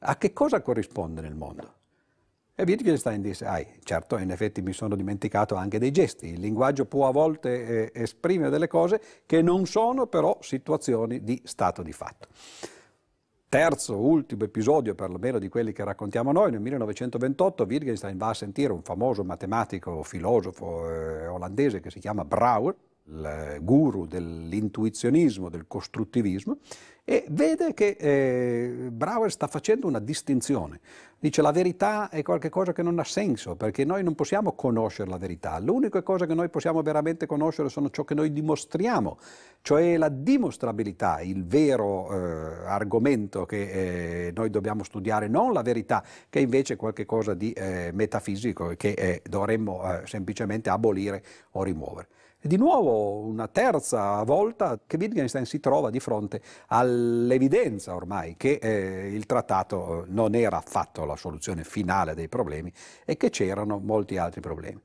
a 0.00 0.16
che 0.16 0.32
cosa 0.32 0.60
corrisponde 0.62 1.20
nel 1.20 1.34
mondo? 1.34 1.74
E 2.54 2.64
Wittgenstein 2.64 3.22
disse, 3.22 3.44
ah, 3.46 3.64
certo, 3.84 4.18
in 4.18 4.32
effetti 4.32 4.62
mi 4.62 4.72
sono 4.72 4.96
dimenticato 4.96 5.54
anche 5.54 5.78
dei 5.78 5.92
gesti. 5.92 6.26
Il 6.26 6.40
linguaggio 6.40 6.86
può 6.86 7.06
a 7.06 7.12
volte 7.12 7.92
eh, 7.92 8.02
esprimere 8.02 8.50
delle 8.50 8.66
cose 8.66 9.00
che 9.26 9.42
non 9.42 9.64
sono 9.66 10.08
però 10.08 10.36
situazioni 10.40 11.22
di 11.22 11.40
stato 11.44 11.82
di 11.82 11.92
fatto 11.92 12.26
terzo, 13.48 13.96
ultimo 13.96 14.44
episodio 14.44 14.94
perlomeno 14.94 15.38
di 15.38 15.48
quelli 15.48 15.72
che 15.72 15.82
raccontiamo 15.82 16.32
noi, 16.32 16.50
nel 16.50 16.60
1928 16.60 17.64
Wittgenstein 17.64 18.18
va 18.18 18.28
a 18.28 18.34
sentire 18.34 18.72
un 18.72 18.82
famoso 18.82 19.24
matematico, 19.24 20.02
filosofo 20.02 20.90
eh, 20.90 21.26
olandese 21.26 21.80
che 21.80 21.90
si 21.90 21.98
chiama 21.98 22.24
Brouwer, 22.24 22.74
il 23.08 23.58
guru 23.62 24.06
dell'intuizionismo, 24.06 25.48
del 25.48 25.66
costruttivismo, 25.66 26.58
e 27.04 27.24
vede 27.30 27.72
che 27.72 27.96
eh, 27.98 28.90
Brouwer 28.90 29.32
sta 29.32 29.46
facendo 29.46 29.86
una 29.86 29.98
distinzione. 29.98 30.78
Dice 31.18 31.40
la 31.40 31.52
verità 31.52 32.10
è 32.10 32.22
qualcosa 32.22 32.74
che 32.74 32.82
non 32.82 32.98
ha 32.98 33.04
senso, 33.04 33.56
perché 33.56 33.86
noi 33.86 34.02
non 34.02 34.14
possiamo 34.14 34.52
conoscere 34.52 35.08
la 35.08 35.16
verità. 35.16 35.58
L'unica 35.58 36.02
cosa 36.02 36.26
che 36.26 36.34
noi 36.34 36.50
possiamo 36.50 36.82
veramente 36.82 37.24
conoscere 37.24 37.70
sono 37.70 37.88
ciò 37.88 38.04
che 38.04 38.12
noi 38.12 38.30
dimostriamo, 38.30 39.18
cioè 39.62 39.96
la 39.96 40.10
dimostrabilità, 40.10 41.22
il 41.22 41.46
vero 41.46 42.12
eh, 42.12 42.66
argomento 42.66 43.46
che 43.46 44.26
eh, 44.26 44.32
noi 44.34 44.50
dobbiamo 44.50 44.84
studiare, 44.84 45.28
non 45.28 45.54
la 45.54 45.62
verità, 45.62 46.04
che 46.28 46.40
invece 46.40 46.74
è 46.74 46.76
qualcosa 46.76 47.32
di 47.32 47.52
eh, 47.52 47.90
metafisico 47.94 48.70
e 48.72 48.76
che 48.76 48.90
eh, 48.90 49.22
dovremmo 49.26 49.82
eh, 49.82 50.06
semplicemente 50.06 50.68
abolire 50.68 51.24
o 51.52 51.62
rimuovere. 51.62 52.08
E 52.40 52.46
di 52.46 52.56
nuovo 52.56 53.26
una 53.26 53.48
terza 53.48 54.22
volta 54.22 54.78
che 54.86 54.96
Wittgenstein 54.96 55.44
si 55.44 55.58
trova 55.58 55.90
di 55.90 55.98
fronte 55.98 56.40
all'evidenza 56.68 57.96
ormai 57.96 58.36
che 58.36 58.60
eh, 58.62 59.12
il 59.12 59.26
trattato 59.26 60.04
eh, 60.04 60.06
non 60.10 60.36
era 60.36 60.58
affatto 60.58 61.04
la 61.04 61.16
soluzione 61.16 61.64
finale 61.64 62.14
dei 62.14 62.28
problemi 62.28 62.72
e 63.04 63.16
che 63.16 63.30
c'erano 63.30 63.80
molti 63.80 64.18
altri 64.18 64.40
problemi. 64.40 64.80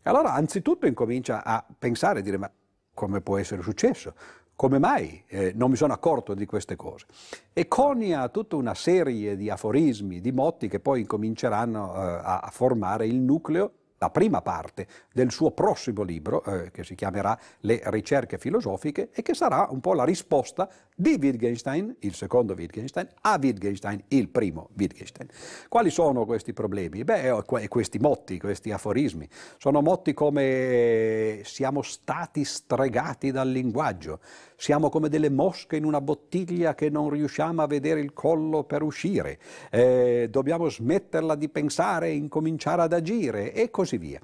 E 0.00 0.08
allora 0.08 0.34
anzitutto 0.34 0.86
incomincia 0.86 1.42
a 1.42 1.66
pensare 1.76 2.20
e 2.20 2.22
dire 2.22 2.38
ma 2.38 2.48
come 2.94 3.20
può 3.20 3.36
essere 3.36 3.62
successo? 3.62 4.14
Come 4.54 4.78
mai 4.78 5.24
eh, 5.26 5.50
non 5.56 5.70
mi 5.70 5.76
sono 5.76 5.94
accorto 5.94 6.34
di 6.34 6.46
queste 6.46 6.76
cose? 6.76 7.06
E 7.52 7.66
conia 7.66 8.28
tutta 8.28 8.54
una 8.54 8.74
serie 8.74 9.34
di 9.34 9.50
aforismi, 9.50 10.20
di 10.20 10.30
motti 10.30 10.68
che 10.68 10.78
poi 10.78 11.00
incominceranno 11.00 11.94
eh, 11.96 12.20
a 12.22 12.48
formare 12.52 13.06
il 13.08 13.18
nucleo 13.18 13.72
la 14.02 14.10
prima 14.10 14.42
parte 14.42 14.88
del 15.12 15.30
suo 15.30 15.52
prossimo 15.52 16.02
libro, 16.02 16.42
eh, 16.42 16.72
che 16.72 16.82
si 16.82 16.96
chiamerà 16.96 17.38
Le 17.60 17.80
ricerche 17.84 18.36
filosofiche, 18.36 19.10
e 19.12 19.22
che 19.22 19.32
sarà 19.32 19.68
un 19.70 19.78
po' 19.78 19.94
la 19.94 20.02
risposta 20.02 20.68
di 20.92 21.16
Wittgenstein, 21.20 21.94
il 22.00 22.14
secondo 22.14 22.54
Wittgenstein, 22.54 23.06
a 23.20 23.38
Wittgenstein, 23.40 24.02
il 24.08 24.28
primo 24.28 24.70
Wittgenstein. 24.76 25.28
Quali 25.68 25.90
sono 25.90 26.24
questi 26.24 26.52
problemi? 26.52 27.04
Beh, 27.04 27.44
questi 27.68 27.98
motti, 27.98 28.40
questi 28.40 28.72
aforismi. 28.72 29.28
Sono 29.56 29.80
motti 29.82 30.12
come 30.14 31.42
siamo 31.44 31.82
stati 31.82 32.44
stregati 32.44 33.30
dal 33.30 33.48
linguaggio, 33.48 34.18
siamo 34.56 34.90
come 34.90 35.08
delle 35.08 35.30
mosche 35.30 35.76
in 35.76 35.84
una 35.84 36.00
bottiglia 36.00 36.74
che 36.74 36.90
non 36.90 37.08
riusciamo 37.08 37.62
a 37.62 37.66
vedere 37.66 38.00
il 38.00 38.12
collo 38.12 38.64
per 38.64 38.82
uscire, 38.82 39.38
eh, 39.70 40.28
dobbiamo 40.30 40.68
smetterla 40.68 41.36
di 41.36 41.48
pensare 41.48 42.08
e 42.08 42.14
incominciare 42.14 42.82
ad 42.82 42.92
agire 42.92 43.52
e 43.52 43.70
così 43.70 43.91
via. 43.98 44.20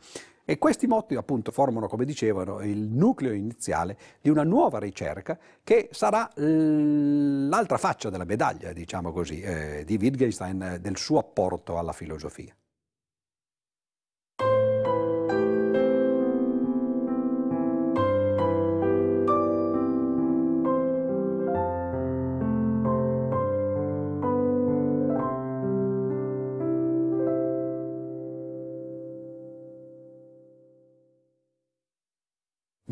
E 0.51 0.57
questi 0.57 0.87
motti 0.87 1.15
appunto 1.15 1.53
formano, 1.53 1.89
come 1.89 2.07
dicevano, 2.07 2.63
il 2.63 2.89
nucleo 2.89 3.33
iniziale 3.33 3.99
di 4.19 4.31
una 4.31 4.45
nuova 4.45 4.79
ricerca 4.79 5.39
che 5.63 5.91
sarà 5.93 6.31
l'altra 6.37 7.77
faccia 7.77 8.09
della 8.09 8.25
medaglia, 8.25 8.73
diciamo 8.73 9.13
così, 9.13 9.43
eh, 9.43 9.83
di 9.85 9.99
Wittgenstein, 10.01 10.63
eh, 10.63 10.81
del 10.81 10.97
suo 10.97 11.19
apporto 11.19 11.77
alla 11.77 11.93
filosofia. 11.93 12.57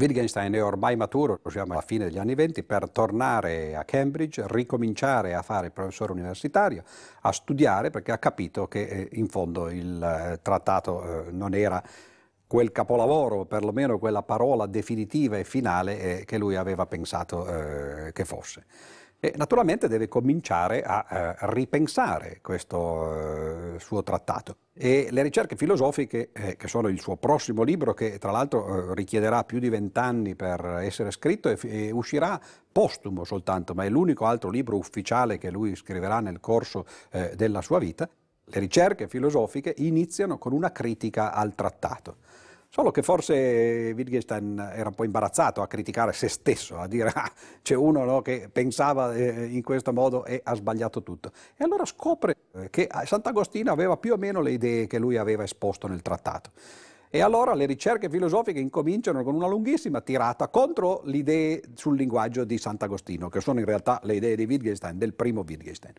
Wittgenstein 0.06 0.52
è 0.52 0.62
ormai 0.62 0.96
maturo, 0.96 1.40
siamo 1.48 1.72
alla 1.72 1.82
fine 1.82 2.04
degli 2.04 2.18
anni 2.18 2.34
venti, 2.34 2.62
per 2.62 2.90
tornare 2.90 3.74
a 3.74 3.84
Cambridge, 3.84 4.44
ricominciare 4.46 5.34
a 5.34 5.42
fare 5.42 5.66
il 5.66 5.72
professore 5.72 6.12
universitario, 6.12 6.84
a 7.22 7.32
studiare 7.32 7.90
perché 7.90 8.12
ha 8.12 8.18
capito 8.18 8.68
che 8.68 8.82
eh, 8.82 9.08
in 9.12 9.28
fondo 9.28 9.68
il 9.68 10.02
eh, 10.02 10.38
trattato 10.42 11.26
eh, 11.26 11.30
non 11.32 11.54
era 11.54 11.82
quel 12.46 12.70
capolavoro, 12.70 13.44
perlomeno 13.46 13.98
quella 13.98 14.22
parola 14.22 14.66
definitiva 14.66 15.36
e 15.36 15.44
finale 15.44 16.22
che 16.24 16.38
lui 16.38 16.54
aveva 16.54 16.86
pensato 16.86 17.42
che 18.12 18.24
fosse. 18.24 18.64
E 19.26 19.32
naturalmente 19.34 19.88
deve 19.88 20.06
cominciare 20.06 20.84
a 20.84 21.04
eh, 21.10 21.34
ripensare 21.52 22.38
questo 22.42 23.74
eh, 23.74 23.80
suo 23.80 24.04
trattato. 24.04 24.58
E 24.72 25.08
le 25.10 25.22
ricerche 25.22 25.56
filosofiche, 25.56 26.30
eh, 26.32 26.56
che 26.56 26.68
sono 26.68 26.86
il 26.86 27.00
suo 27.00 27.16
prossimo 27.16 27.64
libro, 27.64 27.92
che 27.92 28.18
tra 28.18 28.30
l'altro 28.30 28.92
eh, 28.92 28.94
richiederà 28.94 29.42
più 29.42 29.58
di 29.58 29.68
vent'anni 29.68 30.36
per 30.36 30.64
essere 30.80 31.10
scritto 31.10 31.48
e, 31.48 31.58
e, 31.62 31.90
uscirà 31.90 32.40
postumo 32.70 33.24
soltanto, 33.24 33.74
ma 33.74 33.82
è 33.82 33.88
l'unico 33.88 34.26
altro 34.26 34.48
libro 34.48 34.76
ufficiale 34.76 35.38
che 35.38 35.50
lui 35.50 35.74
scriverà 35.74 36.20
nel 36.20 36.38
corso 36.38 36.86
eh, 37.10 37.32
della 37.34 37.62
sua 37.62 37.80
vita, 37.80 38.08
le 38.44 38.60
ricerche 38.60 39.08
filosofiche 39.08 39.74
iniziano 39.78 40.38
con 40.38 40.52
una 40.52 40.70
critica 40.70 41.32
al 41.32 41.56
trattato. 41.56 42.18
Solo 42.68 42.90
che 42.90 43.02
forse 43.02 43.92
Wittgenstein 43.96 44.58
era 44.74 44.88
un 44.88 44.94
po' 44.94 45.04
imbarazzato 45.04 45.62
a 45.62 45.66
criticare 45.66 46.12
se 46.12 46.28
stesso, 46.28 46.78
a 46.78 46.86
dire 46.86 47.10
ah, 47.14 47.30
c'è 47.62 47.74
uno 47.74 48.04
no, 48.04 48.22
che 48.22 48.48
pensava 48.52 49.14
eh, 49.14 49.46
in 49.46 49.62
questo 49.62 49.92
modo 49.92 50.24
e 50.24 50.40
ha 50.44 50.54
sbagliato 50.54 51.02
tutto. 51.02 51.32
E 51.56 51.64
allora 51.64 51.84
scopre 51.84 52.36
che 52.70 52.88
Sant'Agostino 53.04 53.72
aveva 53.72 53.96
più 53.96 54.12
o 54.12 54.16
meno 54.16 54.40
le 54.40 54.50
idee 54.50 54.86
che 54.86 54.98
lui 54.98 55.16
aveva 55.16 55.42
esposto 55.42 55.86
nel 55.86 56.02
trattato. 56.02 56.50
E 57.08 57.20
allora 57.20 57.54
le 57.54 57.66
ricerche 57.66 58.10
filosofiche 58.10 58.58
incominciano 58.58 59.22
con 59.22 59.34
una 59.34 59.46
lunghissima 59.46 60.00
tirata 60.00 60.48
contro 60.48 61.02
le 61.04 61.16
idee 61.18 61.62
sul 61.74 61.96
linguaggio 61.96 62.44
di 62.44 62.58
Sant'Agostino, 62.58 63.28
che 63.28 63.40
sono 63.40 63.60
in 63.60 63.64
realtà 63.64 64.00
le 64.02 64.16
idee 64.16 64.34
di 64.34 64.44
Wittgenstein, 64.44 64.98
del 64.98 65.14
primo 65.14 65.44
Wittgenstein. 65.46 65.94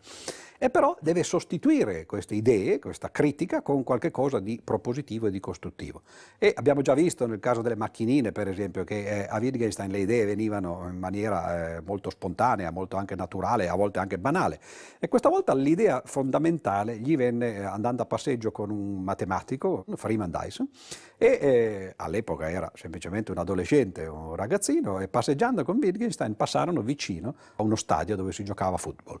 E 0.60 0.70
però 0.70 0.96
deve 1.00 1.22
sostituire 1.22 2.04
queste 2.04 2.34
idee, 2.34 2.80
questa 2.80 3.10
critica, 3.12 3.62
con 3.62 3.84
qualcosa 3.84 4.40
di 4.40 4.60
propositivo 4.62 5.28
e 5.28 5.30
di 5.30 5.38
costruttivo. 5.38 6.02
E 6.36 6.52
abbiamo 6.54 6.82
già 6.82 6.94
visto 6.94 7.26
nel 7.26 7.38
caso 7.38 7.62
delle 7.62 7.76
macchinine, 7.76 8.32
per 8.32 8.48
esempio, 8.48 8.82
che 8.82 9.22
eh, 9.22 9.26
a 9.30 9.38
Wittgenstein 9.38 9.90
le 9.90 10.00
idee 10.00 10.24
venivano 10.24 10.88
in 10.90 10.98
maniera 10.98 11.76
eh, 11.76 11.80
molto 11.80 12.10
spontanea, 12.10 12.72
molto 12.72 12.96
anche 12.96 13.14
naturale, 13.14 13.68
a 13.68 13.76
volte 13.76 14.00
anche 14.00 14.18
banale. 14.18 14.58
E 14.98 15.08
questa 15.08 15.28
volta 15.28 15.54
l'idea 15.54 16.02
fondamentale 16.04 16.98
gli 16.98 17.16
venne 17.16 17.56
eh, 17.58 17.62
andando 17.62 18.02
a 18.02 18.06
passeggio 18.06 18.50
con 18.50 18.70
un 18.70 19.00
matematico, 19.02 19.84
Freeman 19.94 20.30
Dyson, 20.30 20.68
e 21.16 21.26
eh, 21.26 21.92
all'epoca 21.96 22.50
era 22.50 22.70
semplicemente 22.74 23.30
un 23.32 23.38
adolescente, 23.38 24.06
un 24.06 24.34
ragazzino, 24.34 25.00
e 25.00 25.08
passeggiando 25.08 25.64
con 25.64 25.78
Wittgenstein 25.78 26.36
passarono 26.36 26.82
vicino 26.82 27.34
a 27.56 27.62
uno 27.62 27.76
stadio 27.76 28.16
dove 28.16 28.32
si 28.32 28.44
giocava 28.44 28.76
football. 28.76 29.18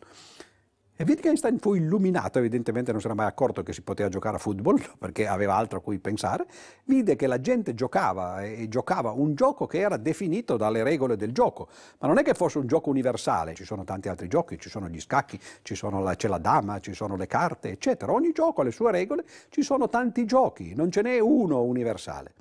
E 1.00 1.04
Wittgenstein 1.04 1.60
fu 1.60 1.74
illuminato, 1.74 2.40
evidentemente 2.40 2.90
non 2.90 3.00
si 3.00 3.06
era 3.06 3.14
mai 3.14 3.28
accorto 3.28 3.62
che 3.62 3.72
si 3.72 3.82
poteva 3.82 4.08
giocare 4.08 4.34
a 4.34 4.38
football, 4.40 4.82
perché 4.98 5.28
aveva 5.28 5.54
altro 5.54 5.78
a 5.78 5.80
cui 5.80 6.00
pensare, 6.00 6.44
vide 6.86 7.14
che 7.14 7.28
la 7.28 7.40
gente 7.40 7.72
giocava 7.72 8.42
e 8.42 8.68
giocava 8.68 9.12
un 9.12 9.36
gioco 9.36 9.68
che 9.68 9.78
era 9.78 9.96
definito 9.96 10.56
dalle 10.56 10.82
regole 10.82 11.14
del 11.14 11.30
gioco, 11.30 11.68
ma 12.00 12.08
non 12.08 12.18
è 12.18 12.24
che 12.24 12.34
fosse 12.34 12.58
un 12.58 12.66
gioco 12.66 12.90
universale, 12.90 13.54
ci 13.54 13.62
sono 13.62 13.84
tanti 13.84 14.08
altri 14.08 14.26
giochi, 14.26 14.58
ci 14.58 14.68
sono 14.68 14.88
gli 14.88 14.98
scacchi, 14.98 15.38
la, 15.80 16.16
c'è 16.16 16.26
la 16.26 16.38
dama, 16.38 16.80
ci 16.80 16.94
sono 16.94 17.14
le 17.14 17.28
carte, 17.28 17.70
eccetera, 17.70 18.10
ogni 18.10 18.32
gioco 18.32 18.62
ha 18.62 18.64
le 18.64 18.72
sue 18.72 18.90
regole, 18.90 19.24
ci 19.50 19.62
sono 19.62 19.88
tanti 19.88 20.24
giochi, 20.24 20.74
non 20.74 20.90
ce 20.90 21.02
n'è 21.02 21.20
uno 21.20 21.62
universale. 21.62 22.32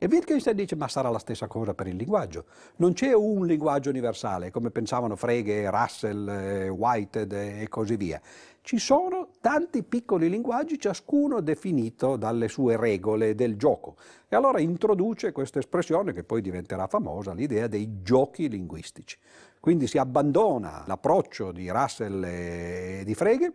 E 0.00 0.06
Wittgenstein 0.08 0.54
dice, 0.54 0.76
ma 0.76 0.86
sarà 0.86 1.08
la 1.08 1.18
stessa 1.18 1.48
cosa 1.48 1.74
per 1.74 1.88
il 1.88 1.96
linguaggio. 1.96 2.44
Non 2.76 2.92
c'è 2.92 3.12
un 3.12 3.44
linguaggio 3.44 3.90
universale, 3.90 4.52
come 4.52 4.70
pensavano 4.70 5.16
Frege, 5.16 5.68
Russell, 5.68 6.28
eh, 6.28 6.68
Whitehead 6.68 7.32
e 7.32 7.66
così 7.68 7.96
via. 7.96 8.20
Ci 8.60 8.78
sono 8.78 9.30
tanti 9.40 9.82
piccoli 9.82 10.30
linguaggi, 10.30 10.78
ciascuno 10.78 11.40
definito 11.40 12.14
dalle 12.14 12.46
sue 12.46 12.76
regole 12.76 13.34
del 13.34 13.56
gioco. 13.56 13.96
E 14.28 14.36
allora 14.36 14.60
introduce 14.60 15.32
questa 15.32 15.58
espressione, 15.58 16.12
che 16.12 16.22
poi 16.22 16.42
diventerà 16.42 16.86
famosa, 16.86 17.34
l'idea 17.34 17.66
dei 17.66 18.00
giochi 18.00 18.48
linguistici. 18.48 19.18
Quindi 19.58 19.88
si 19.88 19.98
abbandona 19.98 20.84
l'approccio 20.86 21.50
di 21.50 21.68
Russell 21.70 22.22
e 22.22 23.02
di 23.04 23.14
Frege 23.14 23.52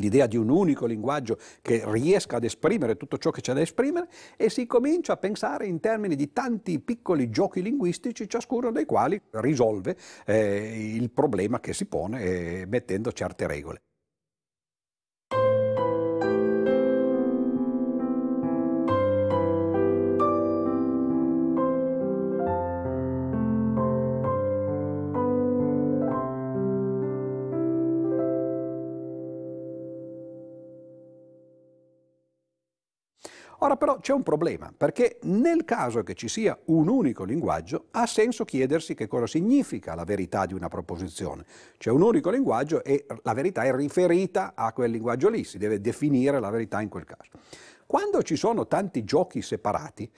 l'idea 0.00 0.26
di 0.26 0.36
un 0.36 0.48
unico 0.48 0.86
linguaggio 0.86 1.38
che 1.62 1.82
riesca 1.86 2.36
ad 2.36 2.44
esprimere 2.44 2.96
tutto 2.96 3.18
ciò 3.18 3.30
che 3.30 3.40
c'è 3.40 3.52
da 3.52 3.60
esprimere 3.60 4.08
e 4.36 4.50
si 4.50 4.66
comincia 4.66 5.14
a 5.14 5.16
pensare 5.16 5.66
in 5.66 5.80
termini 5.80 6.14
di 6.14 6.32
tanti 6.32 6.80
piccoli 6.80 7.30
giochi 7.30 7.62
linguistici, 7.62 8.28
ciascuno 8.28 8.70
dei 8.70 8.84
quali 8.84 9.20
risolve 9.30 9.96
eh, 10.24 10.94
il 10.94 11.10
problema 11.10 11.60
che 11.60 11.72
si 11.72 11.86
pone 11.86 12.22
eh, 12.22 12.64
mettendo 12.66 13.12
certe 13.12 13.46
regole. 13.46 13.80
Ora 33.66 33.76
però 33.76 33.98
c'è 33.98 34.12
un 34.12 34.22
problema, 34.22 34.72
perché 34.74 35.18
nel 35.22 35.64
caso 35.64 36.04
che 36.04 36.14
ci 36.14 36.28
sia 36.28 36.56
un 36.66 36.86
unico 36.86 37.24
linguaggio, 37.24 37.86
ha 37.90 38.06
senso 38.06 38.44
chiedersi 38.44 38.94
che 38.94 39.08
cosa 39.08 39.26
significa 39.26 39.96
la 39.96 40.04
verità 40.04 40.46
di 40.46 40.54
una 40.54 40.68
proposizione. 40.68 41.44
C'è 41.76 41.90
un 41.90 42.02
unico 42.02 42.30
linguaggio 42.30 42.84
e 42.84 43.06
la 43.24 43.32
verità 43.32 43.62
è 43.62 43.74
riferita 43.74 44.52
a 44.54 44.72
quel 44.72 44.92
linguaggio 44.92 45.28
lì, 45.28 45.42
si 45.42 45.58
deve 45.58 45.80
definire 45.80 46.38
la 46.38 46.50
verità 46.50 46.80
in 46.80 46.88
quel 46.88 47.04
caso. 47.04 47.28
Quando 47.86 48.22
ci 48.22 48.36
sono 48.36 48.68
tanti 48.68 49.02
giochi 49.02 49.42
separati, 49.42 50.08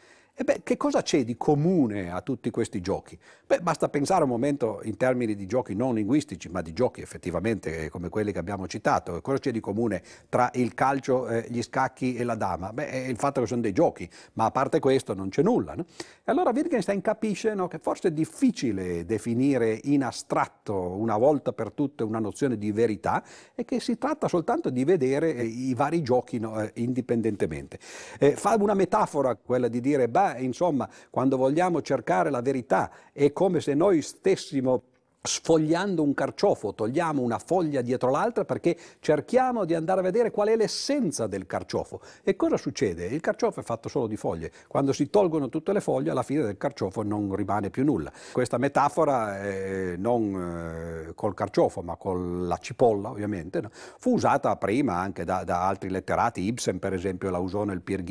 e 0.41 0.45
beh, 0.45 0.61
che 0.63 0.77
cosa 0.77 1.03
c'è 1.03 1.25
di 1.25 1.37
comune 1.37 2.13
a 2.13 2.21
tutti 2.21 2.51
questi 2.51 2.81
giochi? 2.81 3.19
Beh, 3.45 3.59
basta 3.59 3.89
pensare 3.89 4.23
un 4.23 4.29
momento 4.29 4.79
in 4.85 4.97
termini 4.97 5.35
di 5.35 5.47
giochi 5.47 5.75
non 5.75 5.97
linguistici, 5.97 6.49
ma 6.49 6.63
di 6.63 6.73
giochi 6.73 7.01
effettivamente 7.01 7.87
eh, 7.87 7.89
come 7.89 8.09
quelli 8.09 8.31
che 8.31 8.39
abbiamo 8.39 8.69
citato. 8.69 9.21
Cosa 9.21 9.39
c'è 9.39 9.51
di 9.51 9.59
comune 9.59 10.01
tra 10.29 10.49
il 10.55 10.75
calcio, 10.75 11.27
eh, 11.27 11.45
gli 11.49 11.61
scacchi 11.61 12.15
e 12.15 12.23
la 12.23 12.37
dama? 12.37 12.73
Beh, 12.73 12.89
è 12.89 13.09
il 13.09 13.17
fatto 13.17 13.41
che 13.41 13.49
sono 13.49 13.63
dei 13.63 13.73
giochi, 13.73 14.09
ma 14.35 14.45
a 14.45 14.53
parte 14.53 14.79
questo 14.79 15.13
non 15.13 15.29
c'è 15.29 15.43
nulla. 15.43 15.75
No? 15.75 15.85
E 16.23 16.31
allora 16.31 16.51
Wittgenstein 16.51 17.01
capisce 17.01 17.55
no, 17.55 17.67
che 17.67 17.81
forse 17.81 18.07
è 18.07 18.13
difficile 18.13 19.05
definire 19.05 19.81
in 19.85 20.05
astratto 20.05 20.73
una 20.75 21.17
volta 21.17 21.53
per 21.53 21.73
tutte 21.73 22.05
una 22.05 22.21
nozione 22.21 22.57
di 22.57 22.71
verità 22.71 23.25
e 23.57 23.65
che 23.65 23.81
si 23.81 23.99
tratta 23.99 24.29
soltanto 24.29 24.71
di 24.71 24.85
vedere 24.85 25.35
eh, 25.35 25.43
i 25.43 25.75
vari 25.75 26.01
giochi 26.03 26.39
no, 26.39 26.61
eh, 26.61 26.71
indipendentemente. 26.75 27.81
Eh, 28.21 28.37
fa 28.37 28.55
una 28.57 28.75
metafora, 28.75 29.35
quella 29.35 29.67
di 29.67 29.81
dire, 29.81 30.09
beh, 30.09 30.27
insomma, 30.37 30.89
quando 31.11 31.37
vogliamo 31.37 31.81
cercare 31.81 32.31
la 32.31 32.43
verità 32.43 32.91
è 33.13 33.33
come 33.33 33.61
se 33.61 33.75
noi 33.75 34.03
stessimo 34.03 34.83
sfogliando 35.29 36.03
un 36.03 36.15
carciofo, 36.15 36.75
togliamo 36.75 37.23
una 37.23 37.39
foglia 37.39 37.83
dietro 37.83 38.11
l'altra 38.11 38.45
perché 38.45 38.77
cerchiamo 39.01 39.65
di 39.65 39.75
andare 39.75 40.01
a 40.01 40.03
vedere 40.03 40.31
qual 40.31 40.49
è 40.49 40.57
l'essenza 40.57 41.27
del 41.27 41.47
carciofo. 41.47 42.01
E 42.25 42.35
cosa 42.35 42.57
succede? 42.57 43.07
Il 43.07 43.21
carciofo 43.21 43.61
è 43.61 43.63
fatto 43.63 43.89
solo 43.89 44.07
di 44.07 44.17
foglie. 44.17 44.51
Quando 44.67 44.93
si 44.93 45.11
tolgono 45.11 45.49
tutte 45.49 45.73
le 45.73 45.81
foglie, 45.81 46.11
alla 46.11 46.23
fine 46.23 46.43
del 46.43 46.57
carciofo 46.57 47.03
non 47.03 47.35
rimane 47.35 47.71
più 47.71 47.85
nulla. 47.85 48.11
Questa 48.33 48.59
metafora, 48.59 49.43
eh, 49.43 49.97
non 49.99 51.13
col 51.15 51.35
carciofo, 51.35 51.83
ma 51.83 51.97
con 51.97 52.49
la 52.49 52.57
cipolla, 52.57 53.11
ovviamente, 53.11 53.61
no? 53.61 53.71
fu 53.73 54.15
usata 54.15 54.57
prima 54.57 54.95
anche 54.95 55.25
da, 55.25 55.45
da, 55.45 55.67
altri 55.67 55.91
letterati. 55.91 56.41
Ibsen, 56.43 56.79
per 56.79 56.95
esempio, 56.95 57.31
la 57.31 57.39
usò 57.39 57.65
nel 57.65 57.83
Peer 57.83 58.07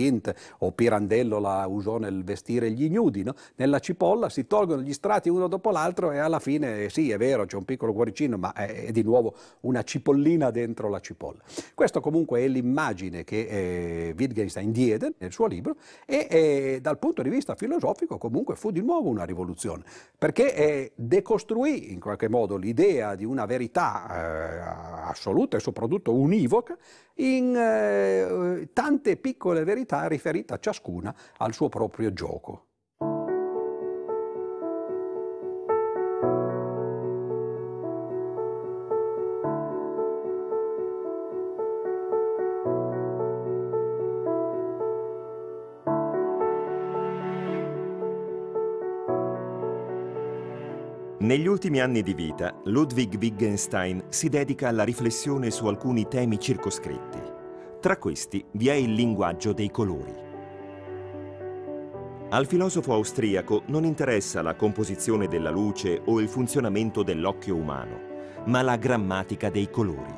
o 0.60 0.72
Pirandello 0.72 1.40
la 1.40 1.66
usò 1.68 1.98
nel 1.98 2.24
Vestire 2.24 2.70
gli 2.72 2.84
ignudi. 2.84 3.24
No? 3.24 3.34
Nella 3.56 3.80
cipolla 3.80 4.30
si 4.30 4.48
tolgono 4.48 4.82
gli 4.82 4.94
strati 4.94 5.30
uno 5.30 5.48
dopo 5.48 5.72
l'altro 5.72 6.12
e 6.12 6.18
alla 6.20 6.40
fine 6.40 6.90
è 7.12 7.18
vero, 7.18 7.46
c'è 7.46 7.56
un 7.56 7.66
piccolo 7.66 7.94
cuoricino, 7.94 8.38
ma 8.38 8.54
è, 8.54 8.86
è, 8.86 8.92
di 8.92 9.04
nuovo 9.04 9.36
una 9.62 9.84
cipollina 9.84 10.52
dentro 10.52 10.90
la 10.90 11.00
cipolla. 11.00 11.40
Questo 11.74 12.00
comunque 12.02 12.42
è 12.42 12.48
l'immagine 12.48 13.24
che 13.24 13.48
eh, 13.48 14.16
Wittgenstein 14.18 14.72
diede 14.72 15.14
nel 15.18 15.32
suo 15.32 15.48
libro 15.48 15.78
e 16.06 16.28
eh, 16.30 16.80
dal 16.82 17.00
punto 17.00 17.22
di 17.22 17.30
vista 17.30 17.56
filosofico 17.56 18.18
comunque 18.18 18.56
fu 18.56 18.72
di 18.72 18.82
nuovo 18.82 19.10
una 19.10 19.24
rivoluzione, 19.24 19.84
perché 20.18 20.54
eh, 20.54 20.92
decostruì 20.96 21.92
in 21.92 22.00
qualche 22.00 22.30
modo 22.30 22.56
l'idea 22.58 23.16
di 23.16 23.26
una 23.26 23.46
verità 23.46 24.08
eh, 24.10 25.10
assoluta 25.10 25.58
e 25.58 25.60
soprattutto 25.60 26.14
univoca 26.14 26.78
in 27.16 27.56
eh, 27.56 28.70
tante 28.74 29.18
piccole 29.18 29.64
verità 29.64 30.08
riferite 30.08 30.58
ciascuna 30.60 31.16
al 31.38 31.54
suo 31.54 31.70
proprio 31.70 32.14
gioco. 32.14 32.67
Negli 51.38 51.50
ultimi 51.50 51.80
anni 51.80 52.02
di 52.02 52.16
vita, 52.16 52.60
Ludwig 52.64 53.16
Wittgenstein 53.16 54.06
si 54.10 54.28
dedica 54.28 54.70
alla 54.70 54.84
riflessione 54.84 55.52
su 55.52 55.68
alcuni 55.68 56.08
temi 56.08 56.40
circoscritti. 56.40 57.22
Tra 57.80 58.00
questi 58.00 58.44
vi 58.54 58.70
è 58.70 58.74
il 58.74 58.94
linguaggio 58.94 59.54
dei 59.54 59.70
colori. 59.70 60.16
Al 62.30 62.48
filosofo 62.48 62.92
austriaco 62.94 63.62
non 63.68 63.86
interessa 63.86 64.42
la 64.42 64.56
composizione 64.56 65.28
della 65.28 65.52
luce 65.52 66.02
o 66.06 66.20
il 66.20 66.28
funzionamento 66.28 67.04
dell'occhio 67.04 67.56
umano, 67.56 68.00
ma 68.48 68.64
la 68.64 68.76
grammatica 68.76 69.52
dei 69.52 69.70
colori. 69.70 70.16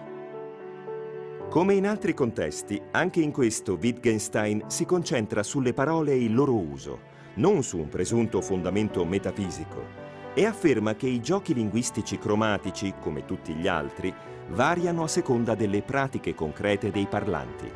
Come 1.49 1.74
in 1.74 1.86
altri 1.86 2.13
contesti, 2.13 2.82
anche 2.91 3.20
in 3.20 3.34
questo 3.34 3.78
Wittgenstein 3.78 4.63
si 4.67 4.86
concentra 4.86 5.43
sulle 5.43 5.74
parole 5.74 6.13
e 6.13 6.24
il 6.24 6.34
loro 6.34 6.55
uso, 6.55 6.99
non 7.36 7.61
su 7.61 7.78
un 7.78 7.89
presunto 7.89 8.39
fondamento 8.39 9.03
metafisico, 9.03 9.99
e 10.40 10.46
afferma 10.46 10.96
che 10.96 11.06
i 11.06 11.20
giochi 11.20 11.54
linguistici 11.54 12.18
cromatici, 12.18 12.94
come 13.02 13.26
tutti 13.26 13.54
gli 13.56 13.68
altri, 13.68 14.14
variano 14.52 15.04
a 15.04 15.08
seconda 15.10 15.54
delle 15.54 15.82
pratiche 15.82 16.34
concrete 16.34 16.92
dei 16.92 17.08
parlanti. 17.08 17.70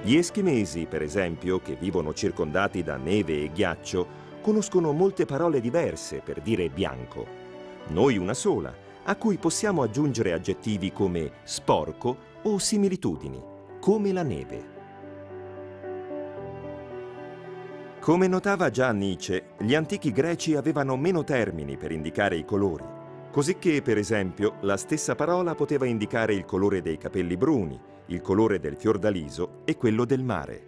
Gli 0.00 0.16
eschimesi, 0.16 0.86
per 0.86 1.02
esempio, 1.02 1.60
che 1.60 1.76
vivono 1.78 2.14
circondati 2.14 2.82
da 2.82 2.96
neve 2.96 3.42
e 3.42 3.50
ghiaccio, 3.52 4.06
conoscono 4.40 4.92
molte 4.92 5.26
parole 5.26 5.60
diverse 5.60 6.22
per 6.24 6.40
dire 6.40 6.70
bianco. 6.70 7.26
Noi 7.88 8.16
una 8.16 8.32
sola, 8.32 8.74
a 9.04 9.16
cui 9.16 9.36
possiamo 9.36 9.82
aggiungere 9.82 10.32
aggettivi 10.32 10.92
come 10.92 11.30
sporco 11.42 12.16
o 12.44 12.56
similitudini, 12.56 13.38
come 13.78 14.12
la 14.12 14.22
neve. 14.22 14.79
Come 18.00 18.28
notava 18.28 18.70
già 18.70 18.92
Nietzsche, 18.92 19.50
gli 19.58 19.74
antichi 19.74 20.10
greci 20.10 20.54
avevano 20.54 20.96
meno 20.96 21.22
termini 21.22 21.76
per 21.76 21.92
indicare 21.92 22.34
i 22.34 22.46
colori, 22.46 22.82
cosicché, 23.30 23.82
per 23.82 23.98
esempio, 23.98 24.56
la 24.62 24.78
stessa 24.78 25.14
parola 25.14 25.54
poteva 25.54 25.84
indicare 25.84 26.32
il 26.32 26.46
colore 26.46 26.80
dei 26.80 26.96
capelli 26.96 27.36
bruni, 27.36 27.78
il 28.06 28.22
colore 28.22 28.58
del 28.58 28.78
fiordaliso 28.78 29.60
e 29.66 29.76
quello 29.76 30.06
del 30.06 30.24
mare. 30.24 30.62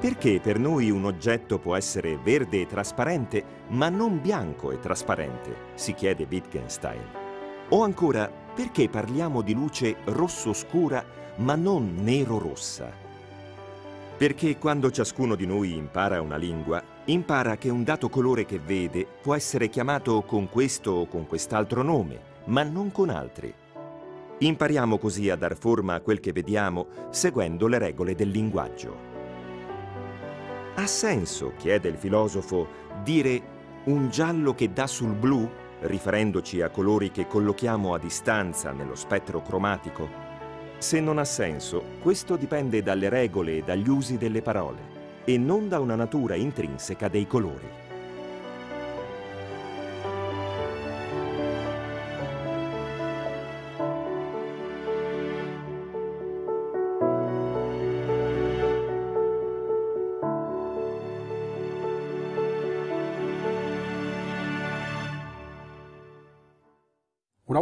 Perché 0.00 0.40
per 0.40 0.58
noi 0.58 0.90
un 0.90 1.04
oggetto 1.04 1.58
può 1.58 1.76
essere 1.76 2.16
verde 2.16 2.62
e 2.62 2.66
trasparente, 2.66 3.44
ma 3.68 3.90
non 3.90 4.22
bianco 4.22 4.70
e 4.70 4.78
trasparente? 4.78 5.54
si 5.74 5.92
chiede 5.92 6.26
Wittgenstein. 6.30 7.04
O 7.68 7.82
ancora, 7.82 8.32
perché 8.54 8.88
parliamo 8.88 9.42
di 9.42 9.52
luce 9.52 9.96
rosso 10.04 10.54
scura, 10.54 11.04
ma 11.36 11.56
non 11.56 11.96
nero-rossa? 11.96 13.08
Perché 14.20 14.58
quando 14.58 14.90
ciascuno 14.90 15.34
di 15.34 15.46
noi 15.46 15.74
impara 15.74 16.20
una 16.20 16.36
lingua, 16.36 16.82
impara 17.06 17.56
che 17.56 17.70
un 17.70 17.84
dato 17.84 18.10
colore 18.10 18.44
che 18.44 18.58
vede 18.58 19.06
può 19.22 19.34
essere 19.34 19.70
chiamato 19.70 20.20
con 20.24 20.50
questo 20.50 20.90
o 20.90 21.06
con 21.06 21.26
quest'altro 21.26 21.80
nome, 21.82 22.20
ma 22.48 22.62
non 22.62 22.92
con 22.92 23.08
altri. 23.08 23.50
Impariamo 24.40 24.98
così 24.98 25.30
a 25.30 25.36
dar 25.36 25.56
forma 25.56 25.94
a 25.94 26.00
quel 26.00 26.20
che 26.20 26.32
vediamo 26.32 26.88
seguendo 27.08 27.66
le 27.66 27.78
regole 27.78 28.14
del 28.14 28.28
linguaggio. 28.28 28.94
Ha 30.74 30.86
senso, 30.86 31.54
chiede 31.56 31.88
il 31.88 31.96
filosofo, 31.96 32.68
dire 33.02 33.40
un 33.84 34.10
giallo 34.10 34.54
che 34.54 34.70
dà 34.70 34.86
sul 34.86 35.14
blu, 35.14 35.48
riferendoci 35.80 36.60
a 36.60 36.68
colori 36.68 37.10
che 37.10 37.26
collochiamo 37.26 37.94
a 37.94 37.98
distanza 37.98 38.70
nello 38.70 38.96
spettro 38.96 39.40
cromatico? 39.40 40.29
Se 40.80 40.98
non 40.98 41.18
ha 41.18 41.26
senso, 41.26 41.84
questo 42.00 42.36
dipende 42.36 42.82
dalle 42.82 43.10
regole 43.10 43.58
e 43.58 43.62
dagli 43.62 43.90
usi 43.90 44.16
delle 44.16 44.40
parole 44.40 44.78
e 45.26 45.36
non 45.36 45.68
da 45.68 45.78
una 45.78 45.94
natura 45.94 46.36
intrinseca 46.36 47.06
dei 47.06 47.26
colori. 47.26 47.79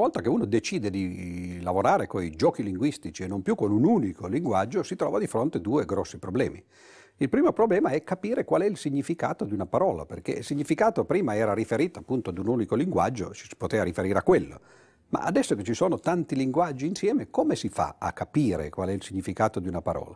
Volta 0.09 0.23
che 0.23 0.31
uno 0.31 0.47
decide 0.47 0.89
di 0.89 1.61
lavorare 1.61 2.07
con 2.07 2.23
i 2.23 2.31
giochi 2.31 2.63
linguistici 2.63 3.25
e 3.25 3.27
non 3.27 3.43
più 3.43 3.55
con 3.55 3.71
un 3.71 3.85
unico 3.85 4.27
linguaggio, 4.27 4.83
si 4.83 4.97
trova 4.97 5.19
di 5.19 5.27
fronte 5.27 5.59
a 5.59 5.61
due 5.61 5.85
grossi 5.85 6.17
problemi. 6.17 6.63
Il 7.19 7.29
primo 7.29 7.53
problema 7.53 7.91
è 7.91 8.03
capire 8.03 8.45
qual 8.45 8.63
è 8.63 8.65
il 8.65 8.79
significato 8.79 9.45
di 9.45 9.53
una 9.53 9.67
parola, 9.67 10.07
perché 10.07 10.31
il 10.33 10.45
significato 10.45 11.05
prima 11.05 11.37
era 11.37 11.53
riferito 11.53 11.99
appunto 11.99 12.31
ad 12.31 12.39
un 12.39 12.49
unico 12.49 12.75
linguaggio, 12.75 13.35
ci 13.35 13.47
si 13.47 13.55
poteva 13.55 13.83
riferire 13.83 14.19
a 14.19 14.23
quello. 14.23 14.61
Ma 15.11 15.21
adesso 15.21 15.55
che 15.55 15.63
ci 15.63 15.73
sono 15.73 15.99
tanti 15.99 16.37
linguaggi 16.37 16.87
insieme, 16.87 17.31
come 17.31 17.57
si 17.57 17.71
fa 17.71 17.97
a 17.99 18.13
capire 18.13 18.69
qual 18.69 18.91
è 18.91 18.93
il 18.93 19.03
significato 19.03 19.59
di 19.59 19.67
una 19.67 19.81
parola? 19.81 20.15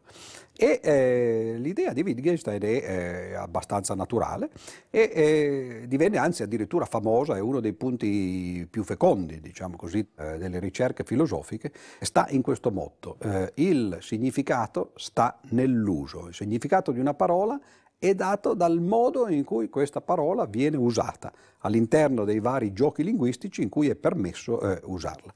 E 0.55 0.81
eh, 0.83 1.55
l'idea 1.57 1.95
di 1.95 2.03
Wittgenstein 2.03 2.61
è 2.61 2.67
eh, 2.67 3.35
abbastanza 3.35 3.95
naturale 3.95 4.51
e 4.91 5.11
eh, 5.15 5.85
divenne 5.89 6.19
anzi 6.19 6.43
addirittura 6.43 6.85
famosa, 6.85 7.37
è 7.37 7.41
uno 7.41 7.61
dei 7.61 7.73
punti 7.73 8.67
più 8.71 8.85
fecondi, 8.85 9.41
diciamo 9.41 9.77
così, 9.77 10.07
eh, 10.17 10.37
delle 10.37 10.59
ricerche 10.59 11.05
filosofiche, 11.05 11.73
sta 12.01 12.27
in 12.29 12.43
questo 12.43 12.71
motto. 12.71 13.17
Eh, 13.21 13.53
il 13.55 13.97
significato 14.03 14.93
sta 14.97 15.41
nell'uso. 15.51 16.29
Il 16.29 16.35
significato 16.35 16.93
di 16.93 17.01
una 17.01 17.15
parola 17.15 17.59
è 18.03 18.17
dato 18.17 18.55
dal 18.55 18.81
modo 18.81 19.29
in 19.29 19.45
cui 19.45 19.69
questa 19.69 20.01
parola 20.01 20.45
viene 20.47 20.77
usata 20.77 21.33
all'interno 21.59 22.25
dei 22.25 22.41
vari 22.41 22.73
giochi 22.73 23.05
linguistici 23.05 23.63
in 23.63 23.69
cui 23.69 23.89
è 23.89 23.95
permesso 23.95 24.61
eh, 24.61 24.81
usarla. 24.87 25.33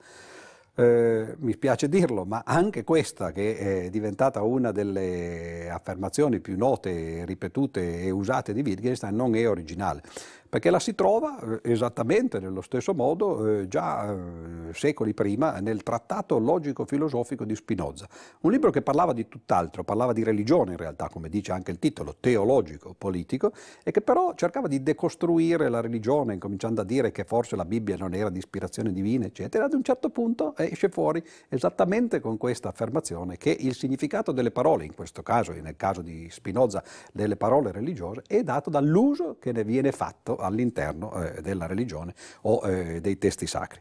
Eh, 0.74 1.36
mi 1.38 1.52
spiace 1.52 1.88
dirlo, 1.88 2.24
ma 2.24 2.42
anche 2.44 2.82
questa, 2.82 3.30
che 3.30 3.84
è 3.84 3.88
diventata 3.88 4.42
una 4.42 4.72
delle 4.72 5.70
affermazioni 5.70 6.40
più 6.40 6.56
note, 6.56 7.24
ripetute 7.24 8.02
e 8.02 8.10
usate 8.10 8.52
di 8.52 8.62
Wittgenstein, 8.62 9.14
non 9.14 9.36
è 9.36 9.48
originale 9.48 10.02
perché 10.48 10.70
la 10.70 10.78
si 10.78 10.94
trova 10.94 11.38
eh, 11.38 11.72
esattamente 11.72 12.38
nello 12.40 12.60
stesso 12.60 12.94
modo 12.94 13.60
eh, 13.60 13.68
già 13.68 14.12
eh, 14.12 14.72
secoli 14.72 15.14
prima 15.14 15.60
nel 15.60 15.82
trattato 15.82 16.38
logico-filosofico 16.38 17.44
di 17.44 17.54
Spinoza, 17.54 18.08
un 18.40 18.50
libro 18.50 18.70
che 18.70 18.82
parlava 18.82 19.12
di 19.12 19.28
tutt'altro, 19.28 19.84
parlava 19.84 20.12
di 20.12 20.22
religione 20.22 20.72
in 20.72 20.76
realtà, 20.76 21.08
come 21.08 21.28
dice 21.28 21.52
anche 21.52 21.70
il 21.70 21.78
titolo, 21.78 22.16
teologico, 22.20 22.94
politico, 22.96 23.52
e 23.82 23.90
che 23.90 24.00
però 24.00 24.34
cercava 24.34 24.68
di 24.68 24.82
decostruire 24.82 25.68
la 25.68 25.80
religione, 25.80 26.34
incominciando 26.34 26.80
a 26.80 26.84
dire 26.84 27.12
che 27.12 27.24
forse 27.24 27.56
la 27.56 27.64
Bibbia 27.64 27.96
non 27.96 28.14
era 28.14 28.30
di 28.30 28.38
ispirazione 28.38 28.92
divina, 28.92 29.26
eccetera. 29.26 29.64
Ad 29.64 29.72
un 29.72 29.82
certo 29.82 30.10
punto 30.10 30.56
esce 30.56 30.88
fuori 30.88 31.22
esattamente 31.48 32.20
con 32.20 32.36
questa 32.36 32.68
affermazione 32.68 33.36
che 33.36 33.56
il 33.58 33.74
significato 33.74 34.32
delle 34.32 34.50
parole, 34.50 34.84
in 34.84 34.94
questo 34.94 35.22
caso 35.22 35.52
e 35.52 35.60
nel 35.60 35.76
caso 35.76 36.02
di 36.02 36.28
Spinoza 36.30 36.82
delle 37.12 37.36
parole 37.36 37.72
religiose, 37.72 38.22
è 38.26 38.42
dato 38.42 38.70
dall'uso 38.70 39.36
che 39.38 39.52
ne 39.52 39.64
viene 39.64 39.92
fatto 39.92 40.36
all'interno 40.46 41.22
eh, 41.22 41.42
della 41.42 41.66
religione 41.66 42.14
o 42.42 42.60
eh, 42.68 43.00
dei 43.00 43.18
testi 43.18 43.46
sacri. 43.46 43.80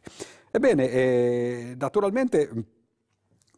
Ebbene, 0.52 0.90
eh, 0.90 1.76
naturalmente 1.78 2.50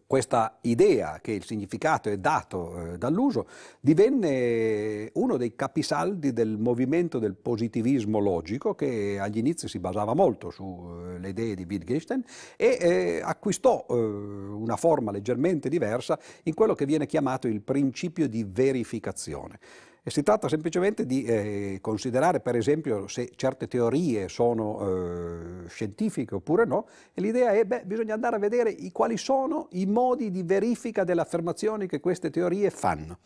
questa 0.08 0.58
idea 0.62 1.20
che 1.22 1.34
il 1.34 1.44
significato 1.44 2.10
è 2.10 2.18
dato 2.18 2.94
eh, 2.94 2.98
dall'uso 2.98 3.46
divenne 3.82 5.12
uno 5.16 5.36
dei 5.36 5.54
capisaldi 5.54 6.32
del 6.32 6.58
movimento 6.58 7.20
del 7.20 7.36
positivismo 7.36 8.20
logico 8.20 8.74
che 8.74 9.20
agli 9.20 9.38
inizi 9.38 9.68
si 9.68 9.80
basava 9.80 10.14
molto 10.14 10.50
sulle 10.50 11.28
eh, 11.28 11.30
idee 11.30 11.56
di 11.56 11.66
Wittgenstein 11.70 12.24
e 12.56 12.78
eh, 12.80 13.22
acquistò 13.22 13.86
eh, 13.90 13.94
una 13.94 14.78
forma 14.78 15.12
leggermente 15.12 15.68
diversa 15.68 16.18
in 16.44 16.54
quello 16.54 16.74
che 16.74 16.86
viene 16.86 17.06
chiamato 17.06 17.48
il 17.48 17.62
principio 17.62 18.30
di 18.30 18.46
verificazione. 18.50 19.60
E 20.08 20.10
si 20.10 20.24
tratta 20.24 20.48
semplicemente 20.48 21.06
di 21.06 21.26
eh, 21.26 21.80
considerare, 21.82 22.40
per 22.40 22.56
esempio, 22.56 23.10
se 23.10 23.30
certe 23.36 23.68
teorie 23.68 24.30
sono 24.30 24.80
eh, 24.80 25.68
scientifiche 25.68 26.36
oppure 26.36 26.64
no, 26.64 26.88
e 27.14 27.20
l'idea 27.20 27.52
è, 27.52 27.66
beh, 27.66 27.82
bisogna 27.84 28.14
andare 28.14 28.38
a 28.38 28.40
vedere 28.40 28.70
i, 28.70 28.90
quali 28.94 29.18
sono 29.18 29.68
i 29.72 29.86
modi 29.86 30.32
di 30.32 30.44
verifica 30.44 31.04
delle 31.04 31.20
affermazioni 31.20 31.88
che 31.88 32.00
queste 32.00 32.30
teorie 32.30 32.70
fanno. 32.70 33.18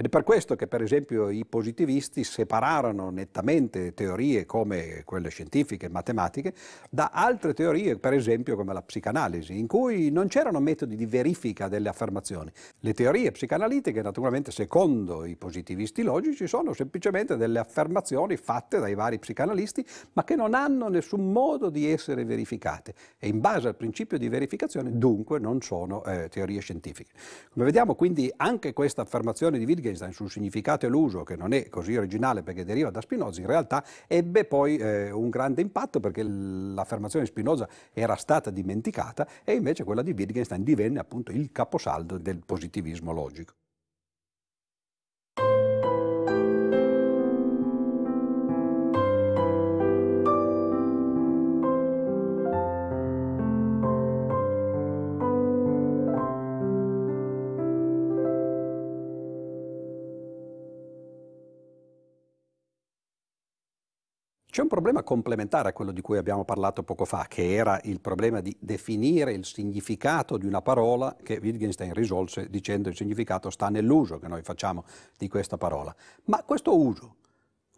Ed 0.00 0.04
è 0.04 0.08
per 0.10 0.22
questo 0.22 0.54
che 0.54 0.68
per 0.68 0.80
esempio 0.80 1.28
i 1.28 1.44
positivisti 1.44 2.22
separarono 2.22 3.10
nettamente 3.10 3.94
teorie 3.94 4.46
come 4.46 5.02
quelle 5.04 5.28
scientifiche 5.28 5.86
e 5.86 5.88
matematiche 5.88 6.54
da 6.88 7.10
altre 7.12 7.52
teorie, 7.52 7.98
per 7.98 8.12
esempio 8.12 8.54
come 8.54 8.72
la 8.72 8.80
psicanalisi, 8.80 9.58
in 9.58 9.66
cui 9.66 10.12
non 10.12 10.28
c'erano 10.28 10.60
metodi 10.60 10.94
di 10.94 11.04
verifica 11.04 11.66
delle 11.66 11.88
affermazioni. 11.88 12.48
Le 12.78 12.94
teorie 12.94 13.32
psicanalitiche, 13.32 14.00
naturalmente 14.00 14.52
secondo 14.52 15.24
i 15.24 15.34
positivisti 15.34 16.02
logici, 16.02 16.46
sono 16.46 16.74
semplicemente 16.74 17.36
delle 17.36 17.58
affermazioni 17.58 18.36
fatte 18.36 18.78
dai 18.78 18.94
vari 18.94 19.18
psicanalisti, 19.18 19.84
ma 20.12 20.22
che 20.22 20.36
non 20.36 20.54
hanno 20.54 20.86
nessun 20.86 21.32
modo 21.32 21.70
di 21.70 21.90
essere 21.90 22.24
verificate 22.24 22.94
e 23.18 23.26
in 23.26 23.40
base 23.40 23.66
al 23.66 23.74
principio 23.74 24.16
di 24.16 24.28
verificazione 24.28 24.96
dunque 24.96 25.40
non 25.40 25.60
sono 25.60 26.04
eh, 26.04 26.28
teorie 26.28 26.60
scientifiche. 26.60 27.10
Come 27.50 27.64
vediamo 27.64 27.96
quindi 27.96 28.32
anche 28.36 28.72
questa 28.72 29.02
affermazione 29.02 29.58
di 29.58 29.64
Wittgenstein 29.64 29.86
Wittgenstein 29.88 30.12
sul 30.12 30.30
significato 30.30 30.86
e 30.86 30.88
l'uso, 30.88 31.24
che 31.24 31.36
non 31.36 31.52
è 31.52 31.68
così 31.68 31.96
originale 31.96 32.42
perché 32.42 32.64
deriva 32.64 32.90
da 32.90 33.00
Spinoza, 33.00 33.40
in 33.40 33.46
realtà 33.46 33.84
ebbe 34.06 34.44
poi 34.44 34.76
eh, 34.76 35.10
un 35.10 35.30
grande 35.30 35.62
impatto 35.62 36.00
perché 36.00 36.22
l'affermazione 36.22 37.24
di 37.24 37.30
Spinoza 37.30 37.68
era 37.92 38.16
stata 38.16 38.50
dimenticata 38.50 39.26
e 39.44 39.54
invece 39.54 39.84
quella 39.84 40.02
di 40.02 40.12
Wittgenstein 40.12 40.62
divenne 40.62 40.98
appunto 40.98 41.32
il 41.32 41.50
caposaldo 41.52 42.18
del 42.18 42.42
positivismo 42.44 43.12
logico. 43.12 43.54
C'è 64.58 64.64
un 64.64 64.70
problema 64.70 65.04
complementare 65.04 65.68
a 65.68 65.72
quello 65.72 65.92
di 65.92 66.00
cui 66.00 66.18
abbiamo 66.18 66.44
parlato 66.44 66.82
poco 66.82 67.04
fa, 67.04 67.26
che 67.28 67.54
era 67.54 67.78
il 67.84 68.00
problema 68.00 68.40
di 68.40 68.52
definire 68.58 69.32
il 69.32 69.44
significato 69.44 70.36
di 70.36 70.46
una 70.46 70.60
parola 70.62 71.14
che 71.22 71.38
Wittgenstein 71.40 71.94
risolse 71.94 72.50
dicendo 72.50 72.88
il 72.88 72.96
significato 72.96 73.50
sta 73.50 73.68
nell'uso 73.68 74.18
che 74.18 74.26
noi 74.26 74.42
facciamo 74.42 74.84
di 75.16 75.28
questa 75.28 75.56
parola. 75.56 75.94
Ma 76.24 76.42
questo 76.42 76.76
uso, 76.76 77.14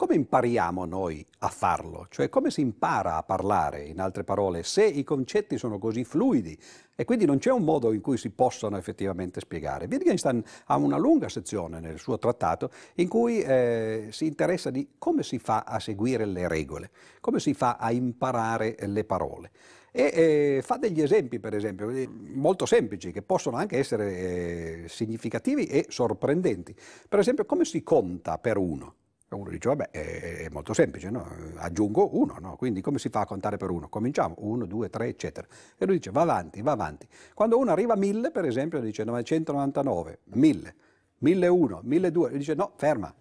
come 0.01 0.14
impariamo 0.14 0.86
noi 0.86 1.22
a 1.40 1.48
farlo? 1.48 2.07
Cioè 2.09 2.30
come 2.30 2.51
si 2.51 2.62
impara 2.62 3.16
a 3.16 3.22
parlare, 3.22 3.82
in 3.82 4.01
altre 4.01 4.24
parole, 4.24 4.62
se 4.62 4.82
i 4.82 5.05
concetti 5.05 5.59
sono 5.59 5.78
così 5.78 6.05
fluidi 6.05 6.59
e 6.96 7.05
quindi 7.05 7.26
non 7.26 7.36
c'è 7.36 7.51
un 7.51 7.64
modo 7.64 7.92
in 7.92 8.01
cui 8.01 8.16
si 8.16 8.30
possono 8.30 8.78
effettivamente 8.78 9.40
spiegare. 9.40 9.86
Wittgenstein 9.90 10.42
ha 10.68 10.76
una 10.76 10.96
lunga 10.96 11.28
sezione 11.28 11.80
nel 11.80 11.98
suo 11.98 12.18
trattato 12.18 12.70
in 12.94 13.09
cui 13.09 13.42
eh, 13.42 14.07
si 14.09 14.24
interessa 14.24 14.70
di 14.70 14.92
come 14.96 15.22
si 15.22 15.38
fa 15.38 15.64
a 15.66 15.78
seguire 15.78 16.24
le 16.24 16.48
regole, 16.48 16.90
come 17.20 17.38
si 17.38 17.53
fa 17.53 17.76
a 17.76 17.92
imparare 17.92 18.76
le 18.86 19.05
parole. 19.05 19.51
E 19.92 20.12
eh, 20.14 20.62
fa 20.64 20.78
degli 20.78 21.03
esempi, 21.03 21.40
per 21.40 21.55
esempio, 21.55 21.92
molto 22.32 22.64
semplici, 22.64 23.12
che 23.12 23.20
possono 23.20 23.59
anche 23.59 23.76
essere 23.76 24.16
eh, 24.16 24.84
significativi 24.88 25.66
e 25.66 25.84
sorprendenti. 25.90 26.74
Per 27.07 27.18
esempio, 27.18 27.44
come 27.44 27.66
si 27.66 27.82
conta 27.82 28.38
per 28.38 28.57
uno? 28.57 28.94
Uno 29.36 29.50
dice, 29.50 29.68
vabbè, 29.68 29.90
è 29.90 30.48
molto 30.50 30.72
semplice, 30.72 31.08
no? 31.08 31.24
aggiungo 31.58 32.18
uno, 32.18 32.36
no? 32.40 32.56
quindi 32.56 32.80
come 32.80 32.98
si 32.98 33.10
fa 33.10 33.20
a 33.20 33.26
contare 33.26 33.58
per 33.58 33.70
uno? 33.70 33.88
Cominciamo, 33.88 34.34
uno, 34.38 34.66
due, 34.66 34.90
tre, 34.90 35.06
eccetera. 35.06 35.46
E 35.78 35.86
lui 35.86 35.98
dice, 35.98 36.10
va 36.10 36.22
avanti, 36.22 36.60
va 36.62 36.72
avanti. 36.72 37.06
Quando 37.32 37.56
uno 37.56 37.70
arriva 37.70 37.92
a 37.92 37.96
mille, 37.96 38.32
per 38.32 38.44
esempio, 38.44 38.80
dice 38.80 39.04
999, 39.04 40.18
1000, 40.24 40.74
1001, 41.18 41.80
1200, 41.84 42.36
dice 42.36 42.54
no, 42.54 42.72
ferma, 42.74 43.14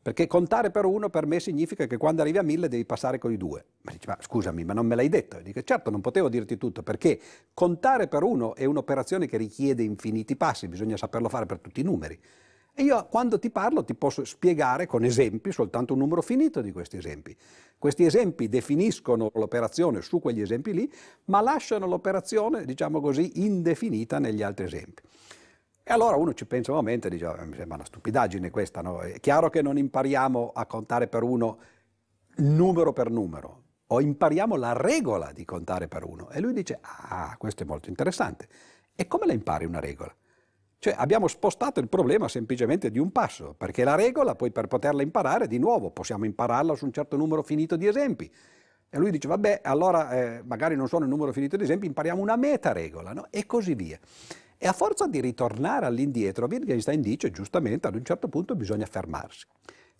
perché 0.00 0.28
contare 0.28 0.70
per 0.70 0.84
uno 0.84 1.10
per 1.10 1.26
me 1.26 1.40
significa 1.40 1.86
che 1.86 1.96
quando 1.96 2.22
arrivi 2.22 2.38
a 2.38 2.42
mille 2.42 2.68
devi 2.68 2.84
passare 2.84 3.18
con 3.18 3.32
i 3.32 3.36
due. 3.36 3.64
Ma 3.82 3.90
dice, 3.90 4.06
ma 4.06 4.16
scusami, 4.20 4.62
ma 4.62 4.72
non 4.72 4.86
me 4.86 4.94
l'hai 4.94 5.08
detto? 5.08 5.38
E 5.38 5.42
dico, 5.42 5.60
certo, 5.62 5.90
non 5.90 6.00
potevo 6.00 6.28
dirti 6.28 6.56
tutto, 6.58 6.84
perché 6.84 7.18
contare 7.52 8.06
per 8.06 8.22
uno 8.22 8.54
è 8.54 8.64
un'operazione 8.64 9.26
che 9.26 9.36
richiede 9.36 9.82
infiniti 9.82 10.36
passi, 10.36 10.68
bisogna 10.68 10.96
saperlo 10.96 11.28
fare 11.28 11.44
per 11.46 11.58
tutti 11.58 11.80
i 11.80 11.82
numeri. 11.82 12.16
E 12.78 12.82
io 12.82 13.06
quando 13.06 13.38
ti 13.38 13.48
parlo 13.48 13.84
ti 13.84 13.94
posso 13.94 14.22
spiegare 14.26 14.84
con 14.84 15.02
esempi 15.02 15.50
soltanto 15.50 15.94
un 15.94 16.00
numero 16.00 16.20
finito 16.20 16.60
di 16.60 16.72
questi 16.72 16.98
esempi. 16.98 17.34
Questi 17.78 18.04
esempi 18.04 18.50
definiscono 18.50 19.30
l'operazione 19.32 20.02
su 20.02 20.20
quegli 20.20 20.42
esempi 20.42 20.74
lì, 20.74 20.92
ma 21.24 21.40
lasciano 21.40 21.86
l'operazione, 21.86 22.66
diciamo 22.66 23.00
così, 23.00 23.42
indefinita 23.44 24.18
negli 24.18 24.42
altri 24.42 24.66
esempi. 24.66 25.00
E 25.82 25.90
allora 25.90 26.16
uno 26.16 26.34
ci 26.34 26.44
pensa 26.44 26.72
un 26.72 26.76
momento 26.76 27.06
e 27.06 27.10
dice, 27.10 27.24
oh, 27.24 27.46
mi 27.46 27.54
sembra 27.54 27.76
una 27.76 27.84
stupidaggine 27.86 28.50
questa, 28.50 28.82
no? 28.82 29.00
È 29.00 29.20
chiaro 29.20 29.48
che 29.48 29.62
non 29.62 29.78
impariamo 29.78 30.52
a 30.54 30.66
contare 30.66 31.08
per 31.08 31.22
uno 31.22 31.58
numero 32.36 32.92
per 32.92 33.10
numero, 33.10 33.62
o 33.86 34.02
impariamo 34.02 34.54
la 34.56 34.74
regola 34.74 35.32
di 35.32 35.46
contare 35.46 35.88
per 35.88 36.04
uno. 36.04 36.28
E 36.28 36.40
lui 36.40 36.52
dice, 36.52 36.78
ah, 36.82 37.34
questo 37.38 37.62
è 37.62 37.66
molto 37.66 37.88
interessante. 37.88 38.48
E 38.94 39.06
come 39.06 39.24
la 39.24 39.32
impari 39.32 39.64
una 39.64 39.80
regola? 39.80 40.14
Cioè 40.78 40.94
abbiamo 40.96 41.26
spostato 41.26 41.80
il 41.80 41.88
problema 41.88 42.28
semplicemente 42.28 42.90
di 42.90 42.98
un 42.98 43.10
passo, 43.10 43.54
perché 43.56 43.82
la 43.82 43.94
regola 43.94 44.34
poi 44.34 44.52
per 44.52 44.66
poterla 44.66 45.02
imparare 45.02 45.46
di 45.46 45.58
nuovo 45.58 45.90
possiamo 45.90 46.24
impararla 46.24 46.74
su 46.74 46.84
un 46.84 46.92
certo 46.92 47.16
numero 47.16 47.42
finito 47.42 47.76
di 47.76 47.86
esempi. 47.86 48.30
E 48.88 48.98
lui 48.98 49.10
dice, 49.10 49.26
vabbè, 49.26 49.62
allora 49.64 50.10
eh, 50.10 50.42
magari 50.44 50.76
non 50.76 50.86
sono 50.86 51.04
il 51.04 51.10
numero 51.10 51.32
finito 51.32 51.56
di 51.56 51.64
esempi, 51.64 51.86
impariamo 51.86 52.20
una 52.20 52.36
meta 52.36 52.72
regola, 52.72 53.12
no? 53.12 53.26
E 53.30 53.46
così 53.46 53.74
via. 53.74 53.98
E 54.58 54.66
a 54.66 54.72
forza 54.72 55.06
di 55.06 55.20
ritornare 55.20 55.86
all'indietro, 55.86 56.46
Wittgenstein 56.46 57.00
dice 57.00 57.30
giustamente 57.30 57.88
ad 57.88 57.94
un 57.94 58.04
certo 58.04 58.28
punto 58.28 58.54
bisogna 58.54 58.86
fermarsi. 58.86 59.46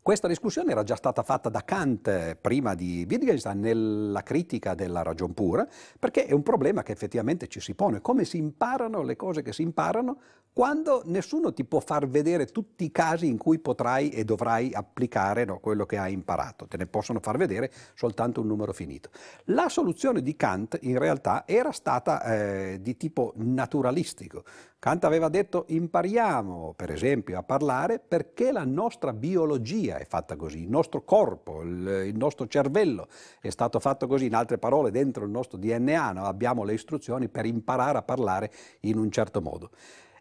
Questa 0.07 0.29
discussione 0.29 0.71
era 0.71 0.85
già 0.85 0.95
stata 0.95 1.25
fatta 1.25 1.49
da 1.49 1.65
Kant 1.65 2.07
eh, 2.07 2.39
prima 2.41 2.77
di 2.77 3.05
Wittgenstein 3.11 3.59
nella 3.59 4.23
critica 4.23 4.77
della 4.77 5.03
ragion 5.03 5.35
pura, 5.35 5.67
perché 5.99 6.27
è 6.27 6.33
un 6.33 6.45
problema 6.45 6.85
che 6.85 6.93
effettivamente 6.93 7.49
ci 7.49 7.59
si 7.59 7.75
pone. 7.75 8.01
Come 8.01 8.25
si 8.25 8.37
imparano 8.37 9.03
le 9.03 9.17
cose 9.17 9.43
che 9.43 9.53
si 9.53 9.63
imparano 9.63 10.21
quando 10.53 11.03
nessuno 11.07 11.53
ti 11.53 11.65
può 11.65 11.81
far 11.81 12.07
vedere 12.07 12.47
tutti 12.47 12.85
i 12.85 12.93
casi 12.93 13.27
in 13.27 13.37
cui 13.37 13.59
potrai 13.59 14.11
e 14.11 14.25
dovrai 14.25 14.73
applicare 14.73 15.45
no, 15.45 15.59
quello 15.59 15.85
che 15.85 15.99
hai 15.99 16.13
imparato, 16.13 16.69
te 16.69 16.77
ne 16.77 16.87
possono 16.87 17.19
far 17.21 17.37
vedere 17.37 17.73
soltanto 17.95 18.41
un 18.41 18.47
numero 18.47 18.73
finito. 18.73 19.11
La 19.47 19.69
soluzione 19.69 20.23
di 20.23 20.37
Kant 20.37 20.79
in 20.83 20.99
realtà 20.99 21.43
era 21.47 21.73
stata 21.73 22.23
eh, 22.23 22.79
di 22.81 22.97
tipo 22.97 23.33
naturalistico. 23.39 24.45
Kant 24.79 25.05
aveva 25.05 25.29
detto 25.29 25.65
impariamo 25.69 26.75
per 26.77 26.91
esempio 26.91 27.39
a 27.39 27.43
parlare 27.43 27.99
perché 27.99 28.53
la 28.53 28.65
nostra 28.65 29.13
biologia 29.13 29.97
è 29.97 30.05
fatta 30.05 30.37
così, 30.37 30.63
il 30.63 30.69
nostro 30.69 31.03
corpo, 31.03 31.63
il, 31.63 32.05
il 32.07 32.17
nostro 32.17 32.47
cervello 32.47 33.09
è 33.41 33.51
stato 33.51 33.81
fatto 33.81 34.07
così, 34.07 34.27
in 34.27 34.35
altre 34.35 34.59
parole 34.59 34.91
dentro 34.91 35.25
il 35.25 35.31
nostro 35.31 35.59
DNA 35.59 36.13
no? 36.13 36.25
abbiamo 36.25 36.63
le 36.63 36.75
istruzioni 36.75 37.29
per 37.29 37.47
imparare 37.47 37.99
a 37.99 38.03
parlare 38.03 38.51
in 38.81 38.99
un 38.99 39.11
certo 39.11 39.41
modo. 39.41 39.71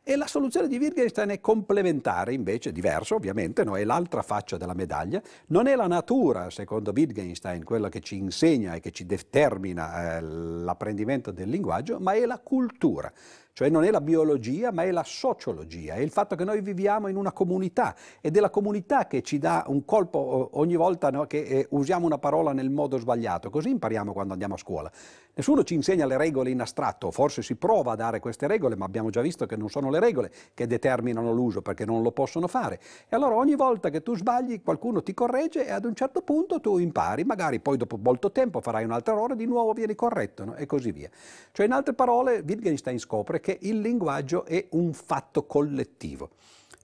E 0.07 0.15
la 0.17 0.27
soluzione 0.27 0.67
di 0.67 0.77
Wittgenstein 0.77 1.29
è 1.29 1.41
complementare, 1.41 2.31
invece, 2.31 2.71
diverso 2.71 3.15
ovviamente, 3.15 3.63
no? 3.63 3.75
è 3.75 3.83
l'altra 3.83 4.21
faccia 4.21 4.55
della 4.55 4.75
medaglia. 4.75 5.19
Non 5.47 5.65
è 5.65 5.75
la 5.75 5.87
natura, 5.87 6.51
secondo 6.51 6.91
Wittgenstein, 6.95 7.63
quella 7.63 7.89
che 7.89 8.01
ci 8.01 8.15
insegna 8.15 8.75
e 8.75 8.81
che 8.81 8.91
ci 8.91 9.07
determina 9.07 10.17
eh, 10.17 10.21
l'apprendimento 10.21 11.31
del 11.31 11.49
linguaggio, 11.49 11.99
ma 11.99 12.13
è 12.13 12.23
la 12.27 12.37
cultura. 12.37 13.11
Cioè 13.57 13.69
non 13.69 13.85
è 13.85 13.89
la 13.89 14.01
biologia, 14.01 14.73
ma 14.73 14.83
è 14.83 14.91
la 14.91 15.05
sociologia, 15.05 15.93
è 15.93 15.99
il 15.99 16.09
fatto 16.09 16.35
che 16.35 16.43
noi 16.43 16.59
viviamo 16.59 17.07
in 17.07 17.15
una 17.15 17.31
comunità 17.31 17.95
ed 18.19 18.35
è 18.35 18.41
la 18.41 18.49
comunità 18.49 19.07
che 19.07 19.21
ci 19.21 19.37
dà 19.37 19.63
un 19.67 19.85
colpo 19.85 20.49
ogni 20.55 20.75
volta 20.75 21.09
no, 21.09 21.25
che 21.25 21.41
eh, 21.43 21.67
usiamo 21.69 22.05
una 22.05 22.17
parola 22.17 22.51
nel 22.51 22.69
modo 22.69 22.97
sbagliato, 22.97 23.49
così 23.49 23.69
impariamo 23.69 24.11
quando 24.11 24.33
andiamo 24.33 24.55
a 24.55 24.57
scuola. 24.57 24.91
Nessuno 25.37 25.65
ci 25.65 25.73
insegna 25.73 26.05
le 26.05 26.15
regole 26.15 26.49
in 26.49 26.61
astratto, 26.61 27.11
forse 27.11 27.41
si 27.41 27.55
prova 27.55 27.91
a 27.91 27.95
dare 27.95 28.21
queste 28.21 28.47
regole, 28.47 28.77
ma 28.77 28.85
abbiamo 28.85 29.09
già 29.09 29.19
visto 29.19 29.45
che 29.45 29.57
non 29.57 29.69
sono 29.69 29.89
le 29.89 29.99
regole 29.99 30.31
che 30.53 30.65
determinano 30.65 31.33
l'uso 31.33 31.61
perché 31.61 31.83
non 31.83 32.01
lo 32.01 32.13
possono 32.13 32.47
fare. 32.47 32.79
E 33.09 33.17
allora 33.17 33.35
ogni 33.35 33.55
volta 33.55 33.89
che 33.89 34.01
tu 34.01 34.15
sbagli 34.15 34.61
qualcuno 34.61 35.03
ti 35.03 35.13
corregge 35.13 35.67
e 35.67 35.71
ad 35.71 35.83
un 35.83 35.93
certo 35.93 36.21
punto 36.21 36.61
tu 36.61 36.77
impari, 36.77 37.25
magari 37.25 37.59
poi 37.59 37.75
dopo 37.75 37.97
molto 38.01 38.31
tempo 38.31 38.61
farai 38.61 38.85
un'altra 38.85 39.19
ora, 39.19 39.35
di 39.35 39.45
nuovo 39.45 39.73
vieni 39.73 39.93
corretto 39.93 40.45
no? 40.45 40.55
e 40.55 40.65
così 40.65 40.93
via. 40.93 41.09
Cioè 41.51 41.65
in 41.65 41.73
altre 41.73 41.93
parole 41.93 42.41
Wittgenstein 42.45 42.97
scopre 42.97 43.41
che 43.41 43.57
il 43.63 43.81
linguaggio 43.81 44.45
è 44.45 44.65
un 44.69 44.93
fatto 44.93 45.45
collettivo 45.45 46.29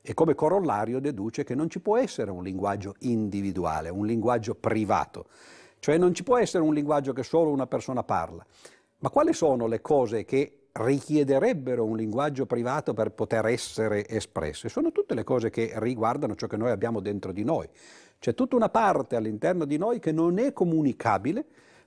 e 0.01 0.13
come 0.13 0.35
corollario 0.35 0.99
deduce 0.99 1.45
che 1.45 1.55
non 1.55 1.69
ci 1.69 1.79
può 1.79 1.95
essere 1.95 2.31
un 2.31 2.43
linguaggio 2.43 2.95
individuale, 2.99 3.87
un 3.87 4.05
linguaggio 4.05 4.55
privato. 4.55 5.27
Cioè 5.81 5.97
non 5.97 6.13
ci 6.13 6.21
può 6.21 6.37
essere 6.37 6.63
un 6.63 6.75
linguaggio 6.75 7.11
che 7.11 7.23
solo 7.23 7.49
una 7.49 7.65
persona 7.65 8.03
parla. 8.03 8.45
Ma 8.99 9.09
quali 9.09 9.33
sono 9.33 9.65
le 9.65 9.81
cose 9.81 10.25
che 10.25 10.67
richiederebbero 10.73 11.83
un 11.83 11.97
linguaggio 11.97 12.45
privato 12.45 12.93
per 12.93 13.09
poter 13.09 13.47
essere 13.47 14.07
espresse? 14.07 14.69
Sono 14.69 14.91
tutte 14.91 15.15
le 15.15 15.23
cose 15.23 15.49
che 15.49 15.71
riguardano 15.77 16.35
ciò 16.35 16.45
che 16.45 16.55
noi 16.55 16.69
abbiamo 16.69 16.99
dentro 16.99 17.31
di 17.31 17.43
noi. 17.43 17.67
C'è 18.19 18.35
tutta 18.35 18.55
una 18.55 18.69
parte 18.69 19.15
all'interno 19.15 19.65
di 19.65 19.77
noi 19.77 19.97
che 19.97 20.11
non 20.11 20.37
è 20.37 20.53
comunicabile 20.53 21.43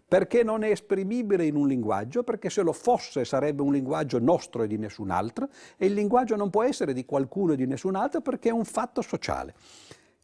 perché 0.08 0.42
non 0.42 0.64
è 0.64 0.70
esprimibile 0.70 1.46
in 1.46 1.54
un 1.54 1.68
linguaggio, 1.68 2.24
perché 2.24 2.50
se 2.50 2.62
lo 2.62 2.72
fosse 2.72 3.24
sarebbe 3.24 3.62
un 3.62 3.72
linguaggio 3.72 4.18
nostro 4.18 4.64
e 4.64 4.66
di 4.66 4.76
nessun 4.76 5.10
altro, 5.10 5.48
e 5.76 5.86
il 5.86 5.94
linguaggio 5.94 6.34
non 6.34 6.50
può 6.50 6.64
essere 6.64 6.92
di 6.92 7.04
qualcuno 7.04 7.52
e 7.52 7.56
di 7.56 7.66
nessun 7.66 7.94
altro 7.94 8.20
perché 8.20 8.48
è 8.48 8.52
un 8.52 8.64
fatto 8.64 9.02
sociale. 9.02 9.54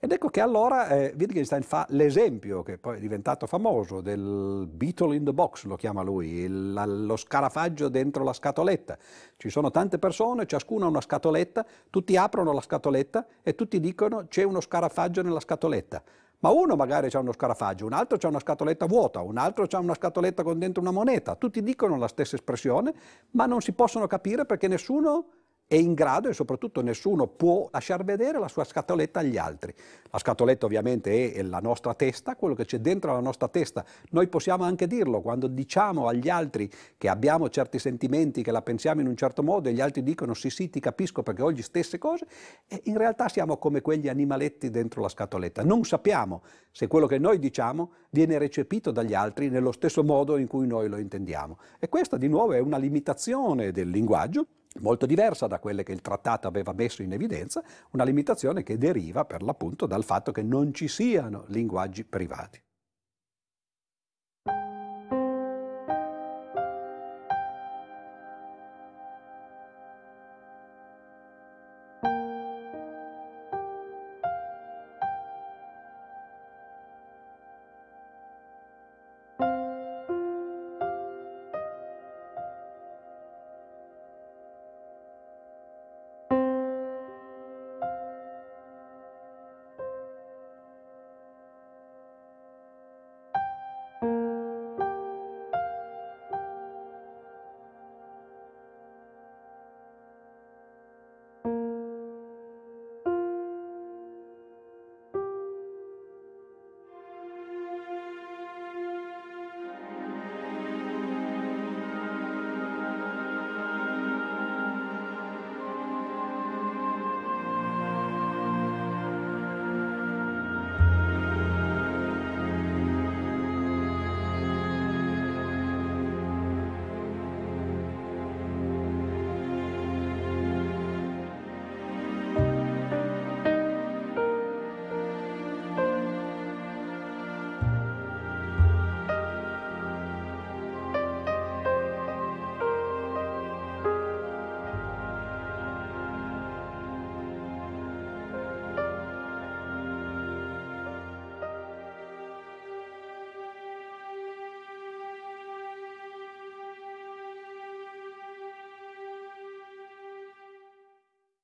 Ed 0.03 0.13
ecco 0.13 0.29
che 0.29 0.41
allora 0.41 0.89
eh, 0.89 1.15
Wittgenstein 1.15 1.61
fa 1.61 1.85
l'esempio, 1.91 2.63
che 2.63 2.79
poi 2.79 2.97
è 2.97 3.01
diventato 3.01 3.47
famoso, 3.47 4.01
del 4.01 4.67
beetle 4.67 5.15
in 5.15 5.25
the 5.25 5.33
box, 5.35 5.65
lo 5.65 5.77
chiama 5.77 6.01
lui, 6.01 6.39
il, 6.39 6.73
lo 6.73 7.17
scarafaggio 7.17 7.91
dentro 7.91 8.25
la 8.25 8.33
scatoletta. 8.33 8.97
Ci 9.37 9.51
sono 9.51 9.71
tante 9.71 9.99
persone, 9.99 10.47
ciascuna 10.47 10.87
ha 10.87 10.89
una 10.89 11.03
scatoletta, 11.03 11.67
tutti 11.91 12.17
aprono 12.17 12.55
la 12.55 12.63
scatoletta 12.63 13.27
e 13.43 13.55
tutti 13.55 13.79
dicono 13.79 14.25
c'è 14.27 14.43
uno 14.43 14.63
scarafaggio 14.63 15.21
nella 15.21 15.39
scatoletta. 15.41 16.03
Ma 16.39 16.49
uno 16.49 16.77
magari 16.77 17.11
ha 17.13 17.19
uno 17.19 17.33
scarafaggio, 17.33 17.85
un 17.85 17.93
altro 17.93 18.17
ha 18.23 18.29
una 18.29 18.41
scatoletta 18.41 18.87
vuota, 18.87 19.21
un 19.21 19.37
altro 19.37 19.67
ha 19.71 19.79
una 19.81 19.95
scatoletta 19.95 20.43
con 20.43 20.59
dentro 20.59 20.81
una 20.81 20.93
moneta. 20.93 21.35
Tutti 21.35 21.63
dicono 21.63 21.99
la 21.99 22.09
stessa 22.09 22.37
espressione, 22.37 22.95
ma 23.33 23.45
non 23.45 23.61
si 23.61 23.75
possono 23.75 24.07
capire 24.07 24.47
perché 24.47 24.67
nessuno 24.67 25.27
è 25.71 25.77
in 25.77 25.95
grado 25.95 26.29
e 26.29 26.33
soprattutto 26.33 26.83
nessuno 26.83 27.29
può 27.29 27.69
lasciar 27.71 28.03
vedere 28.03 28.41
la 28.41 28.49
sua 28.49 28.65
scatoletta 28.65 29.21
agli 29.21 29.37
altri. 29.37 29.73
La 30.11 30.19
scatoletta 30.19 30.67
ovviamente 30.67 31.33
è 31.33 31.43
la 31.43 31.61
nostra 31.61 31.95
testa, 31.95 32.35
quello 32.35 32.57
che 32.57 32.65
c'è 32.65 32.79
dentro 32.79 33.13
la 33.13 33.21
nostra 33.21 33.47
testa. 33.47 33.85
Noi 34.11 34.27
possiamo 34.27 34.65
anche 34.65 34.89
dirlo 34.89 35.21
quando 35.21 35.47
diciamo 35.47 36.09
agli 36.09 36.29
altri 36.29 36.69
che 36.99 37.09
abbiamo 37.09 37.49
certi 37.51 37.79
sentimenti, 37.79 38.43
che 38.43 38.51
la 38.51 38.63
pensiamo 38.63 39.01
in 39.01 39.07
un 39.07 39.15
certo 39.15 39.45
modo 39.45 39.69
e 39.69 39.73
gli 39.73 39.81
altri 39.81 40.03
dicono 40.03 40.35
sì 40.35 40.51
sì 40.51 40.71
ti 40.71 40.81
capisco 40.81 41.23
perché 41.23 41.43
ho 41.43 41.51
le 41.51 41.63
stesse 41.63 41.99
cose 41.99 42.27
e 42.67 42.81
in 42.87 42.97
realtà 42.97 43.29
siamo 43.29 43.57
come 43.59 43.81
quegli 43.81 44.09
animaletti 44.09 44.71
dentro 44.71 45.03
la 45.03 45.09
scatoletta. 45.09 45.63
Non 45.63 45.85
sappiamo 45.85 46.43
se 46.73 46.89
quello 46.89 47.07
che 47.07 47.19
noi 47.19 47.39
diciamo 47.39 47.93
viene 48.11 48.39
recepito 48.39 48.91
dagli 48.91 49.15
altri 49.15 49.51
nello 49.51 49.71
stesso 49.71 50.03
modo 50.03 50.37
in 50.37 50.49
cui 50.49 50.67
noi 50.67 50.89
lo 50.89 50.97
intendiamo. 50.97 51.59
E 51.79 51.89
questa 51.89 52.17
di 52.17 52.27
nuovo 52.27 52.55
è 52.55 52.59
una 52.59 52.77
limitazione 52.77 53.71
del 53.71 53.89
linguaggio 53.89 54.47
molto 54.81 55.07
diversa 55.07 55.47
da 55.47 55.59
quelle 55.59 55.83
che 55.83 55.93
il 55.93 56.01
trattato 56.01 56.47
aveva 56.47 56.73
messo 56.73 57.03
in 57.03 57.13
evidenza, 57.13 57.63
una 57.91 58.05
limitazione 58.05 58.63
che 58.63 58.79
deriva 58.79 59.25
per 59.25 59.43
l'appunto 59.43 59.87
dal 59.87 60.05
fatto 60.05 60.33
che 60.33 60.43
non 60.43 60.73
ci 60.73 60.89
siano 60.89 61.45
linguaggi 61.49 62.05
privati. 62.05 62.61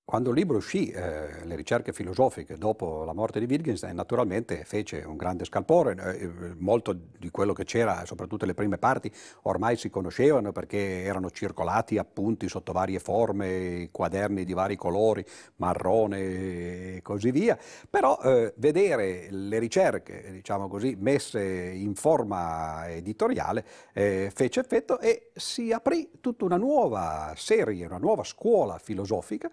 Quando 0.08 0.30
il 0.30 0.36
libro 0.36 0.58
uscì, 0.58 0.88
eh, 0.90 1.44
le 1.44 1.56
ricerche 1.56 1.92
filosofiche 1.92 2.56
dopo 2.56 3.02
la 3.02 3.12
morte 3.12 3.40
di 3.40 3.46
Wittgenstein, 3.52 3.96
naturalmente 3.96 4.62
fece 4.62 5.02
un 5.04 5.16
grande 5.16 5.44
scalpore, 5.44 5.96
eh, 6.20 6.54
molto 6.58 6.96
di 7.18 7.28
quello 7.30 7.52
che 7.52 7.64
c'era, 7.64 8.04
soprattutto 8.06 8.46
le 8.46 8.54
prime 8.54 8.78
parti, 8.78 9.10
ormai 9.42 9.76
si 9.76 9.90
conoscevano 9.90 10.52
perché 10.52 11.02
erano 11.02 11.28
circolati 11.32 11.98
appunti 11.98 12.48
sotto 12.48 12.70
varie 12.70 13.00
forme, 13.00 13.88
quaderni 13.90 14.44
di 14.44 14.52
vari 14.52 14.76
colori, 14.76 15.26
marrone 15.56 16.18
e 16.18 17.00
così 17.02 17.32
via, 17.32 17.58
però 17.90 18.16
eh, 18.22 18.54
vedere 18.58 19.26
le 19.30 19.58
ricerche, 19.58 20.30
diciamo 20.30 20.68
così, 20.68 20.96
messe 20.96 21.42
in 21.42 21.96
forma 21.96 22.88
editoriale 22.90 23.64
eh, 23.92 24.30
fece 24.32 24.60
effetto 24.60 25.00
e 25.00 25.32
si 25.34 25.72
aprì 25.72 26.10
tutta 26.20 26.44
una 26.44 26.58
nuova 26.58 27.32
serie, 27.34 27.86
una 27.86 27.98
nuova 27.98 28.22
scuola 28.22 28.78
filosofica 28.78 29.50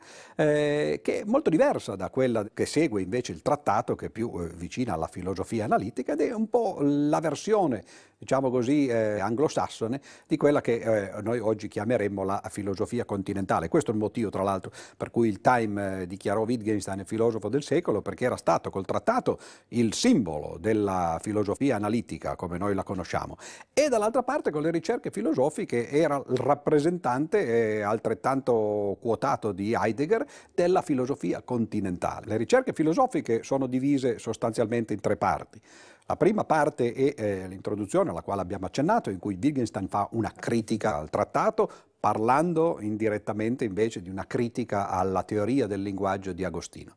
eh, 0.54 1.02
che 1.02 1.22
è 1.22 1.24
molto 1.26 1.50
diversa 1.50 1.96
da 1.96 2.10
quella 2.10 2.46
che 2.54 2.66
segue 2.66 3.02
invece 3.02 3.32
il 3.32 3.42
trattato, 3.42 3.96
che 3.96 4.08
è 4.08 4.10
più 4.10 4.32
eh, 4.40 4.48
vicina 4.56 4.94
alla 4.94 5.08
filosofia 5.08 5.66
analitica 5.66 6.14
ed 6.14 6.22
è 6.22 6.34
un 6.34 6.50
po' 6.50 6.78
la 6.80 7.20
versione 7.20 7.84
diciamo 8.24 8.50
così, 8.50 8.88
eh, 8.88 9.20
anglosassone 9.20 10.00
di 10.28 10.38
quella 10.38 10.62
che 10.62 10.76
eh, 10.76 11.22
noi 11.22 11.40
oggi 11.40 11.68
chiameremmo 11.68 12.24
la 12.24 12.42
filosofia 12.50 13.04
continentale. 13.04 13.68
Questo 13.68 13.92
è 13.92 13.94
il 13.94 14.00
motivo, 14.00 14.30
tra 14.30 14.44
l'altro, 14.44 14.72
per 14.96 15.12
cui 15.12 15.28
il 15.28 15.42
Time 15.42 16.02
eh, 16.02 16.08
dichiarò 16.08 16.44
Wittgenstein 16.44 17.00
il 17.00 17.06
filosofo 17.06 17.50
del 17.50 17.64
secolo, 17.64 18.02
perché 18.02 18.24
era 18.24 18.38
stato 18.38 18.70
col 18.70 18.86
trattato 18.86 19.40
il 19.70 19.94
simbolo 19.94 20.58
della 20.58 21.20
filosofia 21.22 21.76
analitica, 21.76 22.36
come 22.36 22.58
noi 22.58 22.74
la 22.74 22.84
conosciamo, 22.84 23.38
e 23.74 23.90
dall'altra 23.90 24.24
parte 24.24 24.52
con 24.52 24.62
le 24.62 24.72
ricerche 24.72 25.12
filosofiche 25.12 25.90
era 25.90 26.16
il 26.16 26.38
rappresentante 26.38 27.84
altrettanto 27.84 28.98
quotato 29.02 29.52
di 29.52 29.74
Heidegger 29.74 30.26
della 30.54 30.82
filosofia 30.82 31.42
continentale. 31.42 32.28
Le 32.28 32.38
ricerche 32.38 32.74
filosofiche 32.74 33.44
sono 33.44 33.68
divise 33.68 34.20
sostanzialmente 34.20 34.94
in 34.94 35.00
tre 35.00 35.18
parti. 35.18 35.60
La 36.06 36.18
prima 36.18 36.44
parte 36.44 36.94
è 36.94 37.14
eh, 37.16 37.48
l'introduzione 37.48 38.10
alla 38.10 38.22
quale 38.22 38.42
abbiamo 38.42 38.66
accennato, 38.66 39.10
in 39.10 39.20
cui 39.20 39.38
Wittgenstein 39.42 39.88
fa 39.88 40.08
una 40.12 40.32
critica 40.36 40.98
al 40.98 41.10
trattato, 41.10 41.72
parlando 42.00 42.80
indirettamente 42.82 43.64
invece 43.64 44.02
di 44.02 44.10
una 44.10 44.28
critica 44.28 44.90
alla 44.90 45.24
teoria 45.24 45.68
del 45.68 45.82
linguaggio 45.82 46.34
di 46.34 46.44
Agostino. 46.44 46.96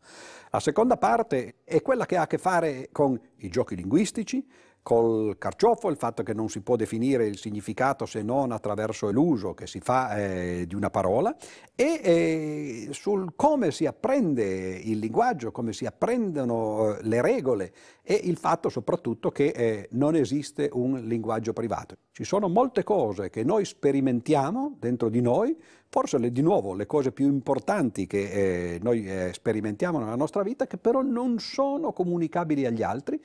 La 0.50 0.58
seconda 0.58 0.96
parte 0.96 1.56
è 1.62 1.80
quella 1.82 2.06
che 2.06 2.16
ha 2.16 2.22
a 2.22 2.26
che 2.26 2.38
fare 2.38 2.88
con 2.90 3.18
i 3.36 3.48
giochi 3.48 3.76
linguistici, 3.76 4.44
col 4.86 5.36
carciofo, 5.36 5.88
il 5.88 5.96
fatto 5.96 6.22
che 6.22 6.32
non 6.32 6.48
si 6.48 6.60
può 6.60 6.76
definire 6.76 7.26
il 7.26 7.38
significato 7.38 8.06
se 8.06 8.22
non 8.22 8.52
attraverso 8.52 9.10
l'uso 9.10 9.52
che 9.52 9.66
si 9.66 9.80
fa 9.80 10.16
eh, 10.16 10.64
di 10.64 10.76
una 10.76 10.90
parola 10.90 11.34
e 11.74 12.00
eh, 12.04 12.88
sul 12.92 13.32
come 13.34 13.72
si 13.72 13.84
apprende 13.84 14.44
il 14.44 14.98
linguaggio, 14.98 15.50
come 15.50 15.72
si 15.72 15.86
apprendono 15.86 16.94
eh, 16.94 17.02
le 17.02 17.20
regole 17.20 17.72
e 18.00 18.14
il 18.14 18.36
fatto 18.36 18.68
soprattutto 18.68 19.32
che 19.32 19.46
eh, 19.48 19.88
non 19.90 20.14
esiste 20.14 20.70
un 20.72 21.00
linguaggio 21.00 21.52
privato. 21.52 21.96
Ci 22.12 22.22
sono 22.22 22.48
molte 22.48 22.84
cose 22.84 23.28
che 23.28 23.42
noi 23.42 23.64
sperimentiamo 23.64 24.76
dentro 24.78 25.08
di 25.08 25.20
noi, 25.20 25.60
forse 25.88 26.16
le, 26.18 26.30
di 26.30 26.42
nuovo 26.42 26.74
le 26.74 26.86
cose 26.86 27.10
più 27.10 27.26
importanti 27.26 28.06
che 28.06 28.74
eh, 28.74 28.78
noi 28.80 29.04
eh, 29.04 29.32
sperimentiamo 29.32 29.98
nella 29.98 30.14
nostra 30.14 30.44
vita, 30.44 30.68
che 30.68 30.76
però 30.76 31.02
non 31.02 31.40
sono 31.40 31.92
comunicabili 31.92 32.64
agli 32.66 32.84
altri 32.84 33.20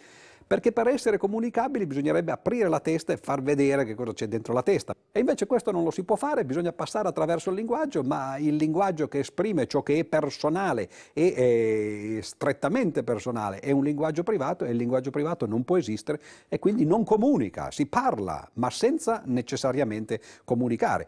perché 0.51 0.73
per 0.73 0.87
essere 0.87 1.17
comunicabili 1.17 1.85
bisognerebbe 1.85 2.33
aprire 2.33 2.67
la 2.67 2.81
testa 2.81 3.13
e 3.13 3.17
far 3.17 3.41
vedere 3.41 3.85
che 3.85 3.95
cosa 3.95 4.11
c'è 4.11 4.27
dentro 4.27 4.51
la 4.51 4.61
testa. 4.61 4.93
E 5.09 5.21
invece 5.21 5.45
questo 5.45 5.71
non 5.71 5.85
lo 5.85 5.91
si 5.91 6.03
può 6.03 6.17
fare, 6.17 6.43
bisogna 6.43 6.73
passare 6.73 7.07
attraverso 7.07 7.51
il 7.51 7.55
linguaggio, 7.55 8.03
ma 8.03 8.35
il 8.35 8.57
linguaggio 8.57 9.07
che 9.07 9.19
esprime 9.19 9.65
ciò 9.65 9.81
che 9.81 9.99
è 9.99 10.03
personale 10.03 10.89
e 11.13 12.17
è 12.17 12.21
strettamente 12.21 13.01
personale 13.03 13.59
è 13.59 13.71
un 13.71 13.85
linguaggio 13.85 14.23
privato 14.23 14.65
e 14.65 14.71
il 14.71 14.75
linguaggio 14.75 15.09
privato 15.09 15.45
non 15.45 15.63
può 15.63 15.77
esistere 15.77 16.19
e 16.49 16.59
quindi 16.59 16.85
non 16.85 17.05
comunica, 17.05 17.71
si 17.71 17.85
parla, 17.85 18.45
ma 18.55 18.69
senza 18.69 19.21
necessariamente 19.23 20.19
comunicare. 20.43 21.07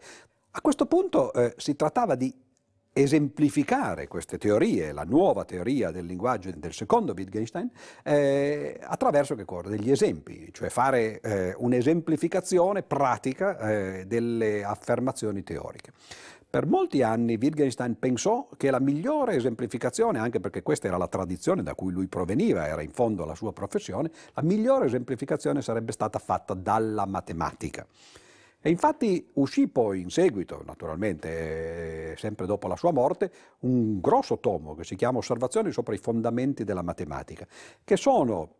A 0.52 0.60
questo 0.62 0.86
punto 0.86 1.34
eh, 1.34 1.52
si 1.58 1.76
trattava 1.76 2.14
di 2.14 2.32
esemplificare 2.94 4.06
queste 4.06 4.38
teorie, 4.38 4.92
la 4.92 5.02
nuova 5.02 5.44
teoria 5.44 5.90
del 5.90 6.06
linguaggio 6.06 6.50
del 6.56 6.72
secondo 6.72 7.12
Wittgenstein, 7.12 7.68
eh, 8.04 8.78
attraverso 8.80 9.34
degli 9.34 9.90
esempi, 9.90 10.48
cioè 10.52 10.68
fare 10.68 11.20
eh, 11.20 11.54
un'esemplificazione 11.58 12.82
pratica 12.82 13.58
eh, 13.58 14.04
delle 14.06 14.62
affermazioni 14.62 15.42
teoriche. 15.42 15.92
Per 16.48 16.66
molti 16.66 17.02
anni 17.02 17.36
Wittgenstein 17.36 17.98
pensò 17.98 18.46
che 18.56 18.70
la 18.70 18.78
migliore 18.78 19.34
esemplificazione, 19.34 20.20
anche 20.20 20.38
perché 20.38 20.62
questa 20.62 20.86
era 20.86 20.96
la 20.96 21.08
tradizione 21.08 21.64
da 21.64 21.74
cui 21.74 21.92
lui 21.92 22.06
proveniva, 22.06 22.68
era 22.68 22.80
in 22.80 22.92
fondo 22.92 23.24
la 23.24 23.34
sua 23.34 23.52
professione, 23.52 24.08
la 24.34 24.42
migliore 24.42 24.86
esemplificazione 24.86 25.62
sarebbe 25.62 25.90
stata 25.90 26.20
fatta 26.20 26.54
dalla 26.54 27.06
matematica. 27.06 27.84
E 28.66 28.70
infatti 28.70 29.28
uscì 29.34 29.68
poi 29.68 30.00
in 30.00 30.08
seguito, 30.08 30.62
naturalmente 30.64 32.12
eh, 32.12 32.16
sempre 32.16 32.46
dopo 32.46 32.66
la 32.66 32.76
sua 32.76 32.92
morte, 32.92 33.30
un 33.60 34.00
grosso 34.00 34.38
tomo 34.38 34.74
che 34.74 34.84
si 34.84 34.96
chiama 34.96 35.18
Osservazioni 35.18 35.70
sopra 35.70 35.94
i 35.94 35.98
fondamenti 35.98 36.64
della 36.64 36.80
matematica, 36.80 37.46
che 37.84 37.98
sono 37.98 38.54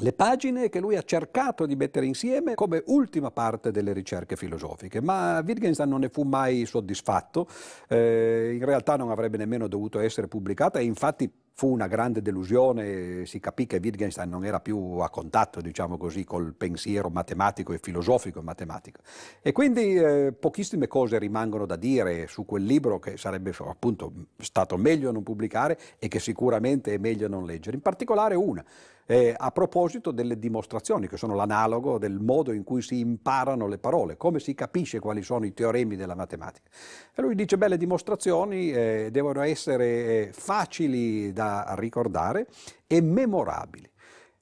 le 0.00 0.14
pagine 0.14 0.70
che 0.70 0.80
lui 0.80 0.96
ha 0.96 1.02
cercato 1.02 1.66
di 1.66 1.76
mettere 1.76 2.06
insieme 2.06 2.54
come 2.54 2.82
ultima 2.86 3.30
parte 3.30 3.70
delle 3.70 3.92
ricerche 3.92 4.34
filosofiche, 4.34 5.02
ma 5.02 5.42
Wittgenstein 5.44 5.90
non 5.90 6.00
ne 6.00 6.08
fu 6.08 6.22
mai 6.22 6.64
soddisfatto, 6.64 7.46
eh, 7.88 8.54
in 8.54 8.64
realtà 8.64 8.96
non 8.96 9.10
avrebbe 9.10 9.36
nemmeno 9.36 9.68
dovuto 9.68 10.00
essere 10.00 10.26
pubblicata 10.26 10.78
e 10.78 10.84
infatti 10.84 11.30
fu 11.56 11.68
una 11.68 11.86
grande 11.86 12.20
delusione, 12.20 13.26
si 13.26 13.38
capì 13.38 13.66
che 13.66 13.78
Wittgenstein 13.80 14.28
non 14.28 14.44
era 14.44 14.58
più 14.58 14.98
a 14.98 15.08
contatto, 15.08 15.60
diciamo 15.60 15.96
così, 15.96 16.24
col 16.24 16.52
pensiero 16.52 17.10
matematico 17.10 17.72
e 17.72 17.78
filosofico 17.78 18.42
matematico. 18.42 19.00
E 19.40 19.52
quindi 19.52 19.94
eh, 19.94 20.32
pochissime 20.32 20.88
cose 20.88 21.16
rimangono 21.16 21.64
da 21.64 21.76
dire 21.76 22.26
su 22.26 22.44
quel 22.44 22.64
libro 22.64 22.98
che 22.98 23.16
sarebbe 23.16 23.54
appunto 23.60 24.12
stato 24.38 24.76
meglio 24.76 25.12
non 25.12 25.22
pubblicare 25.22 25.78
e 26.00 26.08
che 26.08 26.18
sicuramente 26.18 26.92
è 26.94 26.98
meglio 26.98 27.28
non 27.28 27.44
leggere. 27.44 27.76
In 27.76 27.82
particolare 27.82 28.34
una, 28.34 28.64
eh, 29.06 29.34
a 29.36 29.50
proposito 29.50 30.10
delle 30.10 30.38
dimostrazioni, 30.38 31.08
che 31.08 31.16
sono 31.16 31.34
l'analogo 31.34 31.98
del 31.98 32.18
modo 32.20 32.52
in 32.52 32.64
cui 32.64 32.82
si 32.82 32.98
imparano 32.98 33.66
le 33.66 33.78
parole, 33.78 34.16
come 34.16 34.40
si 34.40 34.54
capisce 34.54 34.98
quali 34.98 35.22
sono 35.22 35.44
i 35.44 35.52
teoremi 35.52 35.96
della 35.96 36.14
matematica. 36.14 36.68
E 37.14 37.22
lui 37.22 37.34
dice, 37.34 37.58
beh, 37.58 37.68
le 37.68 37.76
dimostrazioni 37.76 38.72
eh, 38.72 39.08
devono 39.10 39.42
essere 39.42 39.86
eh, 39.86 40.30
facili 40.32 41.32
da 41.32 41.74
ricordare 41.76 42.46
e 42.86 43.00
memorabili. 43.00 43.90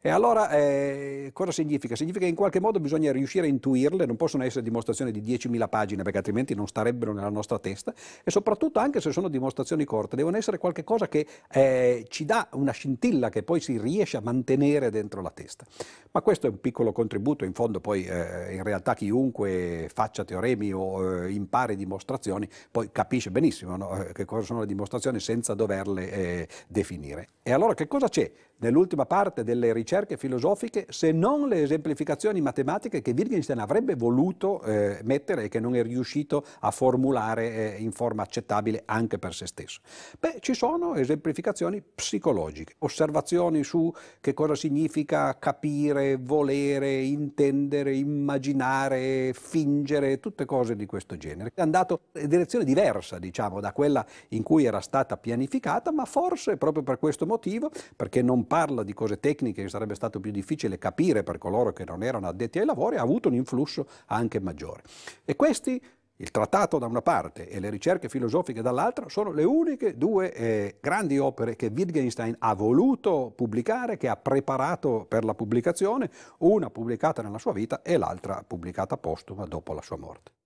E 0.04 0.10
allora 0.10 0.50
eh, 0.50 1.30
cosa 1.32 1.52
significa? 1.52 1.94
Significa 1.94 2.24
che 2.24 2.30
in 2.30 2.34
qualche 2.34 2.58
modo 2.58 2.80
bisogna 2.80 3.12
riuscire 3.12 3.46
a 3.46 3.48
intuirle, 3.48 4.04
non 4.04 4.16
possono 4.16 4.42
essere 4.42 4.64
dimostrazioni 4.64 5.12
di 5.12 5.20
10.000 5.20 5.68
pagine 5.68 6.02
perché 6.02 6.18
altrimenti 6.18 6.56
non 6.56 6.66
starebbero 6.66 7.12
nella 7.12 7.28
nostra 7.28 7.60
testa 7.60 7.94
e 8.24 8.28
soprattutto 8.32 8.80
anche 8.80 9.00
se 9.00 9.12
sono 9.12 9.28
dimostrazioni 9.28 9.84
corte 9.84 10.16
devono 10.16 10.36
essere 10.36 10.58
qualcosa 10.58 11.06
che 11.06 11.24
eh, 11.52 12.04
ci 12.08 12.24
dà 12.24 12.48
una 12.54 12.72
scintilla 12.72 13.28
che 13.28 13.44
poi 13.44 13.60
si 13.60 13.78
riesce 13.78 14.16
a 14.16 14.20
mantenere 14.20 14.90
dentro 14.90 15.22
la 15.22 15.30
testa. 15.30 15.64
Ma 16.10 16.20
questo 16.20 16.48
è 16.48 16.50
un 16.50 16.60
piccolo 16.60 16.90
contributo, 16.90 17.44
in 17.44 17.52
fondo 17.52 17.78
poi 17.78 18.04
eh, 18.04 18.56
in 18.56 18.64
realtà 18.64 18.94
chiunque 18.94 19.88
faccia 19.94 20.24
teoremi 20.24 20.72
o 20.72 21.26
eh, 21.26 21.30
impari 21.30 21.76
dimostrazioni 21.76 22.48
poi 22.72 22.90
capisce 22.90 23.30
benissimo 23.30 23.76
no? 23.76 24.02
Eh, 24.02 24.12
che 24.12 24.24
cosa 24.24 24.44
sono 24.44 24.60
le 24.60 24.66
dimostrazioni 24.66 25.20
senza 25.20 25.54
doverle 25.54 26.10
eh, 26.10 26.48
definire. 26.66 27.28
E 27.44 27.52
allora 27.52 27.74
che 27.74 27.86
cosa 27.86 28.08
c'è 28.08 28.28
nell'ultima 28.58 29.06
parte 29.06 29.44
delle 29.44 29.72
ricerche 29.72 29.90
filosofiche 30.16 30.86
se 30.88 31.12
non 31.12 31.48
le 31.48 31.62
esemplificazioni 31.62 32.40
matematiche 32.40 33.02
che 33.02 33.12
Wittgenstein 33.16 33.58
avrebbe 33.58 33.94
voluto 33.94 34.62
eh, 34.62 35.00
mettere 35.04 35.44
e 35.44 35.48
che 35.48 35.60
non 35.60 35.76
è 35.76 35.82
riuscito 35.82 36.44
a 36.60 36.70
formulare 36.70 37.76
eh, 37.76 37.82
in 37.82 37.92
forma 37.92 38.22
accettabile 38.22 38.82
anche 38.86 39.18
per 39.18 39.34
se 39.34 39.46
stesso. 39.46 39.80
Beh, 40.18 40.38
ci 40.40 40.54
sono 40.54 40.94
esemplificazioni 40.94 41.82
psicologiche, 41.82 42.74
osservazioni 42.78 43.62
su 43.64 43.92
che 44.20 44.32
cosa 44.32 44.54
significa 44.54 45.38
capire, 45.38 46.16
volere, 46.16 47.02
intendere, 47.02 47.94
immaginare, 47.94 49.32
fingere, 49.34 50.20
tutte 50.20 50.44
cose 50.44 50.74
di 50.74 50.86
questo 50.86 51.16
genere. 51.16 51.52
È 51.54 51.60
andato 51.60 52.00
in 52.14 52.28
direzione 52.28 52.64
diversa, 52.64 53.18
diciamo, 53.18 53.60
da 53.60 53.72
quella 53.72 54.04
in 54.28 54.42
cui 54.42 54.64
era 54.64 54.80
stata 54.80 55.16
pianificata, 55.16 55.92
ma 55.92 56.04
forse 56.06 56.56
proprio 56.56 56.82
per 56.82 56.98
questo 56.98 57.26
motivo, 57.26 57.70
perché 57.94 58.22
non 58.22 58.46
parla 58.46 58.82
di 58.82 58.94
cose 58.94 59.20
tecniche 59.20 59.62
che 59.62 59.68
sarebbe 59.82 59.94
stato 59.94 60.20
più 60.20 60.30
difficile 60.30 60.78
capire 60.78 61.22
per 61.22 61.38
coloro 61.38 61.72
che 61.72 61.84
non 61.84 62.02
erano 62.02 62.28
addetti 62.28 62.58
ai 62.58 62.64
lavori, 62.64 62.96
ha 62.96 63.02
avuto 63.02 63.28
un 63.28 63.34
influsso 63.34 63.86
anche 64.06 64.40
maggiore. 64.40 64.82
E 65.24 65.34
questi 65.36 65.82
il 66.16 66.30
trattato 66.30 66.78
da 66.78 66.86
una 66.86 67.02
parte 67.02 67.48
e 67.48 67.58
le 67.58 67.68
ricerche 67.68 68.08
filosofiche 68.08 68.62
dall'altra 68.62 69.08
sono 69.08 69.32
le 69.32 69.42
uniche 69.42 69.96
due 69.96 70.32
eh, 70.32 70.76
grandi 70.80 71.18
opere 71.18 71.56
che 71.56 71.72
Wittgenstein 71.74 72.36
ha 72.38 72.54
voluto 72.54 73.32
pubblicare, 73.34 73.96
che 73.96 74.08
ha 74.08 74.16
preparato 74.16 75.04
per 75.08 75.24
la 75.24 75.34
pubblicazione, 75.34 76.10
una 76.38 76.70
pubblicata 76.70 77.22
nella 77.22 77.38
sua 77.38 77.52
vita 77.52 77.82
e 77.82 77.96
l'altra 77.96 78.44
pubblicata 78.46 78.96
postuma 78.96 79.46
dopo 79.46 79.72
la 79.72 79.82
sua 79.82 79.96
morte. 79.96 80.41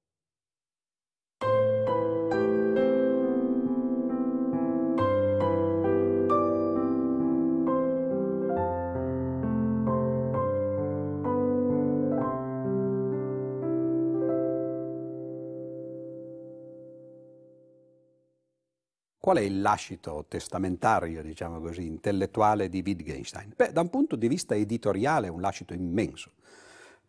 Qual 19.27 19.39
è 19.39 19.41
il 19.41 19.61
lascito 19.61 20.24
testamentario, 20.29 21.20
diciamo 21.20 21.59
così, 21.59 21.85
intellettuale 21.85 22.68
di 22.68 22.81
Wittgenstein? 22.87 23.55
Beh, 23.57 23.72
da 23.72 23.81
un 23.81 23.91
punto 23.91 24.14
di 24.14 24.29
vista 24.29 24.55
editoriale 24.55 25.27
è 25.27 25.31
un 25.31 25.41
lascito 25.41 25.74
immenso, 25.74 26.31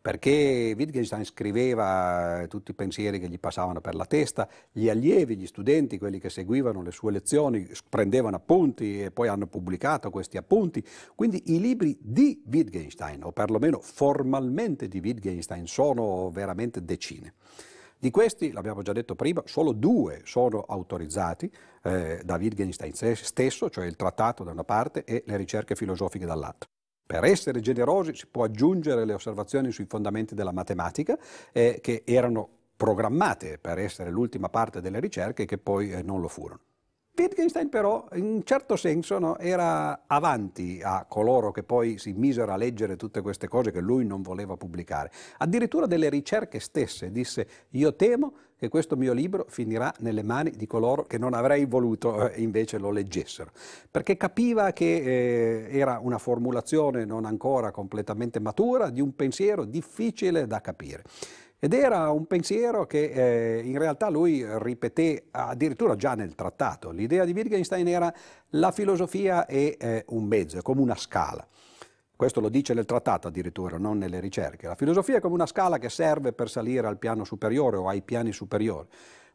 perché 0.02 0.74
Wittgenstein 0.76 1.24
scriveva 1.24 2.44
tutti 2.48 2.72
i 2.72 2.74
pensieri 2.74 3.20
che 3.20 3.28
gli 3.28 3.38
passavano 3.38 3.80
per 3.80 3.94
la 3.94 4.04
testa, 4.04 4.48
gli 4.72 4.88
allievi, 4.88 5.36
gli 5.36 5.46
studenti, 5.46 5.96
quelli 5.96 6.18
che 6.18 6.28
seguivano 6.28 6.82
le 6.82 6.90
sue 6.90 7.12
lezioni, 7.12 7.70
prendevano 7.88 8.34
appunti 8.34 9.00
e 9.00 9.12
poi 9.12 9.28
hanno 9.28 9.46
pubblicato 9.46 10.10
questi 10.10 10.36
appunti. 10.38 10.84
Quindi 11.14 11.54
i 11.54 11.60
libri 11.60 11.96
di 12.00 12.42
Wittgenstein, 12.50 13.22
o 13.22 13.30
perlomeno 13.30 13.78
formalmente 13.78 14.88
di 14.88 14.98
Wittgenstein, 14.98 15.68
sono 15.68 16.30
veramente 16.30 16.84
decine. 16.84 17.34
Di 18.00 18.12
questi, 18.12 18.52
l'abbiamo 18.52 18.82
già 18.82 18.92
detto 18.92 19.16
prima, 19.16 19.42
solo 19.44 19.72
due 19.72 20.20
sono 20.22 20.60
autorizzati 20.60 21.50
eh, 21.82 22.20
da 22.24 22.36
Wittgenstein 22.36 22.94
stesso, 22.94 23.70
cioè 23.70 23.86
il 23.86 23.96
trattato 23.96 24.44
da 24.44 24.52
una 24.52 24.62
parte 24.62 25.02
e 25.02 25.24
le 25.26 25.36
ricerche 25.36 25.74
filosofiche 25.74 26.24
dall'altra. 26.24 26.68
Per 27.04 27.24
essere 27.24 27.58
generosi 27.58 28.14
si 28.14 28.28
può 28.28 28.44
aggiungere 28.44 29.04
le 29.04 29.14
osservazioni 29.14 29.72
sui 29.72 29.86
fondamenti 29.86 30.36
della 30.36 30.52
matematica 30.52 31.18
eh, 31.50 31.80
che 31.82 32.04
erano 32.04 32.48
programmate 32.76 33.58
per 33.58 33.78
essere 33.78 34.10
l'ultima 34.10 34.48
parte 34.48 34.80
delle 34.80 35.00
ricerche 35.00 35.42
e 35.42 35.46
che 35.46 35.58
poi 35.58 35.90
eh, 35.90 36.02
non 36.02 36.20
lo 36.20 36.28
furono. 36.28 36.60
Wittgenstein 37.18 37.68
però 37.68 38.06
in 38.14 38.24
un 38.24 38.44
certo 38.44 38.76
senso 38.76 39.18
no, 39.18 39.38
era 39.38 40.04
avanti 40.06 40.80
a 40.82 41.04
coloro 41.08 41.50
che 41.50 41.62
poi 41.62 41.98
si 41.98 42.12
misero 42.12 42.52
a 42.52 42.56
leggere 42.56 42.96
tutte 42.96 43.20
queste 43.20 43.48
cose 43.48 43.70
che 43.70 43.80
lui 43.80 44.04
non 44.04 44.22
voleva 44.22 44.56
pubblicare. 44.56 45.10
Addirittura 45.38 45.86
delle 45.86 46.08
ricerche 46.08 46.60
stesse 46.60 47.10
disse 47.10 47.46
io 47.70 47.94
temo 47.94 48.32
che 48.58 48.68
questo 48.68 48.96
mio 48.96 49.12
libro 49.12 49.46
finirà 49.48 49.94
nelle 50.00 50.24
mani 50.24 50.50
di 50.50 50.66
coloro 50.66 51.04
che 51.04 51.16
non 51.16 51.32
avrei 51.32 51.64
voluto 51.64 52.28
eh, 52.28 52.40
invece 52.40 52.78
lo 52.78 52.90
leggessero, 52.90 53.52
perché 53.88 54.16
capiva 54.16 54.72
che 54.72 54.96
eh, 54.96 55.78
era 55.78 56.00
una 56.02 56.18
formulazione 56.18 57.04
non 57.04 57.24
ancora 57.24 57.70
completamente 57.70 58.40
matura 58.40 58.90
di 58.90 59.00
un 59.00 59.14
pensiero 59.14 59.64
difficile 59.64 60.48
da 60.48 60.60
capire. 60.60 61.04
Ed 61.60 61.72
era 61.72 62.10
un 62.10 62.26
pensiero 62.26 62.86
che 62.86 63.58
eh, 63.58 63.62
in 63.64 63.78
realtà 63.78 64.08
lui 64.08 64.46
ripeté 64.58 65.24
addirittura 65.32 65.96
già 65.96 66.14
nel 66.14 66.36
trattato. 66.36 66.90
L'idea 66.90 67.24
di 67.24 67.32
Wittgenstein 67.32 67.88
era 67.88 68.14
la 68.50 68.70
filosofia 68.70 69.44
è 69.44 69.76
eh, 69.76 70.04
un 70.10 70.24
mezzo, 70.24 70.58
è 70.58 70.62
come 70.62 70.80
una 70.80 70.94
scala. 70.94 71.44
Questo 72.14 72.40
lo 72.40 72.48
dice 72.48 72.74
nel 72.74 72.84
trattato 72.84 73.26
addirittura, 73.26 73.76
non 73.76 73.98
nelle 73.98 74.20
ricerche. 74.20 74.68
La 74.68 74.76
filosofia 74.76 75.16
è 75.16 75.20
come 75.20 75.34
una 75.34 75.46
scala 75.46 75.78
che 75.78 75.88
serve 75.88 76.32
per 76.32 76.48
salire 76.48 76.86
al 76.86 76.96
piano 76.96 77.24
superiore 77.24 77.76
o 77.76 77.88
ai 77.88 78.02
piani 78.02 78.32
superiori. 78.32 78.86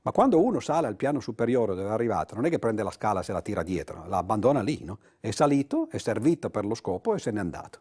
Ma 0.03 0.11
quando 0.11 0.41
uno 0.41 0.61
sale 0.61 0.87
al 0.87 0.95
piano 0.95 1.19
superiore 1.19 1.75
dove 1.75 1.87
è 1.87 1.91
arrivato, 1.91 2.35
non 2.35 2.45
è 2.45 2.49
che 2.49 2.59
prende 2.59 2.83
la 2.83 2.91
scala 2.91 3.19
e 3.19 3.23
se 3.23 3.33
la 3.33 3.41
tira 3.41 3.63
dietro, 3.63 4.05
la 4.07 4.17
abbandona 4.17 4.61
lì, 4.61 4.81
no? 4.83 4.99
È 5.19 5.31
salito, 5.31 5.87
è 5.89 5.97
servito 5.97 6.49
per 6.49 6.65
lo 6.65 6.75
scopo 6.75 7.15
e 7.15 7.19
se 7.19 7.31
n'è 7.31 7.39
andato. 7.39 7.79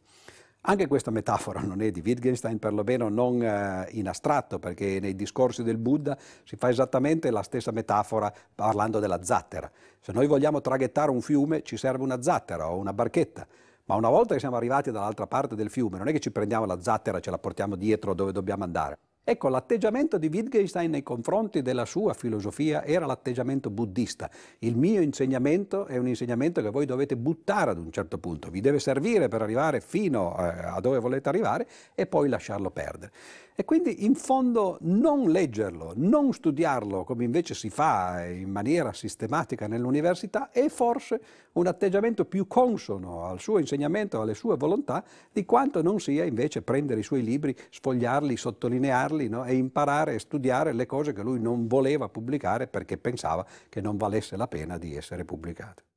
Anche 0.64 0.86
questa 0.86 1.10
metafora 1.10 1.60
non 1.60 1.80
è 1.82 1.90
di 1.90 2.00
Wittgenstein, 2.04 2.60
perlomeno 2.60 3.08
non 3.08 3.42
eh, 3.42 3.88
in 3.92 4.08
astratto, 4.08 4.60
perché 4.60 5.00
nei 5.00 5.16
discorsi 5.16 5.64
del 5.64 5.76
Buddha 5.76 6.16
si 6.44 6.54
fa 6.54 6.68
esattamente 6.68 7.32
la 7.32 7.42
stessa 7.42 7.72
metafora 7.72 8.32
parlando 8.54 9.00
della 9.00 9.24
zattera. 9.24 9.68
Se 9.98 10.12
noi 10.12 10.28
vogliamo 10.28 10.60
traghettare 10.60 11.10
un 11.10 11.20
fiume 11.20 11.62
ci 11.62 11.76
serve 11.76 12.04
una 12.04 12.22
zattera 12.22 12.70
o 12.70 12.76
una 12.76 12.92
barchetta, 12.92 13.44
ma 13.86 13.96
una 13.96 14.08
volta 14.08 14.34
che 14.34 14.40
siamo 14.40 14.54
arrivati 14.54 14.92
dall'altra 14.92 15.26
parte 15.26 15.56
del 15.56 15.68
fiume 15.68 15.98
non 15.98 16.06
è 16.06 16.12
che 16.12 16.20
ci 16.20 16.30
prendiamo 16.30 16.64
la 16.64 16.80
zattera 16.80 17.18
e 17.18 17.20
ce 17.20 17.30
la 17.32 17.38
portiamo 17.38 17.74
dietro 17.74 18.14
dove 18.14 18.30
dobbiamo 18.30 18.62
andare. 18.62 18.98
Ecco, 19.24 19.48
l'atteggiamento 19.48 20.18
di 20.18 20.26
Wittgenstein 20.26 20.90
nei 20.90 21.04
confronti 21.04 21.62
della 21.62 21.84
sua 21.84 22.12
filosofia 22.12 22.84
era 22.84 23.06
l'atteggiamento 23.06 23.70
buddista. 23.70 24.28
Il 24.58 24.76
mio 24.76 25.00
insegnamento 25.00 25.86
è 25.86 25.96
un 25.96 26.08
insegnamento 26.08 26.60
che 26.60 26.70
voi 26.70 26.86
dovete 26.86 27.16
buttare 27.16 27.70
ad 27.70 27.78
un 27.78 27.92
certo 27.92 28.18
punto, 28.18 28.50
vi 28.50 28.60
deve 28.60 28.80
servire 28.80 29.28
per 29.28 29.40
arrivare 29.40 29.80
fino 29.80 30.36
eh, 30.36 30.42
a 30.42 30.80
dove 30.80 30.98
volete 30.98 31.28
arrivare 31.28 31.68
e 31.94 32.06
poi 32.08 32.28
lasciarlo 32.28 32.72
perdere. 32.72 33.12
E 33.54 33.64
quindi 33.66 34.04
in 34.04 34.14
fondo 34.14 34.78
non 34.80 35.30
leggerlo, 35.30 35.92
non 35.96 36.32
studiarlo 36.32 37.04
come 37.04 37.24
invece 37.24 37.52
si 37.52 37.68
fa 37.68 38.24
in 38.24 38.50
maniera 38.50 38.94
sistematica 38.94 39.66
nell'università 39.66 40.50
è 40.50 40.68
forse 40.68 41.20
un 41.52 41.66
atteggiamento 41.66 42.24
più 42.24 42.46
consono 42.46 43.26
al 43.26 43.40
suo 43.40 43.58
insegnamento, 43.58 44.22
alle 44.22 44.34
sue 44.34 44.56
volontà, 44.56 45.04
di 45.30 45.44
quanto 45.44 45.82
non 45.82 46.00
sia 46.00 46.24
invece 46.24 46.62
prendere 46.62 47.00
i 47.00 47.04
suoi 47.04 47.22
libri, 47.22 47.54
sfogliarli, 47.70 48.38
sottolinearli 48.38 49.28
no? 49.28 49.44
e 49.44 49.54
imparare 49.54 50.14
e 50.14 50.18
studiare 50.18 50.72
le 50.72 50.86
cose 50.86 51.12
che 51.12 51.22
lui 51.22 51.38
non 51.38 51.66
voleva 51.66 52.08
pubblicare 52.08 52.68
perché 52.68 52.96
pensava 52.96 53.46
che 53.68 53.82
non 53.82 53.98
valesse 53.98 54.36
la 54.36 54.48
pena 54.48 54.78
di 54.78 54.96
essere 54.96 55.26
pubblicate. 55.26 55.91